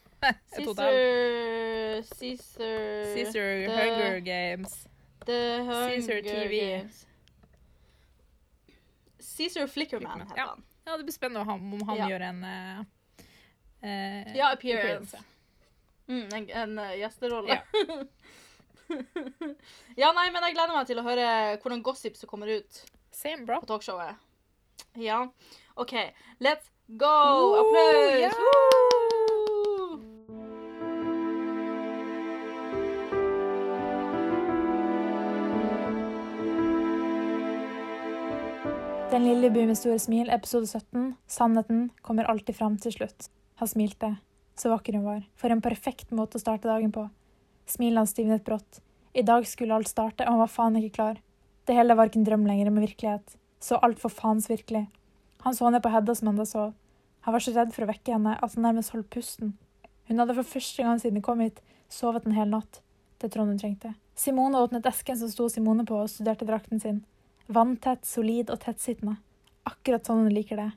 Caesar. 0.56 0.96
Caesar 2.18 2.80
Caesar 3.14 3.52
Hunger 3.76 4.18
Games. 4.20 4.74
The 5.26 5.62
Hunger 5.62 5.94
Caesar 5.94 6.20
TV. 6.26 6.58
Games. 6.58 7.06
Caesar 9.20 9.66
Flickerman 9.66 9.70
Flickerman, 9.70 10.20
heter 10.28 10.46
han. 10.46 10.64
Ja, 10.84 10.96
det 10.96 11.04
blir 11.04 11.12
spennende 11.12 11.52
om 11.52 11.82
han, 11.88 11.96
Ja. 11.96 12.08
gjør 12.08 12.20
en 12.20 12.44
uh, 12.44 12.84
eh, 13.82 14.36
Ja, 14.36 14.52
appearance. 14.52 15.20
Mm, 16.08 16.28
en 16.34 16.50
en 16.50 16.78
uh, 16.78 16.96
gjesterolle. 16.98 17.48
Ja. 17.48 17.62
ja, 20.02 20.12
nei, 20.12 20.30
men 20.30 20.42
jeg 20.42 20.56
gleder 20.56 20.74
meg 20.74 20.88
til 20.88 20.98
å 20.98 21.06
høre 21.06 21.28
hvordan 21.62 21.84
gossip 21.86 22.16
som 22.18 22.28
kommer 22.32 22.50
ut 22.50 22.82
Same, 23.14 23.46
bro. 23.46 23.60
på 23.62 23.70
talkshowet. 23.70 24.16
Ja. 24.98 25.28
OK, 25.76 25.94
let's 26.40 26.72
go! 26.88 27.14
Applaus! 27.62 28.26
ja! 28.26 28.99
Den 39.20 39.28
lille 39.28 39.50
by 39.52 39.66
med 39.68 39.76
store 39.76 39.98
smil, 40.00 40.30
episode 40.32 40.64
17. 40.64 41.10
Sannheten 41.28 41.80
kommer 42.00 42.24
alltid 42.24 42.56
fram 42.56 42.78
til 42.80 42.94
slutt. 42.94 43.26
Han 43.60 43.68
smilte. 43.68 44.08
Så 44.56 44.70
vakker 44.72 44.96
hun 44.96 45.02
var. 45.04 45.18
For 45.36 45.52
en 45.52 45.60
perfekt 45.60 46.08
måte 46.16 46.38
å 46.38 46.40
starte 46.40 46.70
dagen 46.70 46.88
på. 46.94 47.02
Smilet 47.68 48.00
hans 48.00 48.14
stivnet 48.14 48.46
brått. 48.46 48.78
I 49.12 49.20
dag 49.28 49.44
skulle 49.44 49.76
alt 49.76 49.92
starte, 49.92 50.24
og 50.24 50.32
han 50.32 50.40
var 50.40 50.48
faen 50.54 50.78
ikke 50.80 50.94
klar. 50.94 51.20
Det 51.68 51.76
hele 51.76 51.98
var 52.00 52.08
ikke 52.08 52.22
en 52.22 52.26
drøm 52.30 52.48
lenger, 52.48 52.72
men 52.72 52.86
virkelighet. 52.86 53.36
Så 53.60 53.76
altfor 53.84 54.16
faens 54.22 54.48
virkelig. 54.48 54.86
Han 55.44 55.60
så 55.60 55.68
ned 55.68 55.84
på 55.84 55.92
Hedda 55.92 56.16
som 56.16 56.32
enda 56.32 56.48
sov. 56.48 56.72
Han 57.28 57.36
var 57.36 57.44
så 57.44 57.52
redd 57.58 57.76
for 57.76 57.84
å 57.84 57.92
vekke 57.92 58.16
henne 58.16 58.38
at 58.40 58.56
han 58.56 58.70
nærmest 58.70 58.96
holdt 58.96 59.12
pusten. 59.12 59.52
Hun 60.08 60.24
hadde 60.24 60.40
for 60.40 60.54
første 60.56 60.88
gang 60.88 61.04
siden 61.04 61.20
hun 61.20 61.28
kom 61.28 61.44
hit, 61.44 61.60
sovet 61.92 62.24
en 62.24 62.40
hel 62.40 62.48
natt. 62.56 62.80
Det 63.20 63.34
Trond 63.36 63.52
hun 63.52 63.60
trengte. 63.60 63.92
Simone 64.16 64.64
åpnet 64.64 64.88
esken 64.88 65.20
som 65.20 65.28
sto 65.28 65.52
Simone 65.52 65.84
på, 65.84 66.06
og 66.06 66.08
studerte 66.08 66.48
drakten 66.48 66.80
sin. 66.80 67.04
Vanntett, 67.50 68.04
solid 68.06 68.50
og 68.54 68.60
tettsittende. 68.62 69.16
Akkurat 69.66 70.06
sånn 70.06 70.22
hun 70.22 70.34
liker 70.34 70.60
det. 70.60 70.68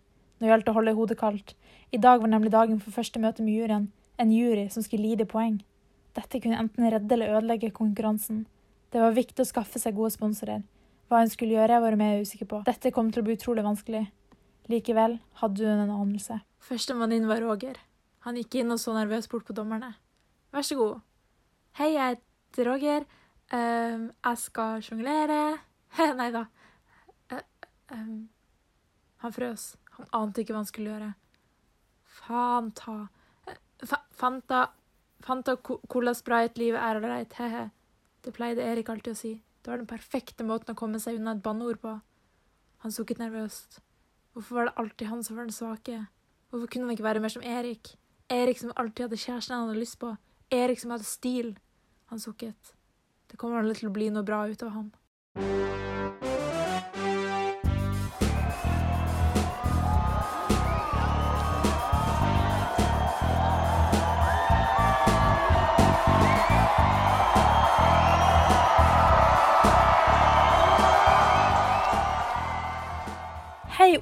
Nå 0.42 0.50
gjaldt 0.50 0.66
det 0.66 0.72
å 0.74 0.78
holde 0.80 0.96
hodet 0.98 1.18
kaldt. 1.20 1.54
I 1.94 2.00
dag 2.02 2.24
var 2.24 2.32
nemlig 2.32 2.50
dagen 2.54 2.80
for 2.82 2.96
første 2.96 3.22
møte 3.22 3.46
med 3.46 3.54
juryen. 3.54 3.92
En 4.18 4.32
jury 4.34 4.66
som 4.74 4.82
skulle 4.86 5.06
lide 5.06 5.28
poeng. 5.30 5.60
Dette 6.18 6.42
kunne 6.42 6.58
enten 6.58 6.90
redde 6.90 7.14
eller 7.14 7.38
ødelegge 7.38 7.70
konkurransen. 7.78 8.44
Det 8.90 9.02
var 9.02 9.14
viktig 9.14 9.46
å 9.46 9.50
skaffe 9.50 9.82
seg 9.82 9.96
gode 9.98 10.16
sponsorer. 10.16 10.64
Hva 11.10 11.22
hun 11.22 11.30
skulle 11.30 11.56
gjøre, 11.56 11.78
var 11.84 11.94
hun 11.94 12.02
mer 12.02 12.22
usikker 12.26 12.50
på. 12.50 12.64
Dette 12.66 12.92
kom 12.94 13.12
til 13.14 13.22
å 13.22 13.28
bli 13.28 13.38
utrolig 13.38 13.66
vanskelig. 13.66 14.08
Likevel 14.72 15.20
hadde 15.42 15.68
hun 15.68 15.84
en 15.84 15.94
anelse. 15.94 16.40
Førstemann 16.64 17.14
inn 17.14 17.30
var 17.30 17.44
Roger. 17.46 17.78
Han 18.26 18.40
gikk 18.40 18.62
inn 18.62 18.74
og 18.74 18.82
så 18.82 18.96
nervøst 18.96 19.30
bort 19.30 19.46
på 19.46 19.54
dommerne. 19.54 19.92
Vær 20.54 20.66
så 20.66 20.78
god. 20.80 21.06
Hei, 21.78 21.92
jeg 21.94 22.18
heter 22.18 22.70
Roger. 22.70 23.06
Uh, 23.54 24.10
jeg 24.10 24.42
skal 24.42 24.82
sjonglere. 24.86 25.42
Nei 26.20 26.30
da. 26.34 26.48
Ehm, 27.92 28.30
han 29.18 29.32
frøs. 29.34 29.76
Han 29.98 30.08
ante 30.14 30.42
ikke 30.42 30.54
hva 30.54 30.62
han 30.64 30.66
skulle 30.72 30.92
gjøre. 30.94 31.14
Fanta 32.06 33.08
Eh, 33.48 33.56
fa 33.86 33.98
Fanta 34.12 34.70
Fanta 35.22 35.56
co- 35.58 35.80
Cola 35.90 36.14
Sprite, 36.14 36.58
livet 36.60 36.80
er 36.80 36.96
ålreit, 37.00 37.34
he-he. 37.34 37.70
Det 38.24 38.34
pleide 38.34 38.60
Erik 38.64 38.90
alltid 38.90 39.14
å 39.14 39.18
si. 39.18 39.34
Det 39.64 39.72
var 39.72 39.78
den 39.78 39.88
perfekte 39.88 40.44
måten 40.44 40.74
å 40.74 40.78
komme 40.80 41.00
seg 41.00 41.16
unna 41.20 41.32
et 41.32 41.44
banneord 41.44 41.80
på. 41.82 42.02
Han 42.84 42.92
sukket 42.92 43.20
nervøst. 43.20 43.80
Hvorfor 44.34 44.56
var 44.56 44.66
det 44.66 44.74
alltid 44.78 45.08
han 45.08 45.24
som 45.24 45.36
var 45.38 45.46
den 45.46 45.54
svake? 45.56 46.08
Hvorfor 46.52 46.68
kunne 46.68 46.86
han 46.88 46.96
ikke 46.98 47.04
være 47.08 47.20
mer 47.24 47.30
som 47.30 47.44
Erik? 47.44 47.96
Erik 48.30 48.60
som 48.60 48.72
alltid 48.76 49.06
hadde 49.08 49.18
kjæresten 49.24 49.56
han 49.56 49.68
hadde 49.70 49.80
lyst 49.80 50.00
på. 50.00 50.18
Erik 50.52 50.80
som 50.80 50.92
hadde 50.92 51.04
stil. 51.08 51.58
Han 52.08 52.20
sukket. 52.20 52.74
Det 53.32 53.38
kommer 53.40 53.60
aldri 53.64 53.76
til 53.80 53.90
å 53.90 53.94
bli 53.94 54.10
noe 54.10 54.24
bra 54.24 54.44
ut 54.48 54.64
av 54.64 54.70
ham. 54.76 54.92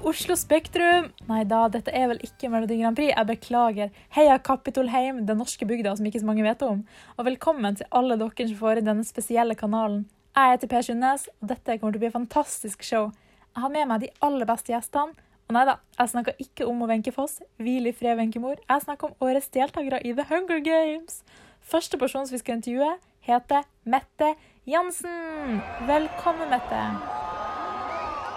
Oslo 0.00 0.36
Spektrum! 0.38 1.10
Nei 1.28 1.42
da, 1.48 1.66
dette 1.72 1.92
er 1.92 2.06
vel 2.10 2.20
ikke 2.24 2.48
Melodi 2.52 2.78
Grand 2.80 2.96
Prix, 2.96 3.10
jeg 3.12 3.28
beklager. 3.28 3.90
Heia 4.16 4.38
Kapitolheim, 4.40 5.18
den 5.28 5.40
norske 5.40 5.66
bygda 5.68 5.92
som 5.98 6.06
ikke 6.08 6.22
så 6.22 6.28
mange 6.28 6.44
vet 6.46 6.62
om. 6.64 6.80
Og 7.18 7.26
velkommen 7.26 7.76
til 7.76 7.88
alle 7.92 8.16
dere 8.20 8.46
som 8.48 8.58
får 8.60 8.80
i 8.80 8.84
denne 8.86 9.04
spesielle 9.04 9.56
kanalen. 9.58 10.06
Jeg 10.32 10.54
heter 10.54 10.70
Per 10.72 10.86
Sundnes, 10.86 11.26
og 11.42 11.52
dette 11.52 11.76
kommer 11.76 11.92
til 11.92 12.00
å 12.00 12.04
bli 12.04 12.10
et 12.12 12.16
fantastisk 12.16 12.86
show. 12.88 13.10
Jeg 13.52 13.64
har 13.66 13.74
med 13.74 13.90
meg 13.90 14.06
de 14.06 14.10
aller 14.24 14.48
beste 14.48 14.72
gjestene. 14.72 15.12
Og 15.50 15.56
nei 15.58 15.66
da, 15.68 15.76
jeg 15.98 16.14
snakker 16.14 16.40
ikke 16.40 16.70
om 16.70 16.80
Wenche 16.88 17.12
Foss, 17.12 17.38
hvil 17.60 17.90
i 17.90 17.92
fred, 17.92 18.16
Wenche-mor. 18.16 18.56
Jeg 18.64 18.86
snakker 18.86 19.10
om 19.10 19.28
årets 19.28 19.52
deltakere 19.52 20.00
i 20.00 20.16
The 20.16 20.24
Hunger 20.32 20.64
Games. 20.64 21.20
Første 21.60 22.00
person 22.00 22.24
som 22.24 22.38
vi 22.38 22.40
skal 22.40 22.62
intervjue, 22.62 22.94
heter 23.28 23.68
Mette 23.84 24.34
Jansen! 24.64 25.60
Velkommen, 25.90 26.48
Mette. 26.54 26.84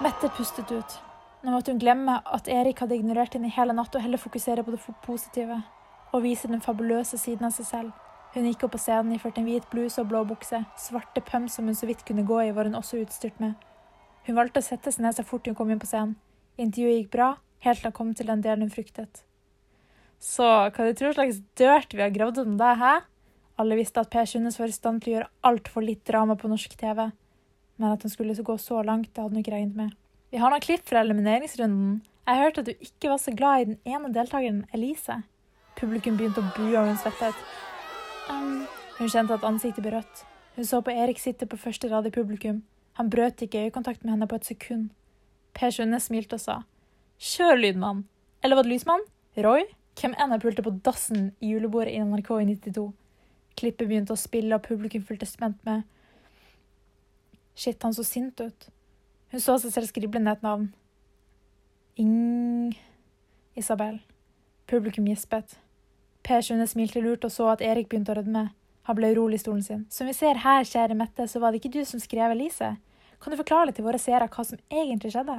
Mette 0.04 0.34
pustet 0.36 0.74
ut. 0.76 1.02
Nå 1.46 1.52
måtte 1.54 1.70
hun 1.70 1.78
glemme 1.78 2.16
at 2.26 2.48
Erik 2.50 2.80
hadde 2.82 2.96
ignorert 2.98 3.36
henne 3.38 3.52
i 3.52 3.54
hele 3.54 3.74
natt, 3.78 3.94
og 3.94 4.02
heller 4.02 4.18
fokusere 4.18 4.64
på 4.66 4.74
det 4.74 4.80
positive. 5.06 5.60
Og 6.10 6.24
vise 6.24 6.50
den 6.50 6.64
fabuløse 6.64 7.20
siden 7.22 7.46
av 7.46 7.54
seg 7.54 7.68
selv. 7.68 7.92
Hun 8.34 8.48
gikk 8.50 8.64
opp 8.66 8.74
på 8.74 8.80
scenen 8.82 9.14
iført 9.14 9.38
en 9.38 9.46
hvit 9.46 9.68
bluse 9.70 10.02
og 10.02 10.10
blå 10.10 10.24
bukse. 10.26 10.64
Svarte 10.82 11.22
pumps 11.22 11.60
som 11.60 11.70
hun 11.70 11.78
så 11.78 11.86
vidt 11.86 12.02
kunne 12.08 12.26
gå 12.26 12.40
i, 12.48 12.54
var 12.56 12.66
hun 12.66 12.80
også 12.80 12.98
utstyrt 13.04 13.38
med. 13.44 13.54
Hun 14.26 14.40
valgte 14.40 14.64
å 14.64 14.66
sette 14.66 14.90
seg 14.90 15.06
ned 15.06 15.14
så 15.14 15.26
fort 15.28 15.46
hun 15.46 15.58
kom 15.60 15.70
inn 15.70 15.82
på 15.82 15.90
scenen. 15.92 16.16
Intervjuet 16.58 16.98
gikk 16.98 17.12
bra, 17.14 17.28
helt 17.62 17.84
til 17.84 17.92
han 17.92 17.98
kom 18.00 18.16
til 18.18 18.32
den 18.32 18.42
delen 18.42 18.66
hun 18.66 18.74
fryktet. 18.74 19.22
Så 20.18 20.48
hva 20.48 20.88
du 20.88 20.98
tror 20.98 21.14
slags 21.14 21.44
dørt 21.62 21.94
vi 21.94 22.02
har 22.02 22.16
gravd 22.16 22.42
om 22.42 22.56
deg, 22.58 22.82
hæ? 22.82 22.96
Alle 23.62 23.78
visste 23.78 24.02
at 24.02 24.10
Per 24.10 24.26
Sundnes 24.26 24.58
var 24.58 24.74
i 24.74 24.76
stand 24.76 25.04
til 25.04 25.14
å 25.14 25.16
gjøre 25.20 25.32
altfor 25.46 25.86
litt 25.86 26.02
drama 26.10 26.34
på 26.40 26.50
norsk 26.50 26.74
TV. 26.80 27.06
Men 27.78 27.94
at 27.94 28.02
han 28.02 28.12
skulle 28.12 28.34
gå 28.34 28.58
så 28.58 28.82
langt, 28.82 29.14
det 29.14 29.22
hadde 29.22 29.38
hun 29.38 29.46
ikke 29.46 29.54
regnet 29.54 29.78
med. 29.78 29.94
Vi 30.32 30.42
har 30.42 30.52
noen 30.52 30.64
klipp 30.64 30.86
fra 30.90 31.04
elimineringsrunden. 31.06 32.02
Jeg 32.26 32.42
hørte 32.42 32.64
at 32.64 32.70
du 32.70 32.86
ikke 32.88 33.12
var 33.12 33.20
så 33.22 33.32
glad 33.38 33.62
i 33.62 33.68
den 33.70 33.78
ene 33.86 34.10
deltakeren, 34.14 34.64
Elise. 34.74 35.22
Publikum 35.78 36.18
begynte 36.18 36.42
å 36.42 36.52
bue, 36.56 36.74
og 36.80 36.90
hun 36.90 36.98
svettet. 36.98 37.38
Um, 38.32 38.64
hun 38.98 39.12
kjente 39.12 39.36
at 39.36 39.46
ansiktet 39.46 39.86
ble 39.86 39.94
rødt. 39.98 40.24
Hun 40.56 40.66
så 40.66 40.80
på 40.82 40.94
Erik 40.96 41.20
sitte 41.22 41.46
på 41.50 41.60
første 41.60 41.92
rad 41.92 42.08
i 42.08 42.14
publikum. 42.16 42.64
Han 42.98 43.12
brøt 43.12 43.44
ikke 43.44 43.68
øyekontakt 43.68 44.04
med 44.04 44.16
henne 44.16 44.28
på 44.32 44.40
et 44.40 44.48
sekund. 44.48 44.90
Per 45.54 45.72
Sunde 45.72 46.00
smilte 46.00 46.40
og 46.40 46.44
sa. 46.44 46.60
Kjør, 47.20 47.60
lydmann. 47.60 48.06
Eller 48.44 48.58
var 48.58 48.66
det 48.66 48.72
lysmann? 48.72 49.04
Roy? 49.44 49.68
Hvem 50.00 50.16
enn 50.20 50.32
har 50.32 50.42
pulte 50.44 50.64
på 50.64 50.74
dassen 50.84 51.30
i 51.44 51.52
julebordet 51.54 51.94
i 51.94 52.02
NRK 52.04 52.32
i 52.42 52.48
92? 52.56 52.88
Klippet 53.60 53.88
begynte 53.88 54.16
å 54.16 54.20
spille, 54.20 54.56
og 54.56 54.66
publikum 54.66 55.04
fulgte 55.08 55.28
spent 55.28 55.62
med. 55.68 55.84
Shit, 57.56 57.84
han 57.84 57.96
så 57.96 58.04
sint 58.04 58.42
ut. 58.42 58.68
Hun 59.36 59.42
så 59.44 59.58
seg 59.60 59.74
selv 59.74 59.90
skrible 59.90 60.22
ned 60.24 60.38
et 60.38 60.44
navn. 60.46 60.70
Ing... 62.00 62.72
Isabel. 63.60 63.98
Publikum 64.72 65.10
gispet. 65.12 65.58
Per 66.24 66.46
Sune 66.48 66.64
smilte 66.72 67.02
lurt 67.04 67.28
og 67.28 67.34
så 67.36 67.50
at 67.52 67.64
Erik 67.68 67.90
begynte 67.92 68.14
å 68.14 68.16
rødme. 68.16 68.46
Han 68.88 68.96
ble 68.96 69.10
urolig 69.12 69.42
i 69.42 69.44
stolen 69.44 69.66
sin. 69.66 69.82
Som 69.92 70.08
vi 70.08 70.16
ser 70.16 70.40
her, 70.40 70.64
kjære 70.64 70.96
Mette, 70.96 71.28
så 71.28 71.44
var 71.44 71.52
det 71.52 71.60
ikke 71.60 71.74
du 71.74 71.82
som 71.84 72.00
skrev 72.00 72.32
Elise. 72.32 72.78
Kan 73.20 73.36
du 73.36 73.42
forklare 73.42 73.76
til 73.76 73.84
våre 73.84 74.00
seere 74.00 74.32
hva 74.32 74.48
som 74.48 74.64
egentlig 74.72 75.12
skjedde? 75.18 75.38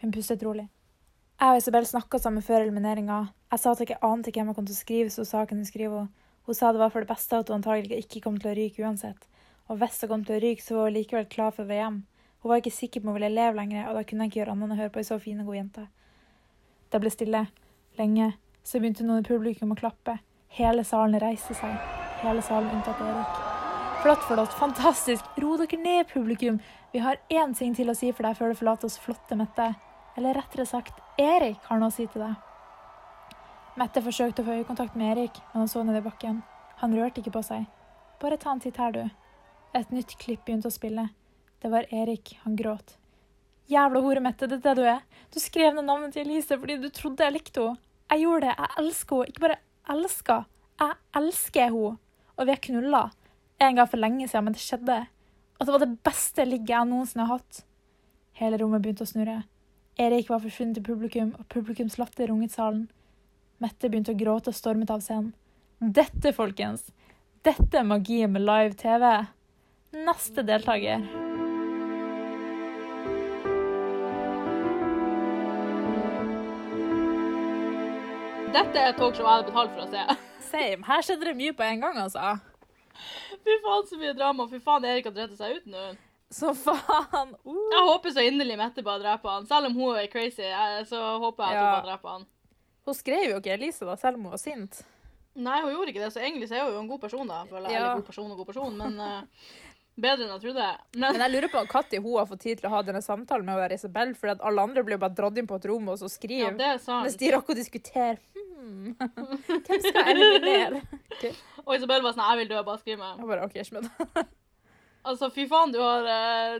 Hun 0.00 0.16
pustet 0.16 0.48
rolig. 0.48 0.70
Jeg 1.36 1.52
og 1.52 1.60
Isabel 1.60 1.92
snakka 1.92 2.24
sammen 2.24 2.48
før 2.48 2.64
elimineringa. 2.64 3.20
Jeg 3.52 3.66
sa 3.66 3.76
at 3.76 3.84
jeg 3.84 3.90
ikke 3.90 4.12
ante 4.14 4.32
hvem 4.32 4.48
jeg 4.48 4.60
kom 4.62 4.72
til 4.72 4.78
å 4.78 4.80
skrive, 4.80 5.12
så 5.12 5.28
saken 5.28 5.60
hun 5.60 5.68
skriver 5.68 6.08
Hun 6.48 6.56
sa 6.56 6.72
det 6.72 6.86
var 6.86 6.96
for 6.96 7.04
det 7.04 7.12
beste 7.12 7.44
at 7.44 7.52
hun 7.52 7.60
antagelig 7.60 8.00
ikke 8.06 8.24
kom 8.30 8.40
til 8.40 8.54
å 8.54 8.58
ryke 8.62 8.88
uansett. 8.88 9.28
Og 9.68 9.84
hvis 9.84 10.00
hun 10.00 10.14
kom 10.16 10.24
til 10.24 10.40
å 10.40 10.44
ryke, 10.48 10.64
så 10.64 10.80
var 10.80 10.88
hun 10.88 11.02
likevel 11.02 11.28
klar 11.28 11.52
for 11.52 11.68
hjem. 11.68 12.06
Hun 12.46 12.52
var 12.52 12.60
ikke 12.60 12.70
sikker 12.70 13.00
på 13.00 13.08
om 13.08 13.08
hun 13.08 13.14
ville 13.16 13.28
leve 13.34 13.58
lenger, 13.58 13.88
og 13.88 13.96
da 13.96 14.02
kunne 14.06 14.22
jeg 14.22 14.30
ikke 14.30 14.38
gjøre 14.38 14.52
annet 14.52 14.64
enn 14.68 14.72
å 14.76 14.78
høre 14.78 14.90
på 14.94 15.00
ei 15.00 15.06
så 15.08 15.16
fin 15.18 15.38
og 15.42 15.48
god 15.48 15.56
jente. 15.56 15.82
Det 16.94 17.00
ble 17.02 17.10
stille. 17.10 17.40
Lenge. 17.98 18.28
Så 18.62 18.78
begynte 18.78 19.02
noen 19.02 19.24
i 19.24 19.26
publikum 19.26 19.72
å 19.74 19.78
klappe. 19.80 20.14
Hele 20.54 20.84
salen 20.86 21.18
reiste 21.18 21.56
seg. 21.58 21.72
Hele 22.20 22.44
salen 22.46 22.70
unntatt 22.70 23.02
Erik. 23.02 23.40
Flott, 24.04 24.22
flott. 24.28 24.54
Fantastisk. 24.60 25.26
Ro 25.42 25.56
dere 25.58 25.80
ned, 25.82 26.06
publikum. 26.12 26.62
Vi 26.94 27.02
har 27.02 27.18
én 27.34 27.58
ting 27.58 27.74
til 27.74 27.90
å 27.90 27.98
si 27.98 28.12
for 28.14 28.30
deg 28.30 28.38
før 28.38 28.54
du 28.54 28.60
forlater 28.62 28.92
oss 28.92 29.00
flotte 29.02 29.42
Mette. 29.42 29.72
Eller 30.14 30.38
rettere 30.38 30.70
sagt, 30.70 31.02
Erik 31.18 31.66
har 31.66 31.82
noe 31.82 31.90
å 31.90 31.98
si 31.98 32.06
til 32.06 32.28
deg. 32.28 32.38
Mette 33.74 34.06
forsøkte 34.06 34.46
å 34.46 34.52
få 34.52 34.60
øyekontakt 34.60 34.94
med 34.94 35.16
Erik, 35.16 35.42
men 35.50 35.64
han 35.64 35.74
så 35.74 35.82
ned 35.82 35.98
i 35.98 36.06
bakken. 36.06 36.44
Han 36.78 36.94
rørte 36.94 37.26
ikke 37.26 37.34
på 37.40 37.48
seg. 37.50 37.66
Bare 38.22 38.38
ta 38.38 38.54
en 38.54 38.62
titt 38.62 38.78
her, 38.78 38.94
du. 38.94 39.08
Et 39.74 39.90
nytt 39.90 40.14
klipp 40.22 40.46
begynte 40.46 40.70
å 40.70 40.78
spille. 40.78 41.10
Det 41.62 41.70
var 41.72 41.86
Erik. 41.94 42.38
Han 42.44 42.56
gråt. 42.56 42.96
Jævla 43.66 44.00
hore, 44.00 44.22
Mette, 44.22 44.46
det 44.46 44.60
er 44.60 44.64
det 44.68 44.74
du 44.78 44.86
er. 44.86 45.02
Du 45.34 45.40
skrev 45.42 45.74
ned 45.74 45.86
navnet 45.88 46.14
til 46.14 46.26
Elise 46.26 46.58
fordi 46.58 46.78
du 46.78 46.88
trodde 46.94 47.24
jeg 47.24 47.34
likte 47.34 47.62
henne. 47.64 47.82
Jeg 48.12 48.22
gjorde 48.22 48.46
det. 48.46 48.54
Jeg 48.58 48.82
elsker 48.82 49.16
henne. 49.16 49.32
Ikke 49.32 49.44
bare 49.46 49.58
elsker. 49.96 50.44
Jeg 50.80 50.98
elsker 51.20 51.72
henne. 51.72 51.96
Og 52.36 52.44
vi 52.44 52.54
har 52.54 52.62
knulla. 52.68 53.02
En 53.58 53.78
gang 53.78 53.88
for 53.88 54.02
lenge 54.02 54.28
siden, 54.28 54.44
men 54.44 54.54
det 54.54 54.62
skjedde. 54.62 55.00
Og 55.56 55.66
det 55.66 55.72
var 55.72 55.82
det 55.82 55.98
beste 56.04 56.44
ligget 56.44 56.74
jeg 56.74 56.90
noensinne 56.90 57.26
har 57.26 57.40
hatt. 57.40 57.62
Hele 58.36 58.60
rommet 58.60 58.84
begynte 58.84 59.06
å 59.06 59.08
snurre. 59.08 59.38
Erik 59.96 60.28
var 60.28 60.42
forsvunnet 60.44 60.76
til 60.76 60.84
publikum, 60.84 61.32
og 61.40 61.48
publikums 61.48 61.96
latter 61.96 62.28
runget 62.28 62.52
salen. 62.52 62.84
Mette 63.64 63.88
begynte 63.88 64.12
å 64.12 64.20
gråte 64.20 64.52
og 64.52 64.58
stormet 64.58 64.92
av 64.92 65.00
scenen. 65.00 65.32
Dette, 65.80 66.34
folkens, 66.36 66.84
dette 67.44 67.80
er 67.80 67.88
magien 67.88 68.32
med 68.32 68.44
live 68.44 68.76
TV. 68.76 69.08
Neste 69.96 70.44
deltaker. 70.44 71.25
Dette 78.56 78.80
er 78.80 78.94
et 78.94 78.96
talkshow 78.96 79.26
jeg 79.26 79.32
hadde 79.34 79.50
betalt 79.50 79.72
for 79.74 79.84
å 79.84 79.88
se. 79.92 80.18
Same. 80.50 80.86
Her 80.86 81.02
skjedde 81.04 81.28
det 81.28 81.36
mye 81.36 81.52
på 81.56 81.64
en 81.66 81.82
gang, 81.82 81.98
altså. 82.00 82.36
Fy 83.44 83.56
faen, 83.64 83.84
så 83.90 83.98
mye 84.00 84.14
drama. 84.16 84.46
Fy 84.48 84.60
faen, 84.64 84.86
Erik 84.88 85.10
har 85.10 85.16
drept 85.18 85.36
seg 85.36 85.58
ut 85.58 85.66
nå. 85.68 85.82
Så 86.32 86.54
faen. 86.58 87.34
Uh. 87.44 87.58
Jeg 87.74 87.84
håper 87.90 88.14
så 88.16 88.24
inderlig 88.24 88.56
Mette 88.58 88.82
bare 88.86 89.02
dreper 89.04 89.34
han. 89.34 89.44
Selv 89.50 89.68
om 89.68 89.76
hun 89.76 90.00
er 90.00 90.08
crazy, 90.10 90.48
så 90.88 91.02
håper 91.22 91.44
jeg 91.44 91.58
at 91.58 91.60
hun 91.60 91.68
bare 91.68 91.86
dreper 91.90 92.14
han. 92.14 92.26
Hun 92.86 92.96
skrev 92.96 93.28
jo 93.28 93.38
ikke 93.42 93.54
Elise, 93.58 93.86
da, 93.86 93.98
selv 94.00 94.16
om 94.18 94.26
hun 94.28 94.36
var 94.38 94.42
sint. 94.42 94.80
Nei, 95.36 95.60
hun 95.60 95.74
gjorde 95.74 95.92
ikke 95.92 96.04
det, 96.06 96.10
så 96.14 96.22
egentlig 96.22 96.48
så 96.48 96.56
er 96.56 96.64
hun 96.64 96.78
jo 96.78 96.82
en 96.86 96.90
god 96.94 97.02
person, 97.04 97.28
da. 97.28 97.44
Jeg. 97.44 97.62
Ja. 97.66 97.68
Eller 97.68 98.00
god 98.00 98.08
person 98.08 98.32
og 98.32 98.40
god 98.40 98.48
person, 98.54 98.76
men 98.80 98.96
uh, 99.02 99.48
bedre 100.00 100.24
enn 100.24 100.32
jeg 100.32 100.44
trodde. 100.46 100.68
Men 100.96 101.06
Men 101.10 101.24
jeg 101.26 101.34
lurer 101.34 101.52
på 101.52 101.64
når 101.66 102.02
hun 102.06 102.18
har 102.22 102.30
fått 102.30 102.44
tid 102.46 102.62
til 102.62 102.70
å 102.70 102.72
ha 102.72 102.82
denne 102.86 103.02
samtalen 103.04 103.48
med 103.48 103.76
Isabel, 103.76 104.14
for 104.16 104.32
alle 104.32 104.66
andre 104.70 104.86
blir 104.86 104.96
jo 104.96 105.04
bare 105.04 105.18
dratt 105.18 105.40
inn 105.42 105.50
på 105.50 105.60
et 105.60 105.68
rom 105.68 105.92
og 105.92 106.00
så 106.00 106.08
ja, 106.08 106.14
skriver. 106.14 106.56
det 106.56 106.70
er 106.72 106.80
sant. 106.80 107.04
mens 107.04 107.20
de 107.20 107.32
rakk 107.34 107.52
å 107.52 107.58
diskutere. 107.58 108.16
Hmm. 108.56 108.96
Hvem 109.66 109.80
skal 109.84 110.10
eliminere? 110.14 110.80
Og 111.66 111.76
Isabel 111.76 112.02
var 112.04 112.14
sånn 112.16 112.24
'Jeg 112.24 112.38
vil 112.40 112.50
dø, 112.50 112.62
bare 112.64 112.80
skriv 112.80 112.98
meg'. 112.98 113.18
Jeg 113.20 113.30
bare, 113.30 113.48
ok, 113.48 113.56
Schmidt. 113.64 113.90
Altså, 115.06 115.28
fy 115.30 115.44
faen, 115.46 115.70
du 115.70 115.78
har 115.78 116.06
eh, 116.10 116.54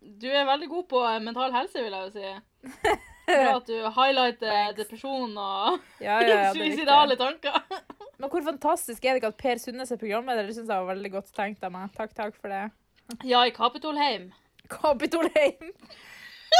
Du 0.00 0.24
er 0.30 0.46
veldig 0.48 0.68
god 0.70 0.84
på 0.88 1.00
eh, 1.04 1.18
mental 1.20 1.52
helse, 1.52 1.82
vil 1.82 1.92
jeg 1.92 2.06
jo 2.06 2.12
si. 2.14 2.94
Bra 3.26 3.50
at 3.58 3.66
du 3.68 3.74
highlighter 3.98 4.72
depresjon 4.78 5.36
og 5.36 5.76
Ja, 6.00 6.16
ja, 6.24 6.38
ja, 6.46 6.52
suicidale 6.56 7.18
tanker. 7.20 7.58
Men 8.18 8.30
hvor 8.32 8.42
fantastisk 8.46 9.04
er 9.04 9.12
det 9.12 9.20
ikke 9.20 9.32
at 9.34 9.42
Per 9.42 9.60
Sundnes 9.60 9.92
er 9.92 10.00
programleder? 10.00 10.48
Det 10.48 10.56
syns 10.56 10.72
jeg 10.72 10.78
var 10.86 10.94
veldig 10.94 11.12
godt 11.12 11.30
tenkt 11.36 11.62
av 11.66 11.74
meg. 11.74 11.92
Takk, 11.98 12.14
takk 12.16 12.40
for 12.40 12.48
det. 12.54 12.64
Ja, 13.28 13.44
i 13.44 13.52
Kapitolheim. 13.54 14.30
Kapitolheim! 14.72 15.74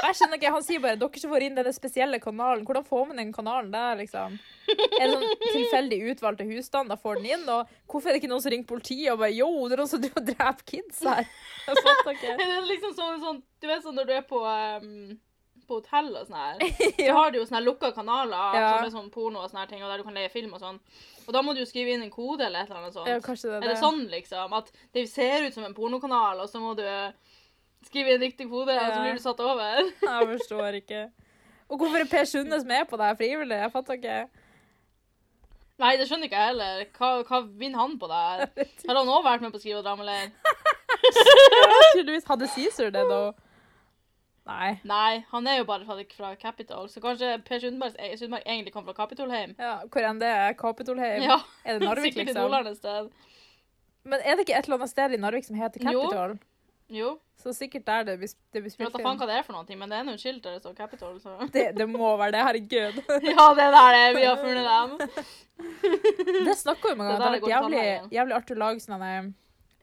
Jeg 0.03 0.17
skjønner 0.19 0.39
ikke, 0.39 0.53
Han 0.55 0.65
sier 0.67 0.83
bare 0.83 0.99
dere 1.01 1.21
som 1.23 1.33
får 1.35 1.45
inn 1.47 1.59
denne 1.59 1.73
spesielle 1.77 2.21
kanalen. 2.23 2.65
Hvordan 2.67 2.87
får 2.89 3.07
man 3.11 3.21
den 3.21 3.33
kanalen 3.35 3.71
der, 3.75 3.99
liksom? 4.01 4.39
En 5.01 5.13
sånn 5.15 5.27
tilfeldig 5.43 5.99
utvalgte 6.13 6.47
husstander 6.49 6.97
får 7.01 7.21
den 7.21 7.29
inn? 7.35 7.45
Og 7.53 7.69
hvorfor 7.91 8.09
er 8.11 8.17
det 8.17 8.23
ikke 8.23 8.31
noen 8.33 8.45
som 8.45 8.55
ringer 8.55 8.71
politiet 8.71 9.13
og 9.13 9.21
bare 9.23 9.35
Yo, 9.37 9.51
det 9.69 9.77
er 9.77 9.83
noen 9.85 9.93
som 9.93 10.03
driver 10.03 10.23
og 10.23 10.31
dreper 10.33 10.65
kids 10.73 11.03
her? 11.07 11.29
Jeg 11.69 11.85
fatter 11.85 12.15
ikke. 12.17 12.39
Det 12.41 12.49
er 12.57 12.65
liksom 12.71 12.97
sånn, 12.97 13.21
sånn 13.23 13.43
Du 13.63 13.69
vet 13.71 13.85
sånn 13.85 13.99
når 14.01 14.09
du 14.09 14.17
er 14.17 14.25
på 14.33 14.41
um, 14.43 15.21
på 15.69 15.79
hotell 15.79 16.09
og 16.19 16.27
sånn 16.27 16.37
her, 16.37 16.63
så 16.99 17.13
har 17.17 17.31
du 17.31 17.37
jo 17.39 17.45
sånne 17.47 17.61
lukka 17.63 17.93
kanaler 17.95 18.57
Ja. 18.59 18.71
som 18.75 18.87
er 18.87 18.91
sånn 18.97 19.11
porno 19.15 19.43
og 19.45 19.51
sånne 19.53 19.63
her 19.63 19.71
ting, 19.71 19.83
og 19.85 19.93
der 19.93 20.03
du 20.03 20.07
kan 20.09 20.17
leie 20.17 20.33
film 20.33 20.57
og 20.57 20.61
sånn. 20.63 20.81
Og 21.23 21.31
da 21.37 21.43
må 21.47 21.55
du 21.55 21.61
jo 21.63 21.69
skrive 21.71 21.95
inn 21.95 22.03
en 22.03 22.11
kode 22.13 22.49
eller 22.49 22.65
et 22.65 22.71
eller 22.73 22.81
annet 22.83 22.97
sånt. 22.97 23.09
Ja, 23.09 23.21
kanskje 23.23 23.53
det 23.53 23.61
Er 23.61 23.69
det 23.71 23.77
sånn, 23.79 24.03
liksom? 24.11 24.57
At 24.59 24.73
det 24.97 25.05
ser 25.13 25.47
ut 25.47 25.55
som 25.55 25.65
en 25.69 25.77
pornokanal, 25.77 26.43
og 26.43 26.51
så 26.51 26.61
må 26.61 26.75
du 26.79 26.83
skrive 27.89 28.15
inn 28.15 28.23
riktig 28.23 28.47
kode, 28.51 28.77
og 28.77 28.95
så 28.95 29.01
blir 29.03 29.19
du 29.19 29.23
satt 29.25 29.41
over? 29.45 29.83
Jeg 30.07 30.31
forstår 30.37 30.79
ikke. 30.83 31.03
Og 31.73 31.81
hvorfor 31.81 32.03
er 32.03 32.09
Per 32.11 32.25
Sundnes 32.29 32.65
med 32.69 32.85
på 32.91 32.99
det 33.01 33.07
her 33.09 33.19
frivillig? 33.19 33.59
Jeg 33.63 33.73
fatter 33.73 33.97
ikke. 33.97 34.17
Nei, 35.81 35.95
det 35.99 36.05
skjønner 36.07 36.29
ikke 36.29 36.39
jeg 36.39 36.51
heller. 36.53 36.83
Hva, 36.99 37.09
hva 37.27 37.39
vinner 37.59 37.81
han 37.81 37.95
på 37.99 38.09
det 38.11 38.19
her? 38.19 38.43
Har 38.91 38.99
han 38.99 39.09
òg 39.15 39.25
vært 39.25 39.43
med 39.47 39.55
på 39.55 39.61
skrive 39.63 39.81
og 39.81 39.87
dramaleir? 39.87 40.29
tydeligvis 41.97 42.29
hadde 42.29 42.51
Cæsar 42.53 42.93
det, 42.95 43.07
da. 43.09 43.23
Nei. 44.53 44.69
Nei, 44.85 45.23
han 45.31 45.47
er 45.47 45.61
jo 45.61 45.67
bare 45.69 45.87
fra, 45.87 45.97
fra 46.17 46.33
Capitol, 46.39 46.89
så 46.91 47.01
kanskje 47.03 47.37
Per 47.47 47.61
Sundberg, 47.63 47.95
Sundberg 48.19 48.43
egentlig 48.47 48.73
kom 48.75 48.85
fra 48.87 48.95
Capitolheim? 48.97 49.53
Ja, 49.59 49.77
hvor 49.87 50.07
enn 50.09 50.19
det 50.23 50.31
er? 50.35 50.57
Kapitolheim? 50.59 51.23
Ja, 51.23 51.37
Er 51.65 51.79
det 51.79 51.87
Narvik, 51.87 52.11
sikkert 52.13 52.25
i 52.25 52.33
liksom? 52.33 52.43
nordland 52.51 52.73
et 52.73 52.81
sted. 52.81 53.13
Men 54.03 54.19
er 54.27 54.35
det 54.35 54.45
ikke 54.49 54.57
et 54.59 54.67
eller 54.67 54.81
annet 54.81 54.91
sted 54.91 55.15
i 55.15 55.21
Narvik 55.23 55.47
som 55.47 55.59
heter. 55.59 55.85
Capitol? 55.87 56.35
Jo, 56.35 56.52
Så 57.43 57.51
sikkert 57.57 57.85
der 57.89 58.05
det 58.07 58.15
blir, 58.21 58.29
det 58.53 58.61
blir 58.63 58.63
jeg 58.63 58.65
vet 58.69 58.73
spilt 58.77 58.93
da 58.95 59.01
faen 59.03 59.19
hva 59.19 59.27
det 59.27 59.37
er 59.41 59.43
for 59.47 59.57
noe, 59.57 59.77
men 59.81 59.91
det 59.91 59.97
er 59.99 60.05
noe 60.07 60.19
skilt 60.21 60.43
der 60.45 60.55
det 60.59 60.63
står 60.63 60.77
Capitol, 60.79 61.17
så 61.23 61.33
Det, 61.57 61.65
det 61.79 61.87
må 61.91 62.13
være 62.21 62.37
det, 62.37 62.43
herregud. 62.47 63.01
Ja, 63.33 63.47
det 63.59 63.65
er 63.67 63.75
der 63.75 63.89
det 63.97 64.03
er. 64.03 64.15
Vi 64.19 64.25
har 64.29 64.39
funnet 64.45 64.67
dem. 64.71 64.91
Det 66.47 66.55
snakker 66.59 66.89
vi 66.89 66.95
om 66.95 67.01
en 67.03 67.09
Det 67.11 67.19
gang. 67.19 67.35
er 67.35 67.41
Det 67.41 67.43
det 67.49 67.53
hadde 67.57 67.73
vært 67.73 67.75
jævlig, 67.81 68.13
jævlig 68.19 68.37
artig 68.39 68.55
å 68.57 68.61
lage 68.63 68.83
sånn 68.85 69.03
eh, 69.09 69.31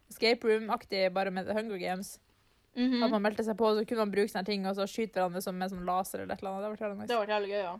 escape 0.10 0.47
room-aktig 0.49 1.03
bare 1.14 1.32
med 1.32 1.45
The 1.49 1.53
Hunger 1.60 1.78
Games. 1.82 2.16
Mhm. 2.80 3.03
At 3.03 3.12
man 3.12 3.22
meldte 3.26 3.43
seg 3.43 3.57
på, 3.60 3.74
så 3.76 3.84
kunne 3.88 4.05
man 4.05 4.12
bruke 4.14 4.32
sånne 4.32 4.45
ting, 4.47 4.66
og 4.70 4.76
så 4.78 4.86
skyte 4.88 5.20
hverandre 5.20 5.41
som 5.43 5.57
med 5.60 5.72
sånn 5.74 5.84
laser 5.88 6.22
eller 6.24 6.36
et 6.38 6.43
eller 6.43 6.51
annet. 6.55 6.62
Det 6.62 6.70
hadde 6.70 6.76
vært 6.76 6.86
jævlig 6.86 6.99
Det 6.99 7.03
nice. 7.03 7.14
har 7.16 7.26
vært 7.26 7.36
jævlig 7.36 7.51
gøy, 7.55 7.64
ja. 7.66 7.76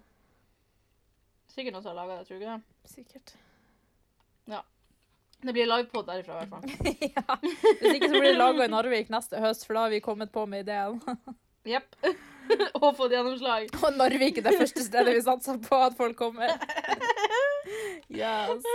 Sikkert 1.56 1.74
noen 1.76 1.84
som 1.86 1.92
har 1.94 2.00
laga 2.02 2.18
det, 2.20 2.28
tror 2.28 2.36
du 2.40 2.44
ikke 2.44 2.56
det? 2.58 2.92
Sikkert. 2.96 3.34
Det 5.42 5.54
blir 5.56 5.70
livepod 5.70 6.08
derifra, 6.10 6.42
i 6.42 6.48
hvert 6.48 6.50
fall. 6.52 6.64
ja. 7.16 7.38
Hvis 7.80 7.94
ikke 7.96 8.10
så 8.10 8.16
blir 8.18 8.32
det 8.34 8.40
laga 8.40 8.66
i 8.66 8.72
Narvik 8.72 9.12
neste 9.14 9.40
høst, 9.40 9.64
for 9.68 9.78
da 9.78 9.86
har 9.86 9.94
vi 9.94 10.02
kommet 10.04 10.34
på 10.36 10.44
med 10.50 10.66
ideen. 10.66 11.00
Jepp. 11.70 11.96
og 12.82 12.96
fått 12.98 13.14
gjennomslag. 13.14 13.70
Og 13.80 13.96
Narvik 14.00 14.42
er 14.42 14.50
det 14.50 14.58
første 14.60 14.84
stedet 14.84 15.16
vi 15.16 15.24
satser 15.24 15.60
på 15.64 15.80
at 15.86 15.96
folk 15.98 16.18
kommer. 16.20 16.56
Yes. 18.10 18.66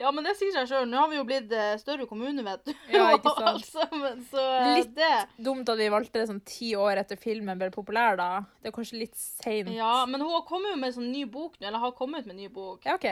Ja, 0.00 0.10
men 0.14 0.24
det 0.24 0.32
sier 0.38 0.54
seg 0.54 0.70
sjøl. 0.70 0.86
Nå 0.88 0.96
har 0.96 1.10
vi 1.10 1.18
jo 1.18 1.24
blitt 1.28 1.50
eh, 1.52 1.74
større 1.78 2.06
kommune, 2.08 2.42
vet 2.46 2.62
du. 2.66 2.72
Ja, 2.90 3.10
ikke 3.14 3.34
sant. 3.36 3.50
altså, 3.50 3.84
men, 3.92 4.22
så 4.30 4.44
eh, 4.56 4.70
Litt. 4.78 4.94
det 4.96 5.44
Dumt 5.44 5.68
at 5.70 5.78
vi 5.78 5.90
valgte 5.92 6.22
det 6.22 6.30
sånn 6.30 6.40
ti 6.48 6.72
år 6.78 7.02
etter 7.02 7.20
filmen 7.20 7.60
ble 7.60 7.68
populær, 7.74 8.16
da. 8.18 8.30
Det 8.62 8.72
er 8.72 8.76
kanskje 8.76 9.02
litt 9.02 9.18
seint. 9.20 9.70
Ja, 9.76 10.06
men 10.08 10.24
hun 10.24 10.32
har 10.32 10.46
kommet 10.48 10.80
med 10.80 10.96
sånn 10.96 11.10
ny 11.12 11.26
bok 11.28 11.58
nå, 11.60 11.68
eller 11.68 11.84
har 11.84 11.92
kommet 11.98 12.26
med 12.30 12.40
ny 12.40 12.48
bok, 12.48 12.88
Ja, 12.88 12.96
OK. 12.96 13.10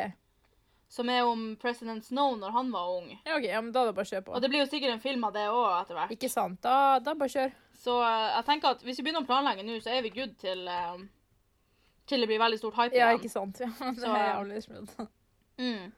Som 0.89 1.09
er 1.13 1.23
om 1.29 1.43
president 1.61 2.05
Snow 2.07 2.37
når 2.41 2.51
han 2.55 2.71
var 2.73 2.89
ung. 2.97 3.11
Ja, 3.27 3.37
ok, 3.37 3.45
ja, 3.45 3.61
men 3.61 3.73
Da 3.75 3.83
er 3.83 3.91
det 3.91 3.95
bare 3.99 4.09
å 4.09 4.13
kjøre 4.13 4.25
på. 4.25 4.33
Og 4.39 4.41
det 4.43 4.49
blir 4.49 4.63
jo 4.65 4.71
sikkert 4.71 4.95
en 4.95 5.03
film 5.05 5.25
av 5.29 5.35
det 5.37 5.45
òg 5.53 5.67
etter 5.83 5.99
hvert. 5.99 6.15
Ikke 6.17 6.31
sant? 6.33 6.61
Da, 6.65 6.99
da 7.05 7.13
bare 7.15 7.29
kjør. 7.35 7.53
Så 7.79 7.99
uh, 8.01 8.29
jeg 8.39 8.47
tenker 8.49 8.73
at 8.75 8.83
hvis 8.87 8.99
vi 8.99 9.05
begynner 9.07 9.23
å 9.27 9.29
planlegge 9.29 9.67
nå, 9.69 9.77
så 9.85 9.93
er 9.93 10.03
vi 10.07 10.15
good 10.17 10.33
til 10.41 10.65
uh, 10.67 10.97
til 12.09 12.25
det 12.25 12.29
blir 12.31 12.41
veldig 12.41 12.59
stort 12.59 12.79
hype 12.81 12.97
Ja, 12.97 13.11
igjen. 13.13 13.21
ikke 13.21 13.33
sant? 13.35 13.61
Ja, 13.65 13.69
det 13.93 14.01
Så- 14.01 14.15
er 14.17 14.33
aldri 14.39 14.63
smooth. 14.65 15.07
Mm. 15.61 15.93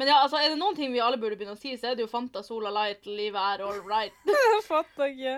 Men 0.00 0.08
ja, 0.08 0.14
altså, 0.24 0.38
er 0.40 0.48
det 0.48 0.56
noen 0.56 0.72
ting 0.72 0.94
vi 0.94 1.00
alle 1.04 1.18
burde 1.20 1.36
begynne 1.36 1.52
å 1.52 1.60
si, 1.60 1.74
så 1.76 1.90
er 1.90 1.96
det 1.98 2.06
jo 2.06 2.08
Fanta, 2.08 2.40
Sola 2.40 2.70
Light, 2.72 3.04
livet 3.04 3.36
er 3.36 3.60
all 3.66 3.82
right. 3.84 4.14
Fatter 4.70 5.10
ikke. 5.10 5.34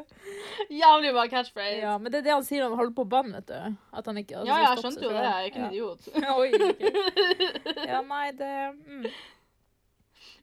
Jævlig 0.71 1.11
bra 1.17 1.25
catchphrase. 1.33 1.81
Ja, 1.81 1.97
men 1.99 2.15
det 2.15 2.21
er 2.21 2.29
det 2.29 2.35
han 2.37 2.47
sier 2.47 2.63
når 2.63 2.71
han 2.71 2.79
holder 2.79 2.95
på 2.95 3.03
å 3.03 3.11
banne, 3.11 3.41
vet 3.41 3.49
du. 3.51 3.81
At 3.99 4.07
han 4.07 4.21
ikke 4.23 4.37
altså, 4.39 4.53
ja, 4.53 4.61
jeg 4.69 4.85
skjønte 4.85 5.03
jo 5.03 5.11
det. 5.11 5.25
Jeg 5.27 5.35
er 5.35 5.51
ikke 5.51 5.61
en 5.65 5.67
ja. 5.67 5.73
idiot. 5.75 6.07
Oi, 6.39 6.47
ikke. 6.61 7.83
Ja, 7.91 8.05
nei, 8.07 8.23
det 8.39 8.55
mm. 8.79 9.11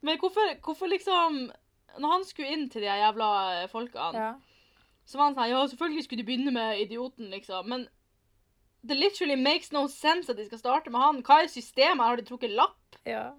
Men 0.03 0.19
hvorfor, 0.19 0.51
hvorfor 0.63 0.91
liksom 0.91 1.41
Når 1.99 2.11
han 2.17 2.27
skulle 2.27 2.51
inn 2.51 2.67
til 2.71 2.83
de 2.83 2.91
jævla 2.91 3.33
eh, 3.55 3.65
folkene, 3.71 4.27
Ja. 4.27 4.33
så 5.07 5.21
var 5.21 5.29
han 5.29 5.39
sånn 5.39 5.53
Ja, 5.53 5.65
selvfølgelig 5.71 6.09
skulle 6.09 6.25
de 6.25 6.27
begynne 6.27 6.59
med 6.59 6.83
idioten, 6.83 7.31
liksom. 7.31 7.71
Men 7.71 7.87
det 8.83 8.99
literally 8.99 9.39
makes 9.39 9.71
no 9.71 9.87
sense 9.87 10.27
at 10.27 10.35
de 10.35 10.51
skal 10.51 10.59
starte 10.59 10.91
med 10.91 11.07
han. 11.07 11.23
Hva 11.23 11.45
er 11.45 11.53
systemet? 11.55 12.03
Har 12.03 12.19
de 12.19 12.27
trukket 12.27 12.51
lapp? 12.51 12.99
ja. 13.07 13.29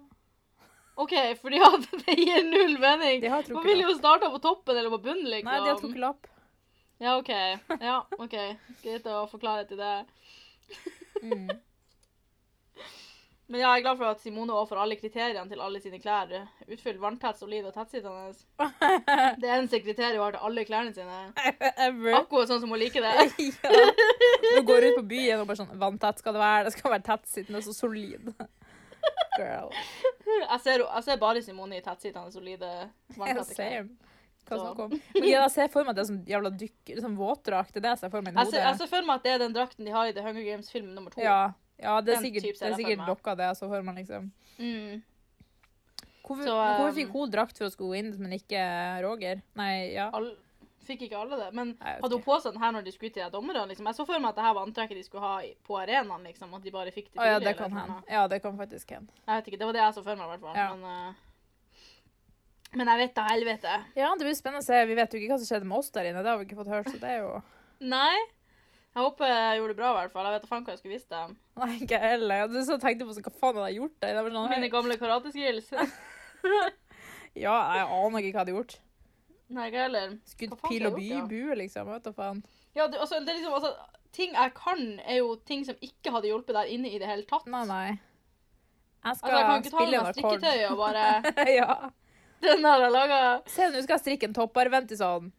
OK, 0.95 1.13
fordi 1.41 1.61
hadde, 1.61 1.87
det 2.05 2.17
gir 2.19 2.43
null 2.47 2.77
mening. 2.79 3.21
De 3.21 3.31
har 3.31 3.47
Man 3.53 3.65
ville 3.65 3.87
jo 3.87 3.95
starte 3.97 4.29
på 4.29 4.39
toppen 4.43 4.77
eller 4.77 4.89
på 4.89 5.01
bunnen, 5.07 5.29
liksom. 5.29 5.51
Nei, 5.51 5.59
de 5.63 5.73
har 5.73 5.79
trukket 5.79 6.03
lapp. 6.03 6.27
Ja, 7.01 7.17
OK. 7.17 7.31
Ja, 7.81 7.97
OK. 8.19 8.37
Greit 8.83 9.07
å 9.09 9.25
forklare 9.31 9.65
til 9.69 9.79
det. 9.81 10.05
Mm. 11.23 11.49
Men 13.51 13.59
jeg 13.59 13.67
er 13.67 13.81
glad 13.83 13.97
for 13.99 14.07
at 14.07 14.21
Simone 14.23 14.59
får 14.69 14.79
alle 14.79 14.95
kriteriene 14.95 15.49
til 15.51 15.59
alle 15.59 15.81
sine 15.83 15.97
klær 15.99 16.29
utfylt 16.71 17.01
vanntett, 17.01 17.35
solid 17.35 17.65
og 17.67 17.73
tettsittende. 17.75 18.31
Det 19.41 19.49
eneste 19.49 19.81
kriteriet 19.83 20.15
hun 20.15 20.23
har 20.23 20.37
til 20.37 20.45
alle 20.47 20.63
klærne 20.69 20.93
sine. 20.95 21.17
Ever. 21.73 22.15
Akkurat 22.21 22.47
sånn 22.47 22.61
som 22.63 22.71
hun 22.71 22.79
liker 22.79 23.03
det. 23.03 23.11
ja. 23.17 23.73
Når 23.73 24.55
hun 24.61 24.69
går 24.69 24.87
ut 24.87 24.99
på 25.01 25.05
byen 25.09 25.43
og 25.43 25.49
bare 25.49 25.59
sånn 25.65 25.75
Vanntett 25.81 26.23
skal 26.23 26.37
det 26.37 26.43
være. 26.45 26.63
Det 26.69 26.75
skal 26.77 26.95
være 26.95 27.07
tettsittende 27.09 27.63
så 27.65 27.75
solid. 27.75 28.31
Girl. 29.37 29.71
Jeg 30.27 30.59
ser, 30.63 30.83
jeg 30.83 31.03
ser 31.07 31.19
bare 31.21 31.41
Simone 31.43 31.79
i 31.79 31.83
tettsittende, 31.83 32.31
solide, 32.33 32.71
vannkatter. 33.17 33.87
Men 34.51 35.27
jeg 35.29 35.51
ser 35.53 35.69
for 35.71 35.85
meg 35.85 35.93
at 35.93 35.99
det 35.99 36.03
er 36.03 36.09
sånn 36.09 36.23
jævla 36.27 36.51
dykker, 36.59 37.01
sånn 37.03 37.15
våtdrakt. 37.19 37.71
Det 37.73 37.79
er 37.79 37.85
det 37.85 37.93
jeg 37.93 38.01
ser 38.03 38.11
for 38.13 38.25
meg 38.25 38.35
i 38.35 38.41
Jeg 38.41 38.51
ser, 38.51 38.65
jeg 38.65 38.79
ser 38.81 38.91
for 38.91 39.07
meg 39.07 39.21
at 39.21 39.27
det 39.27 39.33
er 39.35 39.43
den 39.45 39.55
drakten 39.55 39.87
de 39.87 39.93
har 39.95 40.09
i 40.09 40.15
The 40.17 40.25
Hunger 40.25 40.47
Games-film 40.47 40.91
nummer 40.95 41.13
to. 41.13 41.21
Ja, 41.23 41.53
ja, 41.81 41.95
det 42.05 42.17
er 42.17 42.25
sikkert, 42.25 42.59
det 42.59 42.67
er 42.67 42.77
sikkert 42.77 43.07
dokka 43.07 43.37
det 43.39 43.47
jeg 43.51 43.59
så 43.61 43.71
for 43.71 43.87
meg, 43.87 44.01
liksom. 44.03 44.29
Mm. 44.59 45.01
Hvorfor, 46.21 46.45
Så, 46.45 46.53
hvorfor 46.55 46.91
um, 46.91 46.95
fikk 46.95 47.15
hun 47.15 47.31
drakt 47.33 47.57
for 47.57 47.67
å 47.67 47.73
skulle 47.73 47.95
gå 47.95 48.01
inn, 48.03 48.11
men 48.21 48.35
ikke 48.37 48.61
Roger? 49.03 49.41
Nei, 49.59 49.73
ja. 49.95 50.09
All, 50.15 50.29
fikk 50.91 51.07
ikke 51.07 51.23
alle 51.23 51.39
det. 51.39 51.49
Men 51.57 51.73
Nei, 51.79 51.95
hadde 52.03 52.19
hun 52.19 52.25
på 52.27 52.37
seg 52.43 52.55
den 52.55 52.63
her 52.63 52.75
når 52.75 52.85
de 52.85 52.93
skulle 52.95 53.15
til 53.15 53.33
dommerne? 53.33 53.65
Liksom? 53.71 53.89
Jeg 53.89 53.97
så 53.97 54.05
for 54.07 54.21
meg 54.21 54.31
at 54.33 54.39
det 54.39 54.45
her 54.45 54.55
var 54.57 54.69
antrekket 54.69 54.99
de 54.99 55.07
skulle 55.07 55.25
ha 55.25 55.33
på 55.67 55.79
arenaen. 55.81 56.29
Liksom. 56.29 56.53
At 56.57 56.67
de 56.67 56.75
bare 56.75 56.93
fikk 56.95 57.09
det 57.11 57.21
Å 57.23 57.27
ja, 57.33 57.41
det 57.43 57.55
kan 57.59 57.75
hende. 57.75 57.97
Ja, 58.11 58.27
det 58.31 58.41
kan 58.43 58.59
faktisk 58.59 58.95
hende. 58.97 59.15
Jeg 59.25 59.41
vet 59.41 59.51
ikke, 59.51 59.61
Det 59.63 59.69
var 59.71 59.77
det 59.77 59.83
jeg 59.85 59.97
så 59.97 60.05
for 60.05 60.19
meg, 60.19 60.25
i 60.27 60.33
hvert 60.35 60.47
fall. 60.47 60.59
Ja. 60.59 60.69
Men, 60.75 61.11
uh, 61.11 61.27
men 62.79 62.87
jeg 62.87 63.01
vet 63.01 63.15
da 63.17 63.23
helvete. 63.27 63.79
Ja, 63.99 64.11
det 64.15 64.27
blir 64.27 64.37
spennende 64.37 64.63
å 64.63 64.67
se. 64.67 64.77
Vi 64.87 64.95
vet 64.95 65.11
jo 65.11 65.19
ikke 65.19 65.33
hva 65.33 65.39
som 65.41 65.49
skjedde 65.49 65.67
med 65.67 65.81
oss 65.81 65.89
der 65.91 66.07
inne. 66.07 66.21
Det 66.23 66.31
har 66.31 66.39
vi 66.39 66.47
ikke 66.47 66.59
fått 66.61 66.71
hørt, 66.71 66.87
så 66.87 67.01
det 67.01 67.09
er 67.17 67.25
jo 67.25 67.33
Nei. 67.81 68.19
Jeg 68.91 69.05
håper 69.05 69.29
jeg 69.31 69.57
gjorde 69.57 69.71
det 69.71 69.79
bra, 69.79 69.89
i 69.89 69.97
hvert 69.97 70.13
fall. 70.13 70.27
Jeg 70.27 70.35
vet 70.35 70.43
da 70.43 70.49
faen 70.49 70.63
hva 70.67 70.73
jeg 70.73 70.79
skulle 70.81 70.95
visst 70.97 71.11
dem. 71.11 71.35
Nei, 71.61 71.69
ikke 71.79 71.99
heller. 71.99 72.41
Jeg 72.43 72.63
så 72.67 72.75
tenkte 72.79 73.07
på 73.07 73.15
så, 73.15 73.23
hva 73.23 73.31
faen 73.39 73.59
hadde 73.59 73.69
jeg 73.71 73.79
gjort 73.79 74.03
der? 74.03 74.19
Mine 74.51 74.69
gamle 74.71 74.97
karateskills. 74.99 75.69
ja, 77.45 77.55
jeg 77.55 77.85
aner 77.87 77.87
ikke 77.87 78.11
hva 78.11 78.25
jeg 78.25 78.39
hadde 78.41 78.55
gjort. 78.55 78.75
Nei, 79.51 79.67
ikke 79.69 79.85
heller. 79.85 80.13
Skutt 80.29 80.53
pil 80.67 80.87
og 80.87 80.95
by, 80.97 81.09
bue, 81.29 81.57
liksom. 81.59 81.89
Vet 81.91 82.05
du 82.07 82.13
faen. 82.15 82.43
Ja, 82.77 82.85
det, 82.87 83.01
altså, 83.03 83.19
det 83.19 83.33
er 83.33 83.39
liksom, 83.41 83.57
altså, 83.57 83.73
ting 84.15 84.35
jeg 84.35 84.53
kan, 84.55 84.85
er 85.03 85.19
jo 85.19 85.35
ting 85.47 85.65
som 85.67 85.75
ikke 85.83 86.13
hadde 86.15 86.31
hjulpet 86.31 86.55
der 86.55 86.71
inne 86.71 86.91
i 86.91 86.99
det 87.01 87.09
hele 87.09 87.27
tatt. 87.27 87.47
Nei, 87.51 87.65
nei. 87.67 87.87
Jeg 89.01 89.17
skal 89.17 89.17
Altså, 89.21 89.25
skal 89.25 89.37
jeg 89.37 89.45
kan 89.45 89.61
ikke 89.61 89.69
ta 89.69 89.77
spille 89.77 89.91
med 89.91 90.05
meg 90.05 90.09
akkord. 90.09 90.39
strikketøy 90.39 90.65
og 90.69 90.77
bare 90.77 91.05
ja. 91.59 91.75
Den 92.41 92.65
har 92.65 92.83
jeg 92.85 92.93
laga. 92.93 93.21
Se, 93.49 93.69
nå 93.69 93.81
skal 93.83 93.97
jeg 93.97 94.03
strikke 94.05 94.29
en 94.29 94.35
topper, 94.37 94.69
vent 94.73 94.93
i 94.93 94.97
sånn 94.97 95.31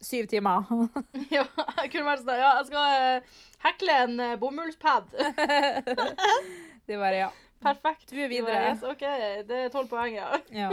syv 0.00 0.28
timer. 0.30 0.62
Ja, 1.36 1.44
jeg 1.82 1.90
kunne 1.92 2.06
vært 2.06 2.22
sånn 2.22 2.38
Ja, 2.38 2.54
jeg 2.60 2.68
skal 2.70 3.18
uh, 3.18 3.42
hekle 3.66 3.98
en 4.04 4.22
uh, 4.22 4.36
bomullspad. 4.40 5.10
det 6.86 6.98
bare, 6.98 7.16
ja. 7.16 7.28
Perfekt. 7.62 8.06
Du 8.12 8.16
er 8.16 8.28
De 8.28 8.32
videre. 8.36 8.70
Yes, 8.70 8.84
OK, 8.86 9.04
det 9.48 9.62
er 9.64 9.72
tolv 9.74 9.90
poeng, 9.90 10.14
ja. 10.14 10.38
ja. 10.54 10.70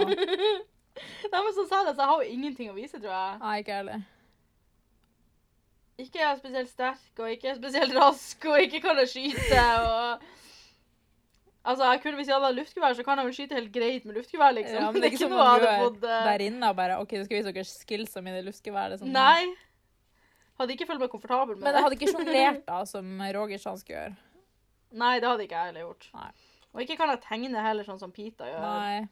Nei, 1.32 1.40
men 1.42 1.54
som 1.58 1.68
sa 1.70 1.82
det, 1.88 1.96
så 1.96 2.04
jeg 2.06 2.12
har 2.12 2.24
jo 2.24 2.36
ingenting 2.38 2.70
å 2.72 2.78
vise, 2.78 3.00
tror 3.00 3.12
jeg. 3.14 3.40
Nei, 3.42 3.56
ikke 3.64 3.80
heller. 3.80 4.06
Ikke 6.02 6.30
spesielt 6.40 6.70
sterk, 6.72 7.04
og 7.24 7.30
ikke 7.32 7.54
spesielt 7.56 7.94
rask, 7.96 8.48
og 8.52 8.64
ikke 8.66 8.82
kan 8.84 8.98
jeg 9.04 9.14
skyte, 9.14 9.68
og 9.84 10.32
Altså, 11.66 11.82
jeg 11.90 12.02
kunne, 12.04 12.16
Hvis 12.20 12.28
jeg 12.30 12.36
hadde 12.38 12.56
luftgevær, 12.60 12.94
så 12.94 13.04
kan 13.04 13.18
jeg 13.18 13.26
vel 13.26 13.34
skyte 13.34 13.56
helt 13.58 13.72
greit 13.74 14.04
med 14.06 14.20
luftgevær, 14.20 14.52
liksom. 14.54 14.76
Ja, 14.78 14.90
men 14.92 15.02
det 15.02 15.08
er 15.08 15.14
ikke 15.16 15.22
som 15.24 15.32
noe 15.34 15.40
man 15.40 15.48
jeg 15.48 15.54
hadde 15.56 15.72
gjør 15.72 15.88
fått, 15.88 16.04
eh, 16.06 16.26
der 16.28 16.44
inne 16.46 16.70
og 16.70 16.76
bare 16.78 16.98
OK, 17.02 17.16
du 17.16 17.24
skal 17.26 17.40
vise 17.40 17.54
dere 17.56 17.70
skillsa 17.70 18.22
mine 18.22 18.38
i 18.38 18.44
luftgeværet. 18.46 19.02
Sånn. 19.02 19.10
Nei. 19.16 19.48
Hadde 20.60 20.76
ikke 20.76 20.86
følt 20.92 21.02
meg 21.02 21.10
komfortabel 21.12 21.58
med 21.58 21.64
Men 21.66 21.74
det. 21.74 21.80
jeg 21.80 21.88
hadde 21.88 21.98
ikke 21.98 22.12
sjonglert, 22.14 22.62
da, 22.70 22.78
som 22.86 23.10
Roger 23.40 23.64
sa 23.64 23.74
han 23.74 23.82
skulle 23.82 23.98
gjøre. 23.98 24.16
Nei, 25.02 25.14
det 25.20 25.28
hadde 25.32 25.48
ikke 25.48 25.58
jeg 25.58 25.72
heller 25.72 25.88
gjort. 25.88 26.08
Nei. 26.14 26.30
Og 26.76 26.84
ikke 26.86 26.98
kan 27.02 27.12
jeg 27.16 27.24
tegne 27.26 27.66
heller, 27.66 27.88
sånn 27.90 28.00
som 28.04 28.14
Pita 28.14 28.46
gjør. 28.52 28.62
Nei. 28.62 29.08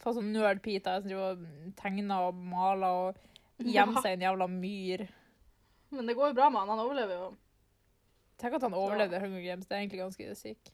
Få 0.00 0.14
sånn 0.16 0.30
nerd-pita 0.32 0.94
som 1.02 1.10
driver 1.10 1.34
og 1.34 1.74
tegner 1.76 2.28
og 2.30 2.34
maler 2.34 2.86
og 3.10 3.18
gjemmer 3.60 3.98
Ja. 3.98 4.02
seg 4.04 4.10
i 4.14 4.16
en 4.18 4.24
jævla 4.26 4.46
myr. 4.48 5.06
Men 5.90 6.06
det 6.06 6.14
går 6.16 6.30
jo 6.30 6.36
bra 6.38 6.48
med 6.50 6.60
han. 6.62 6.68
Han 6.72 6.84
overlever 6.86 7.14
jo. 7.18 7.30
Tenk 8.40 8.54
at 8.56 8.62
han 8.62 8.74
overlevde 8.78 9.20
Hunger 9.20 9.42
Games. 9.44 9.66
Det 9.66 9.76
er 9.76 9.82
egentlig 9.82 10.00
ganske 10.00 10.34
sykt. 10.38 10.70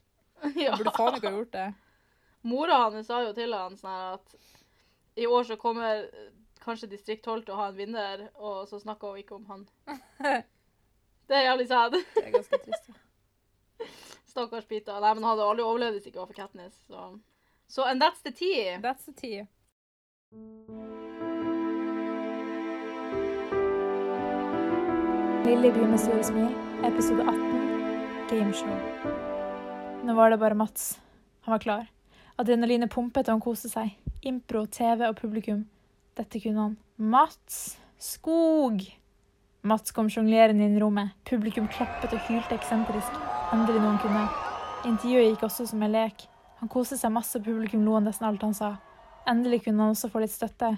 ja. 0.55 0.71
Han 0.75 0.77
burde 0.79 0.93
faen 0.95 1.15
ikke 1.17 1.27
ha 1.31 1.37
gjort 1.41 1.51
det. 1.57 1.67
Mora 2.47 2.77
hans 2.85 3.07
sa 3.09 3.23
jo 3.25 3.33
til 3.35 3.51
han 3.57 3.73
sånn 3.75 4.13
at 4.13 4.35
i 5.17 5.25
år 5.27 5.43
så 5.49 5.57
kommer 5.59 6.05
kanskje 6.63 6.87
Distrikt 6.91 7.25
12 7.25 7.41
til 7.47 7.55
å 7.55 7.57
ha 7.57 7.65
en 7.71 7.75
vinner, 7.75 8.27
og 8.35 8.67
så 8.69 8.79
snakker 8.79 9.09
hun 9.09 9.17
ikke 9.19 9.35
om 9.35 9.45
han. 9.49 9.65
Det 11.27 11.35
er 11.35 11.43
jævlig 11.49 11.67
sad. 11.67 11.91
Det 11.97 12.23
er 12.23 12.31
ganske 12.37 12.59
trist. 12.63 12.87
ja. 12.87 13.87
Stakkars 14.31 14.65
Pita. 14.69 14.99
Nei, 15.01 15.13
men 15.17 15.23
han 15.25 15.33
hadde 15.33 15.47
aldri 15.49 15.65
overlevd 15.65 15.97
hvis 15.97 16.05
det 16.05 16.11
ikke 16.13 16.21
var 16.23 16.29
for 16.29 16.37
Katniss. 16.37 16.77
Så. 16.87 17.07
Så 17.67 17.83
and 17.83 18.01
that's 18.01 18.21
the 18.23 18.31
tea. 18.31 18.77
That's 18.81 19.05
the 19.05 19.13
tea. 19.13 19.47
Lilleby 25.45 25.79
med 25.79 25.99
store 25.99 26.23
smil, 26.23 26.51
episode 26.83 27.23
18, 27.23 28.29
gameshow. 28.29 28.77
Nå 30.03 30.13
var 30.13 30.29
det 30.29 30.37
bare 30.37 30.55
Mats. 30.55 30.99
Han 31.41 31.51
var 31.51 31.59
klar. 31.59 31.87
Adrenalinet 32.37 32.91
pumpet 32.91 33.27
og 33.27 33.37
han 33.37 33.41
koste 33.41 33.69
seg. 33.69 33.95
Impro, 34.21 34.65
TV 34.65 35.07
og 35.07 35.15
publikum. 35.15 35.65
Dette 36.17 36.39
kunne 36.39 36.61
han. 36.61 36.77
Mats 36.97 37.77
Skog! 37.97 38.83
Mats 39.61 39.91
kom 39.91 40.09
sjonglerende 40.09 40.67
inn 40.67 40.75
i 40.77 40.81
rommet. 40.81 41.15
Publikum 41.25 41.65
klappet 41.71 42.13
og 42.13 42.21
hylte 42.27 42.53
eksentrisk. 42.59 43.15
Endelig 43.55 43.81
noen 43.81 43.97
kunne. 44.03 44.27
Intervjuet 44.85 45.31
gikk 45.31 45.47
også 45.47 45.65
som 45.71 45.81
en 45.81 45.95
lek. 45.95 46.27
Han 46.61 46.71
koste 46.73 46.97
seg 46.97 47.13
masse, 47.13 47.39
publikum 47.43 47.85
lo 47.85 47.99
nesten 48.01 48.27
alt 48.27 48.43
han 48.45 48.55
sa. 48.57 48.75
Endelig 49.29 49.65
kunne 49.65 49.83
han 49.83 49.93
også 49.93 50.09
få 50.09 50.23
litt 50.23 50.33
støtte. 50.33 50.77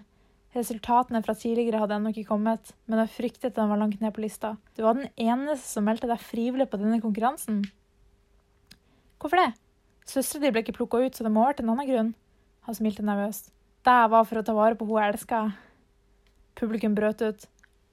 Resultatene 0.56 1.22
fra 1.22 1.36
tidligere 1.38 1.80
hadde 1.84 2.00
ennå 2.00 2.12
ikke 2.12 2.32
kommet, 2.32 2.72
men 2.90 3.04
han 3.04 3.12
fryktet 3.12 3.52
at 3.52 3.62
han 3.62 3.70
var 3.70 3.80
langt 3.84 4.02
ned 4.02 4.14
på 4.16 4.24
lista. 4.24 4.56
Du 4.76 4.82
var 4.84 4.98
den 4.98 5.12
eneste 5.14 5.68
som 5.70 5.86
meldte 5.86 6.10
deg 6.10 6.24
frivillig 6.24 6.66
på 6.72 6.80
denne 6.82 6.98
konkurransen. 7.04 7.62
Hvorfor 9.22 9.44
det? 9.44 9.52
Søstera 10.10 10.48
di 10.48 10.52
ble 10.56 10.64
ikke 10.66 10.76
plukka 10.80 11.04
ut, 11.04 11.14
så 11.14 11.26
det 11.26 11.32
må 11.32 11.44
ha 11.44 11.52
vært 11.52 11.62
en 11.62 11.70
annen 11.76 11.88
grunn. 11.90 12.12
Han 12.66 12.78
smilte 12.78 13.06
nervøst. 13.06 13.54
Det 13.86 14.00
var 14.12 14.26
for 14.26 14.42
å 14.42 14.46
ta 14.46 14.58
vare 14.58 14.76
på 14.80 14.88
hun 14.90 14.98
jeg 14.98 15.14
elska. 15.14 15.44
Publikum 16.60 16.98
brøt 16.98 17.22
ut. 17.22 17.46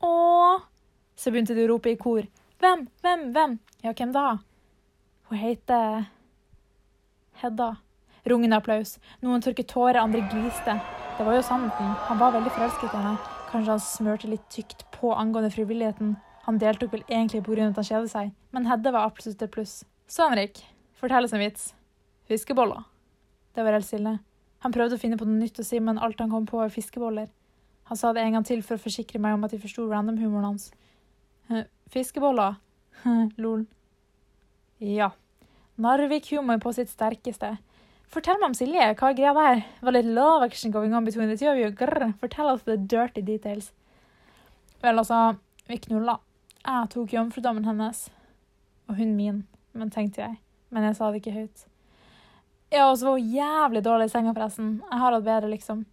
Åh! 0.07 0.64
Så 1.16 1.32
begynte 1.32 1.55
de 1.57 1.66
å 1.66 1.70
rope 1.74 1.93
i 1.93 2.01
kor. 2.01 2.24
Hvem? 2.62 2.89
Hvem? 3.05 3.30
Hvem? 3.37 3.59
Ja, 3.84 3.93
hvem 3.93 4.16
da? 4.16 4.26
Hun 5.28 5.39
heter 5.39 6.07
Hedda. 7.41 7.76
Rungende 8.26 8.59
applaus. 8.59 8.97
Noen 9.22 9.43
tørket 9.45 9.68
tårer, 9.70 10.01
andre 10.01 10.22
gliste. 10.30 10.76
Det 11.16 11.24
var 11.26 11.37
jo 11.37 11.43
sannheten. 11.47 11.93
Han 12.09 12.18
var 12.18 12.34
veldig 12.34 12.53
forelsket 12.57 12.91
i 12.91 12.97
henne. 12.97 13.16
Kanskje 13.51 13.74
han 13.76 13.82
smørte 13.84 14.30
litt 14.30 14.47
tykt 14.51 14.82
på 14.97 15.12
angående 15.14 15.53
frivilligheten. 15.55 16.16
Han 16.47 16.59
deltok 16.62 16.93
vel 16.93 17.05
egentlig 17.09 17.43
pga. 17.47 17.68
at 17.68 17.76
han 17.76 17.84
kjedet 17.84 18.11
seg, 18.11 18.32
men 18.53 18.66
Hedde 18.66 18.93
var 18.93 19.07
absolutt 19.07 19.43
et 19.43 19.51
pluss. 19.51 19.84
Så 20.07 20.28
Henrik, 20.28 20.62
fortell 20.95 21.24
oss 21.24 21.32
en 21.32 21.41
vits. 21.41 21.74
Fiskeboller. 22.28 22.84
Det 23.55 23.64
var 23.64 23.72
helt 23.72 23.87
stille. 23.87 24.18
Han 24.62 24.72
prøvde 24.72 24.97
å 24.97 25.01
finne 25.01 25.16
på 25.18 25.26
noe 25.26 25.39
nytt 25.39 25.59
å 25.61 25.64
si, 25.64 25.80
men 25.80 25.99
alt 25.99 26.20
han 26.20 26.30
kom 26.30 26.47
på, 26.47 26.59
var 26.59 26.72
fiskeboller. 26.72 27.28
Han 27.87 27.97
sa 27.97 28.12
det 28.12 28.22
en 28.22 28.32
gang 28.32 28.45
til 28.47 28.62
for 28.66 28.74
å 28.74 28.82
forsikre 28.82 29.20
meg 29.22 29.37
om 29.37 29.45
at 29.47 29.53
de 29.55 29.61
forsto 29.62 29.87
randomhumoren 29.87 30.49
hans. 30.51 30.72
«Eh, 31.51 31.68
Fiskeboller? 31.91 32.57
Lol. 33.43 33.66
Ja. 34.82 35.12
Narvik-humor 35.77 36.59
på 36.59 36.72
sitt 36.72 36.89
sterkeste. 36.89 37.51
Fortell 38.09 38.39
meg 38.41 38.49
om 38.49 38.55
Silje. 38.57 38.85
Hva 38.97 39.11
er 39.11 39.16
greia 39.18 39.33
der? 39.37 39.59
Var 39.85 39.93
litt 39.93 40.07
love 40.09 40.47
action 40.47 40.72
going 40.72 40.95
on 40.97 41.05
between 41.05 41.29
the 41.29 41.37
two 41.37 41.51
of 41.51 41.59
you? 41.61 41.68
Grr. 41.68 42.14
Fortell 42.20 42.49
oss 42.49 42.62
the 42.64 42.79
dirty 42.79 43.20
details. 43.20 43.72
Vel, 44.81 44.97
altså, 44.97 45.37
vi 45.68 45.77
knulla. 45.85 46.14
Jeg 46.62 46.89
tok 46.95 47.12
jomfrudommen 47.12 47.66
hennes. 47.68 48.07
Og 48.89 48.97
hun 48.97 49.12
min. 49.18 49.43
Men 49.77 49.93
tenkte 49.93 50.22
jeg. 50.22 50.39
Men 50.72 50.87
jeg 50.89 50.97
sa 50.97 51.11
det 51.11 51.20
ikke 51.20 51.35
høyt. 51.35 51.66
Ja, 52.72 52.87
og 52.87 52.97
så 52.97 53.11
var 53.11 53.18
hun 53.18 53.35
jævlig 53.37 53.83
dårlig 53.85 54.07
i 54.09 54.14
senga, 54.14 54.33
forresten. 54.33 54.70
Jeg 54.81 55.03
har 55.03 55.18
hatt 55.18 55.27
bedre, 55.29 55.51
liksom. 55.53 55.85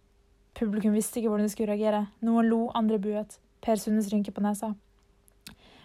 Publikum 0.56 0.96
visste 0.96 1.20
ikke 1.20 1.28
hvordan 1.34 1.50
de 1.50 1.52
skulle 1.52 1.74
reagere. 1.74 2.06
Noen 2.24 2.48
lo, 2.48 2.62
andre 2.72 2.96
buet. 3.02 3.36
Per 3.60 3.76
Sundes 3.82 4.08
rynker 4.14 4.32
på 4.32 4.46
nesa. 4.46 4.72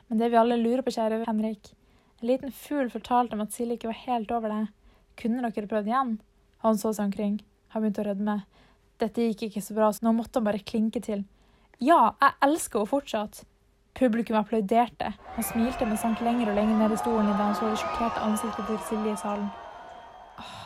Men 0.07 0.23
det 0.23 0.31
vi 0.31 0.39
alle 0.39 0.61
lurer 0.61 0.85
på, 0.87 0.95
kjære 0.95 1.25
Henrik 1.27 1.73
En 2.19 2.27
liten 2.27 2.51
fugl 2.51 2.89
fortalte 2.91 3.37
om 3.37 3.43
at 3.45 3.53
Silje 3.55 3.77
ikke 3.77 3.91
var 3.91 4.01
helt 4.05 4.31
over 4.35 4.51
det. 4.51 4.63
Kunne 5.19 5.43
dere 5.45 5.69
prøvd 5.71 5.87
igjen? 5.87 6.17
Han 6.65 6.79
så 6.79 6.91
seg 6.91 7.07
omkring. 7.07 7.37
Han 7.71 7.83
begynte 7.83 8.03
å 8.03 8.09
rødme. 8.09 8.35
Dette 8.99 9.29
gikk 9.29 9.45
ikke 9.47 9.63
så 9.63 9.75
bra, 9.77 9.87
så 9.95 10.03
nå 10.03 10.11
måtte 10.17 10.41
han 10.41 10.47
bare 10.49 10.59
klinke 10.59 10.99
til. 11.03 11.23
Ja, 11.79 12.17
jeg 12.19 12.35
elsker 12.43 12.81
henne 12.81 12.91
fortsatt. 12.91 13.45
Publikum 13.95 14.35
applauderte. 14.39 15.13
Han 15.37 15.47
smilte, 15.47 15.87
men 15.87 15.99
sank 15.99 16.19
lenger 16.23 16.51
og 16.51 16.59
lenger 16.59 16.81
ned 16.81 16.95
i 16.95 16.99
stolen 16.99 17.29
idet 17.31 17.39
han 17.39 17.55
så 17.55 17.69
det 17.69 17.79
sjokkerte 17.79 18.23
ansiktet 18.27 18.67
til 18.67 18.79
Silje 18.89 19.13
i 19.15 19.19
salen. 19.19 19.47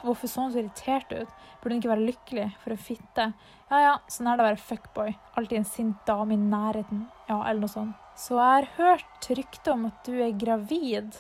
Hvorfor 0.03 0.29
så 0.29 0.45
han 0.45 0.53
så 0.53 0.61
irritert 0.61 1.13
ut? 1.13 1.35
Burde 1.61 1.75
han 1.75 1.81
ikke 1.81 1.91
være 1.93 2.07
lykkelig 2.07 2.47
for 2.63 2.73
å 2.73 2.79
fitte? 2.81 3.27
Ja 3.69 3.81
ja, 3.81 3.93
sånn 4.11 4.29
er 4.29 4.37
det 4.37 4.45
å 4.45 4.49
være 4.51 4.65
fuckboy. 4.69 5.13
Alltid 5.37 5.59
en 5.61 5.69
sint 5.69 6.01
dame 6.09 6.33
i 6.33 6.41
nærheten. 6.41 7.05
Ja, 7.29 7.39
eller 7.41 7.63
noe 7.63 7.73
sånt. 7.73 8.09
Så 8.17 8.37
jeg 8.37 8.49
har 8.57 8.69
hørt 8.77 9.29
rykte 9.37 9.73
om 9.73 9.87
at 9.89 10.01
du 10.05 10.17
er 10.17 10.33
gravid. 10.37 11.15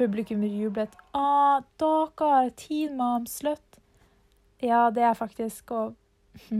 Publikum 0.00 0.40
jublet. 0.48 0.94
Ah, 1.12 1.60
dere, 1.76 2.46
teen 2.56 2.96
mom, 2.96 3.26
slutt. 3.28 3.80
Ja, 4.64 4.86
det 4.90 5.02
er 5.04 5.18
faktisk, 5.18 5.70
og. 5.76 5.94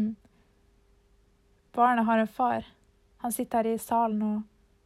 Barnet 1.73 2.05
har 2.05 2.19
en 2.21 2.29
far. 2.29 2.67
Han 3.25 3.33
sitter 3.33 3.63
her 3.63 3.71
i 3.71 3.79
salen 3.81 4.21
og 4.27 4.43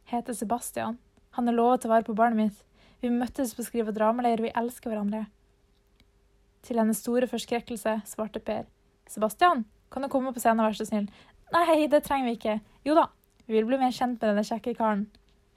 heter 0.07 0.37
Sebastian. 0.37 0.95
Han 1.35 1.49
har 1.49 1.57
lovet 1.57 1.87
å 1.87 1.91
være 1.91 2.07
på 2.07 2.15
barnet 2.15 2.39
mitt. 2.39 2.63
Vi 3.03 3.11
møttes 3.11 3.51
på 3.57 3.65
skrive- 3.65 3.91
og 3.91 3.97
dramaleir, 3.97 4.39
vi 4.39 4.53
elsker 4.55 4.93
hverandre. 4.93 5.25
Til 6.63 6.79
hennes 6.79 7.01
store 7.03 7.27
forskrekkelse 7.27 7.97
svarte 8.07 8.39
Per. 8.39 8.63
Sebastian, 9.11 9.65
kan 9.91 10.05
du 10.05 10.11
komme 10.13 10.31
på 10.31 10.39
scenen, 10.39 10.63
vær 10.63 10.77
så 10.77 10.87
snill? 10.87 11.09
Nei, 11.51 11.87
det 11.91 12.05
trenger 12.07 12.29
vi 12.29 12.37
ikke. 12.39 12.59
Jo 12.87 12.95
da, 12.95 13.09
vi 13.49 13.57
vil 13.57 13.67
bli 13.67 13.83
mer 13.83 13.91
kjent 13.91 14.15
med 14.21 14.29
denne 14.29 14.47
kjekke 14.47 14.77
karen. 14.79 15.09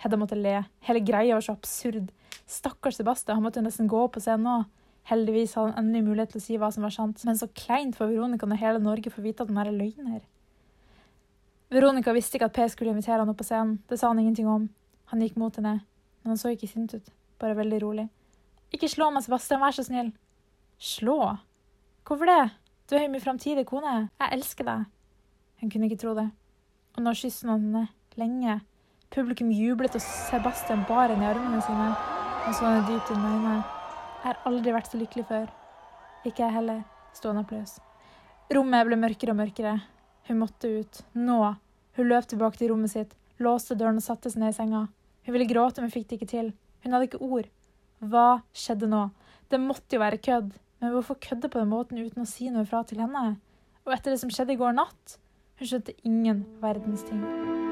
Hedda 0.03 0.19
måtte 0.19 0.39
le. 0.39 0.65
Hele 0.89 1.05
greia 1.07 1.39
var 1.39 1.47
så 1.47 1.55
absurd. 1.55 2.11
Stakkars 2.49 2.97
Sebastian, 2.97 3.37
han 3.39 3.45
måtte 3.45 3.62
nesten 3.64 3.89
gå 3.91 4.07
på 4.12 4.22
scenen 4.24 4.47
nå. 4.47 4.57
Heldigvis 5.09 5.55
hadde 5.57 5.72
han 5.72 5.87
endelig 5.87 6.05
mulighet 6.05 6.35
til 6.35 6.41
å 6.41 6.45
si 6.45 6.57
hva 6.61 6.68
som 6.72 6.85
var 6.85 6.93
sant, 6.93 7.22
men 7.24 7.39
så 7.39 7.49
kleint 7.57 7.97
for 7.97 8.11
Veronica 8.11 8.49
når 8.49 8.61
hele 8.61 8.83
Norge 8.85 9.12
får 9.12 9.24
vite 9.24 9.45
at 9.45 9.53
han 9.53 9.61
er 9.62 9.70
en 9.70 9.81
løgner. 9.81 10.20
Veronica 11.72 12.12
visste 12.16 12.37
ikke 12.37 12.49
at 12.49 12.57
Per 12.57 12.68
skulle 12.72 12.93
invitere 12.93 13.20
han 13.22 13.33
opp 13.33 13.41
på 13.41 13.47
scenen. 13.49 13.79
Det 13.89 13.99
sa 14.01 14.11
han 14.12 14.20
ingenting 14.20 14.49
om. 14.49 14.68
Han 15.12 15.24
gikk 15.24 15.37
mot 15.41 15.57
henne, 15.57 15.79
men 16.22 16.33
han 16.33 16.41
så 16.41 16.53
ikke 16.53 16.68
sint 16.68 16.93
ut, 16.97 17.12
bare 17.41 17.57
veldig 17.57 17.81
rolig. 17.85 18.09
Ikke 18.72 18.89
slå 18.89 19.09
meg, 19.12 19.24
Sebastian, 19.24 19.62
vær 19.64 19.76
så 19.76 19.85
snill. 19.87 20.12
Slå? 20.79 21.18
Hvorfor 22.09 22.29
det? 22.29 22.43
Du 22.89 22.97
er 22.97 23.05
jo 23.07 23.12
min 23.12 23.24
framtidige 23.24 23.68
kone. 23.68 24.11
Jeg 24.20 24.37
elsker 24.37 24.68
deg. 24.68 24.85
Hun 25.61 25.72
kunne 25.72 25.89
ikke 25.89 26.01
tro 26.05 26.14
det. 26.16 26.29
Og 26.97 27.05
nå 27.05 27.16
kysset 27.16 27.49
han 27.49 27.64
henne 27.68 27.89
lenge. 28.20 28.61
Publikum 29.12 29.53
jublet, 29.53 29.97
og 29.97 30.05
Sebastian 30.05 30.85
bar 30.89 31.09
henne 31.12 31.24
i 31.24 31.33
armene 31.33 31.64
sine. 31.64 32.18
Han 32.49 32.55
så 32.57 32.65
henne 32.65 32.87
dypt 32.89 33.11
inn 33.13 33.19
i 33.21 33.29
øynene. 33.29 33.57
Jeg 33.61 34.25
har 34.25 34.39
aldri 34.49 34.73
vært 34.73 34.87
så 34.89 34.97
lykkelig 34.97 35.25
før. 35.29 35.51
Ikke 36.25 36.47
jeg 36.47 36.55
heller. 36.55 36.79
Stående 37.13 37.43
applaus. 37.45 37.75
Rommet 38.57 38.87
ble 38.89 38.97
mørkere 38.97 39.35
og 39.35 39.37
mørkere. 39.43 39.75
Hun 40.31 40.41
måtte 40.41 40.71
ut. 40.79 41.03
Nå. 41.13 41.37
Hun 41.99 42.09
løp 42.09 42.31
tilbake 42.33 42.57
til 42.57 42.73
rommet 42.73 42.95
sitt, 42.95 43.13
låste 43.37 43.77
døren 43.77 44.01
og 44.01 44.07
satte 44.07 44.33
seg 44.33 44.41
ned 44.41 44.55
i 44.55 44.57
senga. 44.63 44.87
Hun 45.27 45.37
ville 45.37 45.51
gråte, 45.53 45.85
men 45.85 45.93
fikk 45.93 46.09
det 46.09 46.23
ikke 46.23 46.33
til. 46.33 46.51
Hun 46.87 46.97
hadde 46.97 47.11
ikke 47.11 47.21
ord. 47.29 47.53
Hva 48.01 48.27
skjedde 48.57 48.89
nå? 48.97 49.05
Det 49.53 49.61
måtte 49.61 50.01
jo 50.01 50.05
være 50.07 50.25
kødd. 50.31 50.55
Men 50.81 50.97
hvorfor 50.97 51.21
kødde 51.21 51.53
på 51.53 51.61
den 51.61 51.69
måten 51.77 52.01
uten 52.01 52.25
å 52.25 52.31
si 52.33 52.49
noe 52.49 52.65
fra 52.65 52.81
til 52.89 53.05
henne? 53.05 53.35
Og 53.85 53.93
etter 53.93 54.17
det 54.17 54.23
som 54.25 54.33
skjedde 54.33 54.57
i 54.57 54.63
går 54.65 54.73
natt? 54.81 55.19
Hun 55.61 55.69
skjønte 55.69 56.01
ingen 56.01 56.47
verdens 56.65 57.05
ting. 57.13 57.68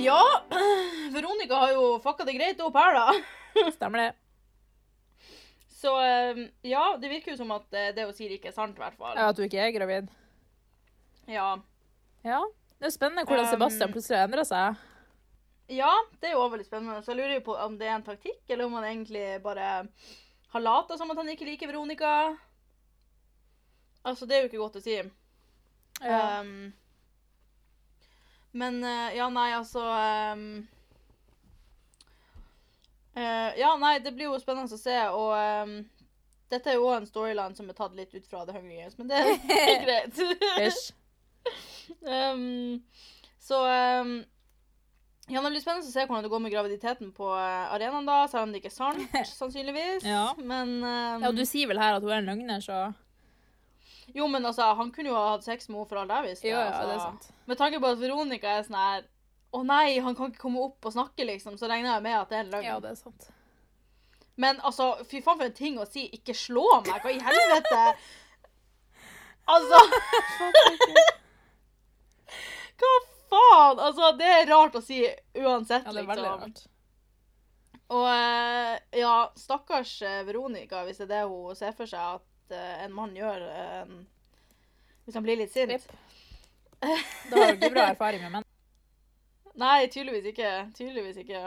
Ja, 0.00 0.20
Veronica 1.14 1.54
har 1.54 1.72
jo 1.76 1.86
fucka 2.02 2.24
det 2.24 2.36
greit 2.38 2.60
opp 2.64 2.76
her, 2.80 2.96
da. 2.96 3.70
Stemmer 3.76 4.04
det. 4.04 4.10
Så 5.80 5.92
eh, 6.00 6.40
ja, 6.68 6.84
det 7.00 7.08
virker 7.08 7.32
jo 7.34 7.40
som 7.40 7.52
at 7.56 7.76
eh, 7.76 7.90
det 7.96 8.04
hun 8.04 8.16
sier, 8.16 8.32
ikke 8.36 8.50
er 8.50 8.56
sant, 8.56 8.76
i 8.76 8.82
hvert 8.82 8.96
fall. 9.00 9.14
Ja, 9.16 9.30
At 9.32 9.38
du 9.38 9.44
ikke 9.46 9.60
er 9.64 9.72
gravid. 9.74 10.10
Ja. 11.30 11.54
Ja. 12.26 12.40
Det 12.76 12.86
er 12.86 12.90
jo 12.90 12.96
spennende 12.96 13.24
hvordan 13.28 13.46
Um, 13.46 13.52
Sebastian 13.54 13.92
plutselig 13.92 14.18
endrer 14.20 14.48
seg. 14.48 14.80
Ja, 15.70 15.90
det 16.20 16.30
er 16.30 16.34
jo 16.34 16.44
veldig 16.50 16.66
spennende. 16.66 17.00
Så 17.04 17.12
jeg 17.12 17.20
lurer 17.20 17.36
jo 17.38 17.46
på 17.46 17.56
om 17.60 17.78
det 17.80 17.88
er 17.88 17.96
en 17.96 18.04
taktikk, 18.04 18.42
eller 18.48 18.66
om 18.66 18.76
han 18.78 18.88
egentlig 18.88 19.24
bare 19.44 19.70
har 20.50 20.64
lata 20.64 20.96
som 20.98 21.12
at 21.12 21.20
han 21.20 21.28
ikke 21.32 21.48
liker 21.48 21.70
Veronica. 21.70 22.12
Altså, 24.02 24.26
det 24.26 24.36
er 24.36 24.44
jo 24.44 24.50
ikke 24.50 24.62
godt 24.64 24.80
å 24.80 24.84
si. 24.84 24.96
Ja. 26.00 26.40
Um, 26.40 26.72
men 28.52 28.84
eh, 28.84 29.16
ja, 29.16 29.28
nei, 29.30 29.48
altså 29.54 29.82
um, 30.34 30.44
uh, 33.16 33.50
Ja, 33.58 33.74
nei, 33.78 33.98
det 34.02 34.14
blir 34.16 34.30
jo 34.30 34.40
spennende 34.42 34.74
å 34.74 34.80
se, 34.80 34.96
og 35.14 35.34
um, 35.36 35.76
dette 36.50 36.72
er 36.72 36.80
jo 36.80 36.88
også 36.88 37.02
en 37.02 37.10
storyline 37.10 37.58
som 37.58 37.70
er 37.70 37.78
tatt 37.78 37.94
litt 37.94 38.14
ut 38.14 38.26
fra 38.26 38.42
The 38.46 38.56
Hunger 38.56 38.82
Games, 38.82 38.98
men 38.98 39.10
det 39.10 39.20
er 39.22 39.80
greit. 39.86 40.20
Um, 42.02 42.82
så 43.48 43.62
um, 44.02 44.16
ja, 45.30 45.38
det 45.38 45.52
blir 45.52 45.62
spennende 45.62 45.86
å 45.86 45.92
se 45.92 46.02
hvordan 46.08 46.24
det 46.26 46.32
går 46.32 46.42
med 46.42 46.50
graviditeten 46.50 47.12
på 47.14 47.28
eh, 47.38 47.74
arenaen, 47.76 48.08
da, 48.08 48.24
selv 48.30 48.48
om 48.48 48.50
det 48.54 48.64
ikke 48.64 48.72
er 48.72 48.74
sant, 48.74 49.14
sannsynligvis. 49.40 50.06
Ja. 50.08 50.32
Men 50.38 50.80
um, 50.82 51.22
Ja, 51.22 51.30
og 51.30 51.38
du 51.38 51.44
sier 51.46 51.70
vel 51.70 51.78
her 51.78 51.98
at 51.98 52.02
hun 52.02 52.10
er 52.10 52.24
en 52.24 52.30
løgner, 52.32 52.64
så 52.64 52.88
Jo, 54.14 54.26
men 54.30 54.46
altså, 54.46 54.70
han 54.78 54.90
kunne 54.94 55.12
jo 55.12 55.16
ha 55.18 55.32
hatt 55.34 55.46
sex 55.46 55.68
med 55.68 55.78
henne 55.78 55.88
for 55.90 56.00
alt 56.00 56.14
jeg 56.14 56.26
visste. 56.28 56.48
Jo, 56.50 56.56
ja, 56.58 56.68
altså. 56.70 56.86
det 56.86 56.94
er 56.94 57.02
sant. 57.04 57.28
Med 57.50 57.60
tanke 57.60 57.80
på 57.82 57.90
at 57.90 58.00
Veronica 58.00 58.54
er 58.56 58.64
sånn 58.66 58.78
her 58.80 59.04
Å 59.50 59.60
nei, 59.66 59.98
han 59.98 60.14
kan 60.14 60.30
ikke 60.30 60.44
komme 60.44 60.62
opp 60.62 60.86
og 60.86 60.92
snakke, 60.94 61.26
liksom. 61.26 61.56
Så 61.58 61.66
regner 61.70 61.90
jeg 61.96 62.04
med 62.06 62.16
at 62.20 62.30
det 62.30 62.36
er 62.38 62.44
en 62.44 62.52
løgn. 62.54 62.66
Ja, 62.68 62.76
det 62.82 62.92
er 62.92 62.98
sant. 63.00 63.30
Men 64.40 64.60
altså, 64.64 64.92
fy 65.10 65.18
faen 65.24 65.40
for 65.40 65.48
en 65.48 65.56
ting 65.56 65.78
å 65.82 65.86
si. 65.90 66.06
Ikke 66.14 66.36
slå 66.38 66.66
meg! 66.86 67.02
Hva 67.02 67.10
i 67.14 67.22
helvete? 67.24 67.84
Altså 69.50 69.78
Hva 72.78 72.90
faen? 73.32 73.80
Altså, 73.80 74.12
det 74.20 74.28
er 74.30 74.50
rart 74.50 74.76
å 74.78 74.82
si 74.84 75.00
uansett, 75.34 75.86
Ja, 75.86 75.94
det 75.96 76.04
er 76.04 76.10
veldig 76.12 76.26
liksom. 76.26 76.44
rart. 76.44 76.60
Og 77.90 78.06
eh, 78.12 78.76
ja, 79.00 79.14
stakkars 79.34 79.96
eh, 80.06 80.20
Veronica, 80.28 80.84
hvis 80.86 81.00
det 81.00 81.08
er 81.08 81.12
det 81.16 81.22
hun 81.32 81.58
ser 81.58 81.74
for 81.74 81.90
seg 81.90 82.20
at 82.20 82.26
en 82.56 82.92
mann 82.94 83.16
gjør 83.16 83.42
eh, 83.48 83.90
Hvis 85.04 85.14
han 85.18 85.22
blir 85.26 85.36
litt 85.40 85.52
sint. 85.52 85.86
Da 87.30 87.36
har 87.36 87.50
du 87.52 87.58
ikke 87.58 87.74
bra 87.74 87.82
erfaring 87.90 88.22
med 88.24 88.32
menn. 88.38 88.46
Nei, 89.60 89.86
tydeligvis 89.92 90.30
ikke. 90.30 90.52
Tydeligvis 90.78 91.18
ikke. 91.20 91.42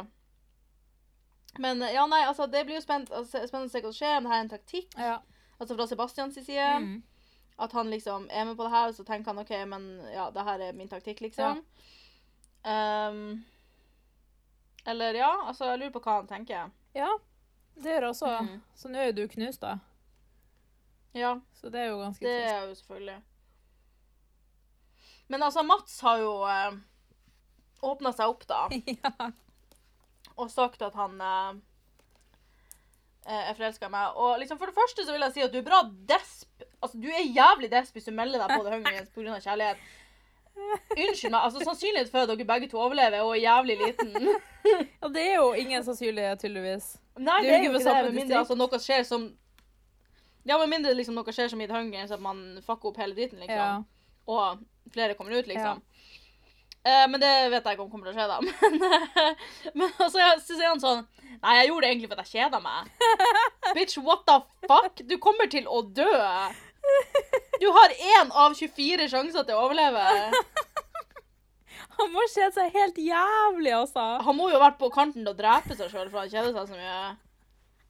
Men 1.64 1.82
eh, 1.82 1.93
ja, 1.95 2.04
nei, 2.10 2.22
altså, 2.28 2.45
det 2.47 2.66
blir 2.68 2.78
jo 2.78 2.84
spent, 2.84 3.10
altså, 3.12 3.41
spennende 3.47 3.72
å 3.72 3.74
se 3.74 3.82
hva 3.82 3.89
som 3.89 3.97
skjer. 3.97 4.18
Om 4.20 4.28
det 4.28 4.34
her 4.34 4.38
er 4.38 4.45
en 4.45 4.51
taktikk, 4.54 4.93
Ja. 4.99 5.16
altså 5.60 5.76
fra 5.80 5.88
Sebastians 5.89 6.38
side. 6.38 6.70
Mm. 6.84 7.01
At 7.66 7.74
han 7.78 7.89
liksom 7.89 8.28
er 8.32 8.45
med 8.45 8.58
på 8.58 8.66
det 8.68 8.72
her, 8.74 8.88
og 8.91 8.95
så 8.97 9.04
tenker 9.06 9.32
han 9.34 9.41
OK, 9.41 9.51
men 9.70 9.89
ja, 10.14 10.30
det 10.34 10.45
her 10.45 10.62
er 10.68 10.78
min 10.78 10.89
taktikk, 10.89 11.22
liksom. 11.22 11.60
Um, 12.64 13.43
eller 14.86 15.14
ja, 15.20 15.32
altså, 15.47 15.66
jeg 15.72 15.80
lurer 15.80 15.93
på 15.93 16.01
hva 16.06 16.22
han 16.22 16.28
tenker. 16.30 16.72
ja. 16.97 17.10
Det 17.74 17.89
gjør 17.89 18.04
jeg 18.06 18.10
også. 18.14 18.32
Mm. 18.45 18.58
Så 18.78 18.89
nå 18.91 18.99
er 19.01 19.08
jo 19.08 19.14
du 19.18 19.28
knust, 19.32 19.64
da. 19.64 19.72
Ja, 21.14 21.36
Så 21.61 21.70
det 21.70 21.80
er 21.84 21.91
jo 21.91 21.99
ganske 22.01 22.26
det 22.26 22.34
trist. 22.41 22.53
er 22.53 22.68
jo 22.68 22.76
selvfølgelig. 22.76 23.20
Men 25.28 25.43
altså, 25.43 25.64
Mats 25.64 25.99
har 26.01 26.18
jo 26.22 26.32
eh, 26.49 26.74
åpna 27.86 28.11
seg 28.14 28.32
opp, 28.34 28.47
da, 28.49 28.64
Ja. 29.03 29.30
og 30.38 30.49
sagt 30.51 30.82
at 30.82 30.95
han 30.97 31.22
eh, 31.22 31.51
eh, 33.28 33.49
er 33.51 33.57
forelska 33.57 33.88
i 33.89 33.93
meg. 33.93 34.18
Og 34.20 34.39
liksom, 34.41 34.57
for 34.59 34.70
det 34.72 34.76
første 34.78 35.05
så 35.05 35.14
vil 35.16 35.26
jeg 35.28 35.36
si 35.38 35.45
at 35.45 35.53
du 35.53 35.59
er 35.61 35.68
bra 35.68 35.84
desp. 36.09 36.49
Altså, 36.84 36.97
du 36.99 37.07
er 37.14 37.24
jævlig 37.30 37.70
desp 37.72 37.93
hvis 37.97 38.09
du 38.09 38.16
melder 38.18 38.41
deg 38.43 38.55
på 38.57 38.64
The 38.66 38.74
Hunger 38.76 38.97
Games 38.97 39.14
pga. 39.16 39.38
kjærlighet. 39.45 39.78
Unnskyld 40.93 41.32
meg. 41.34 41.39
altså 41.47 41.64
Sannsynligheten 41.66 42.11
for 42.14 42.26
at 42.28 42.30
dere 42.34 42.45
begge 42.45 42.68
to 42.70 42.78
overlever, 42.78 43.16
er 43.18 43.24
jo 43.24 43.38
jævlig 43.41 43.78
liten. 43.80 44.11
ja, 45.01 45.07
det 45.16 45.24
er 45.30 45.36
jo 45.39 45.47
ingen 45.57 45.86
sannsynlighet, 45.88 46.41
tydeligvis. 46.43 46.91
Nei, 47.18 47.39
Det 47.41 47.47
det 47.47 47.53
er 47.53 47.57
jo 47.57 47.64
ikke 47.64 47.70
ikke 47.72 47.78
det, 47.80 47.86
samme 47.88 48.03
med 48.03 48.11
mindre 48.11 48.28
distrikt. 48.28 48.39
altså, 48.43 48.57
noe 48.59 48.80
skjer 48.84 49.07
som 49.07 49.26
Ja, 50.43 50.57
med 50.59 50.71
mindre 50.71 50.93
liksom, 50.97 51.15
noe 51.15 51.33
skjer 51.35 51.49
som 51.51 51.61
i 51.63 51.67
The 51.69 51.75
Hunger 51.75 51.97
Games, 51.97 52.11
at 52.11 52.21
man 52.23 52.43
fucker 52.65 52.91
opp 52.91 52.99
hele 52.99 53.15
driten, 53.15 53.39
liksom. 53.43 53.57
Ja. 53.57 54.27
Og 54.27 54.93
flere 54.93 55.15
kommer 55.15 55.35
ut, 55.37 55.47
liksom. 55.47 55.81
Eh, 56.83 57.05
men 57.07 57.15
det 57.21 57.31
vet 57.53 57.63
jeg 57.63 57.77
ikke 57.77 57.85
om 57.85 57.91
kommer 57.91 58.09
til 58.09 58.11
å 58.11 58.17
skje, 58.17 58.27
da. 58.27 58.39
Men, 59.77 59.85
men 59.85 59.93
så, 60.11 60.19
så 60.43 60.57
sier 60.57 60.67
han 60.67 60.81
sånn 60.83 61.05
Nei, 61.37 61.53
jeg 61.61 61.69
gjorde 61.69 61.85
det 61.85 61.91
egentlig 61.93 62.09
fordi 62.11 62.25
jeg 62.25 62.41
kjeda 62.41 62.59
meg. 62.63 62.89
Bitch, 63.77 63.95
what 64.03 64.25
the 64.27 64.35
fuck? 64.67 64.99
Du 65.07 65.15
kommer 65.23 65.47
til 65.51 65.65
å 65.67 65.79
dø. 65.95 66.11
Du 67.63 67.65
har 67.71 67.95
én 67.95 68.31
av 68.35 68.55
24 68.59 69.07
sjanser 69.11 69.47
til 69.47 69.55
å 69.55 69.63
overleve. 69.65 70.03
Han 71.97 72.11
må 72.13 72.23
kjede 72.31 72.51
seg 72.55 72.75
helt 72.75 72.99
jævlig, 72.99 73.73
altså. 73.75 74.05
Han 74.25 74.37
må 74.37 74.49
jo 74.51 74.57
ha 74.59 74.65
vært 74.67 74.79
på 74.81 74.91
kanten 74.93 75.23
til 75.23 75.31
å 75.33 75.37
drepe 75.37 75.75
seg 75.77 75.91
sjøl, 75.91 76.09
for 76.09 76.23
han 76.23 76.31
kjeder 76.31 76.55
seg 76.55 76.71
så 76.71 76.79
mye. 76.79 76.99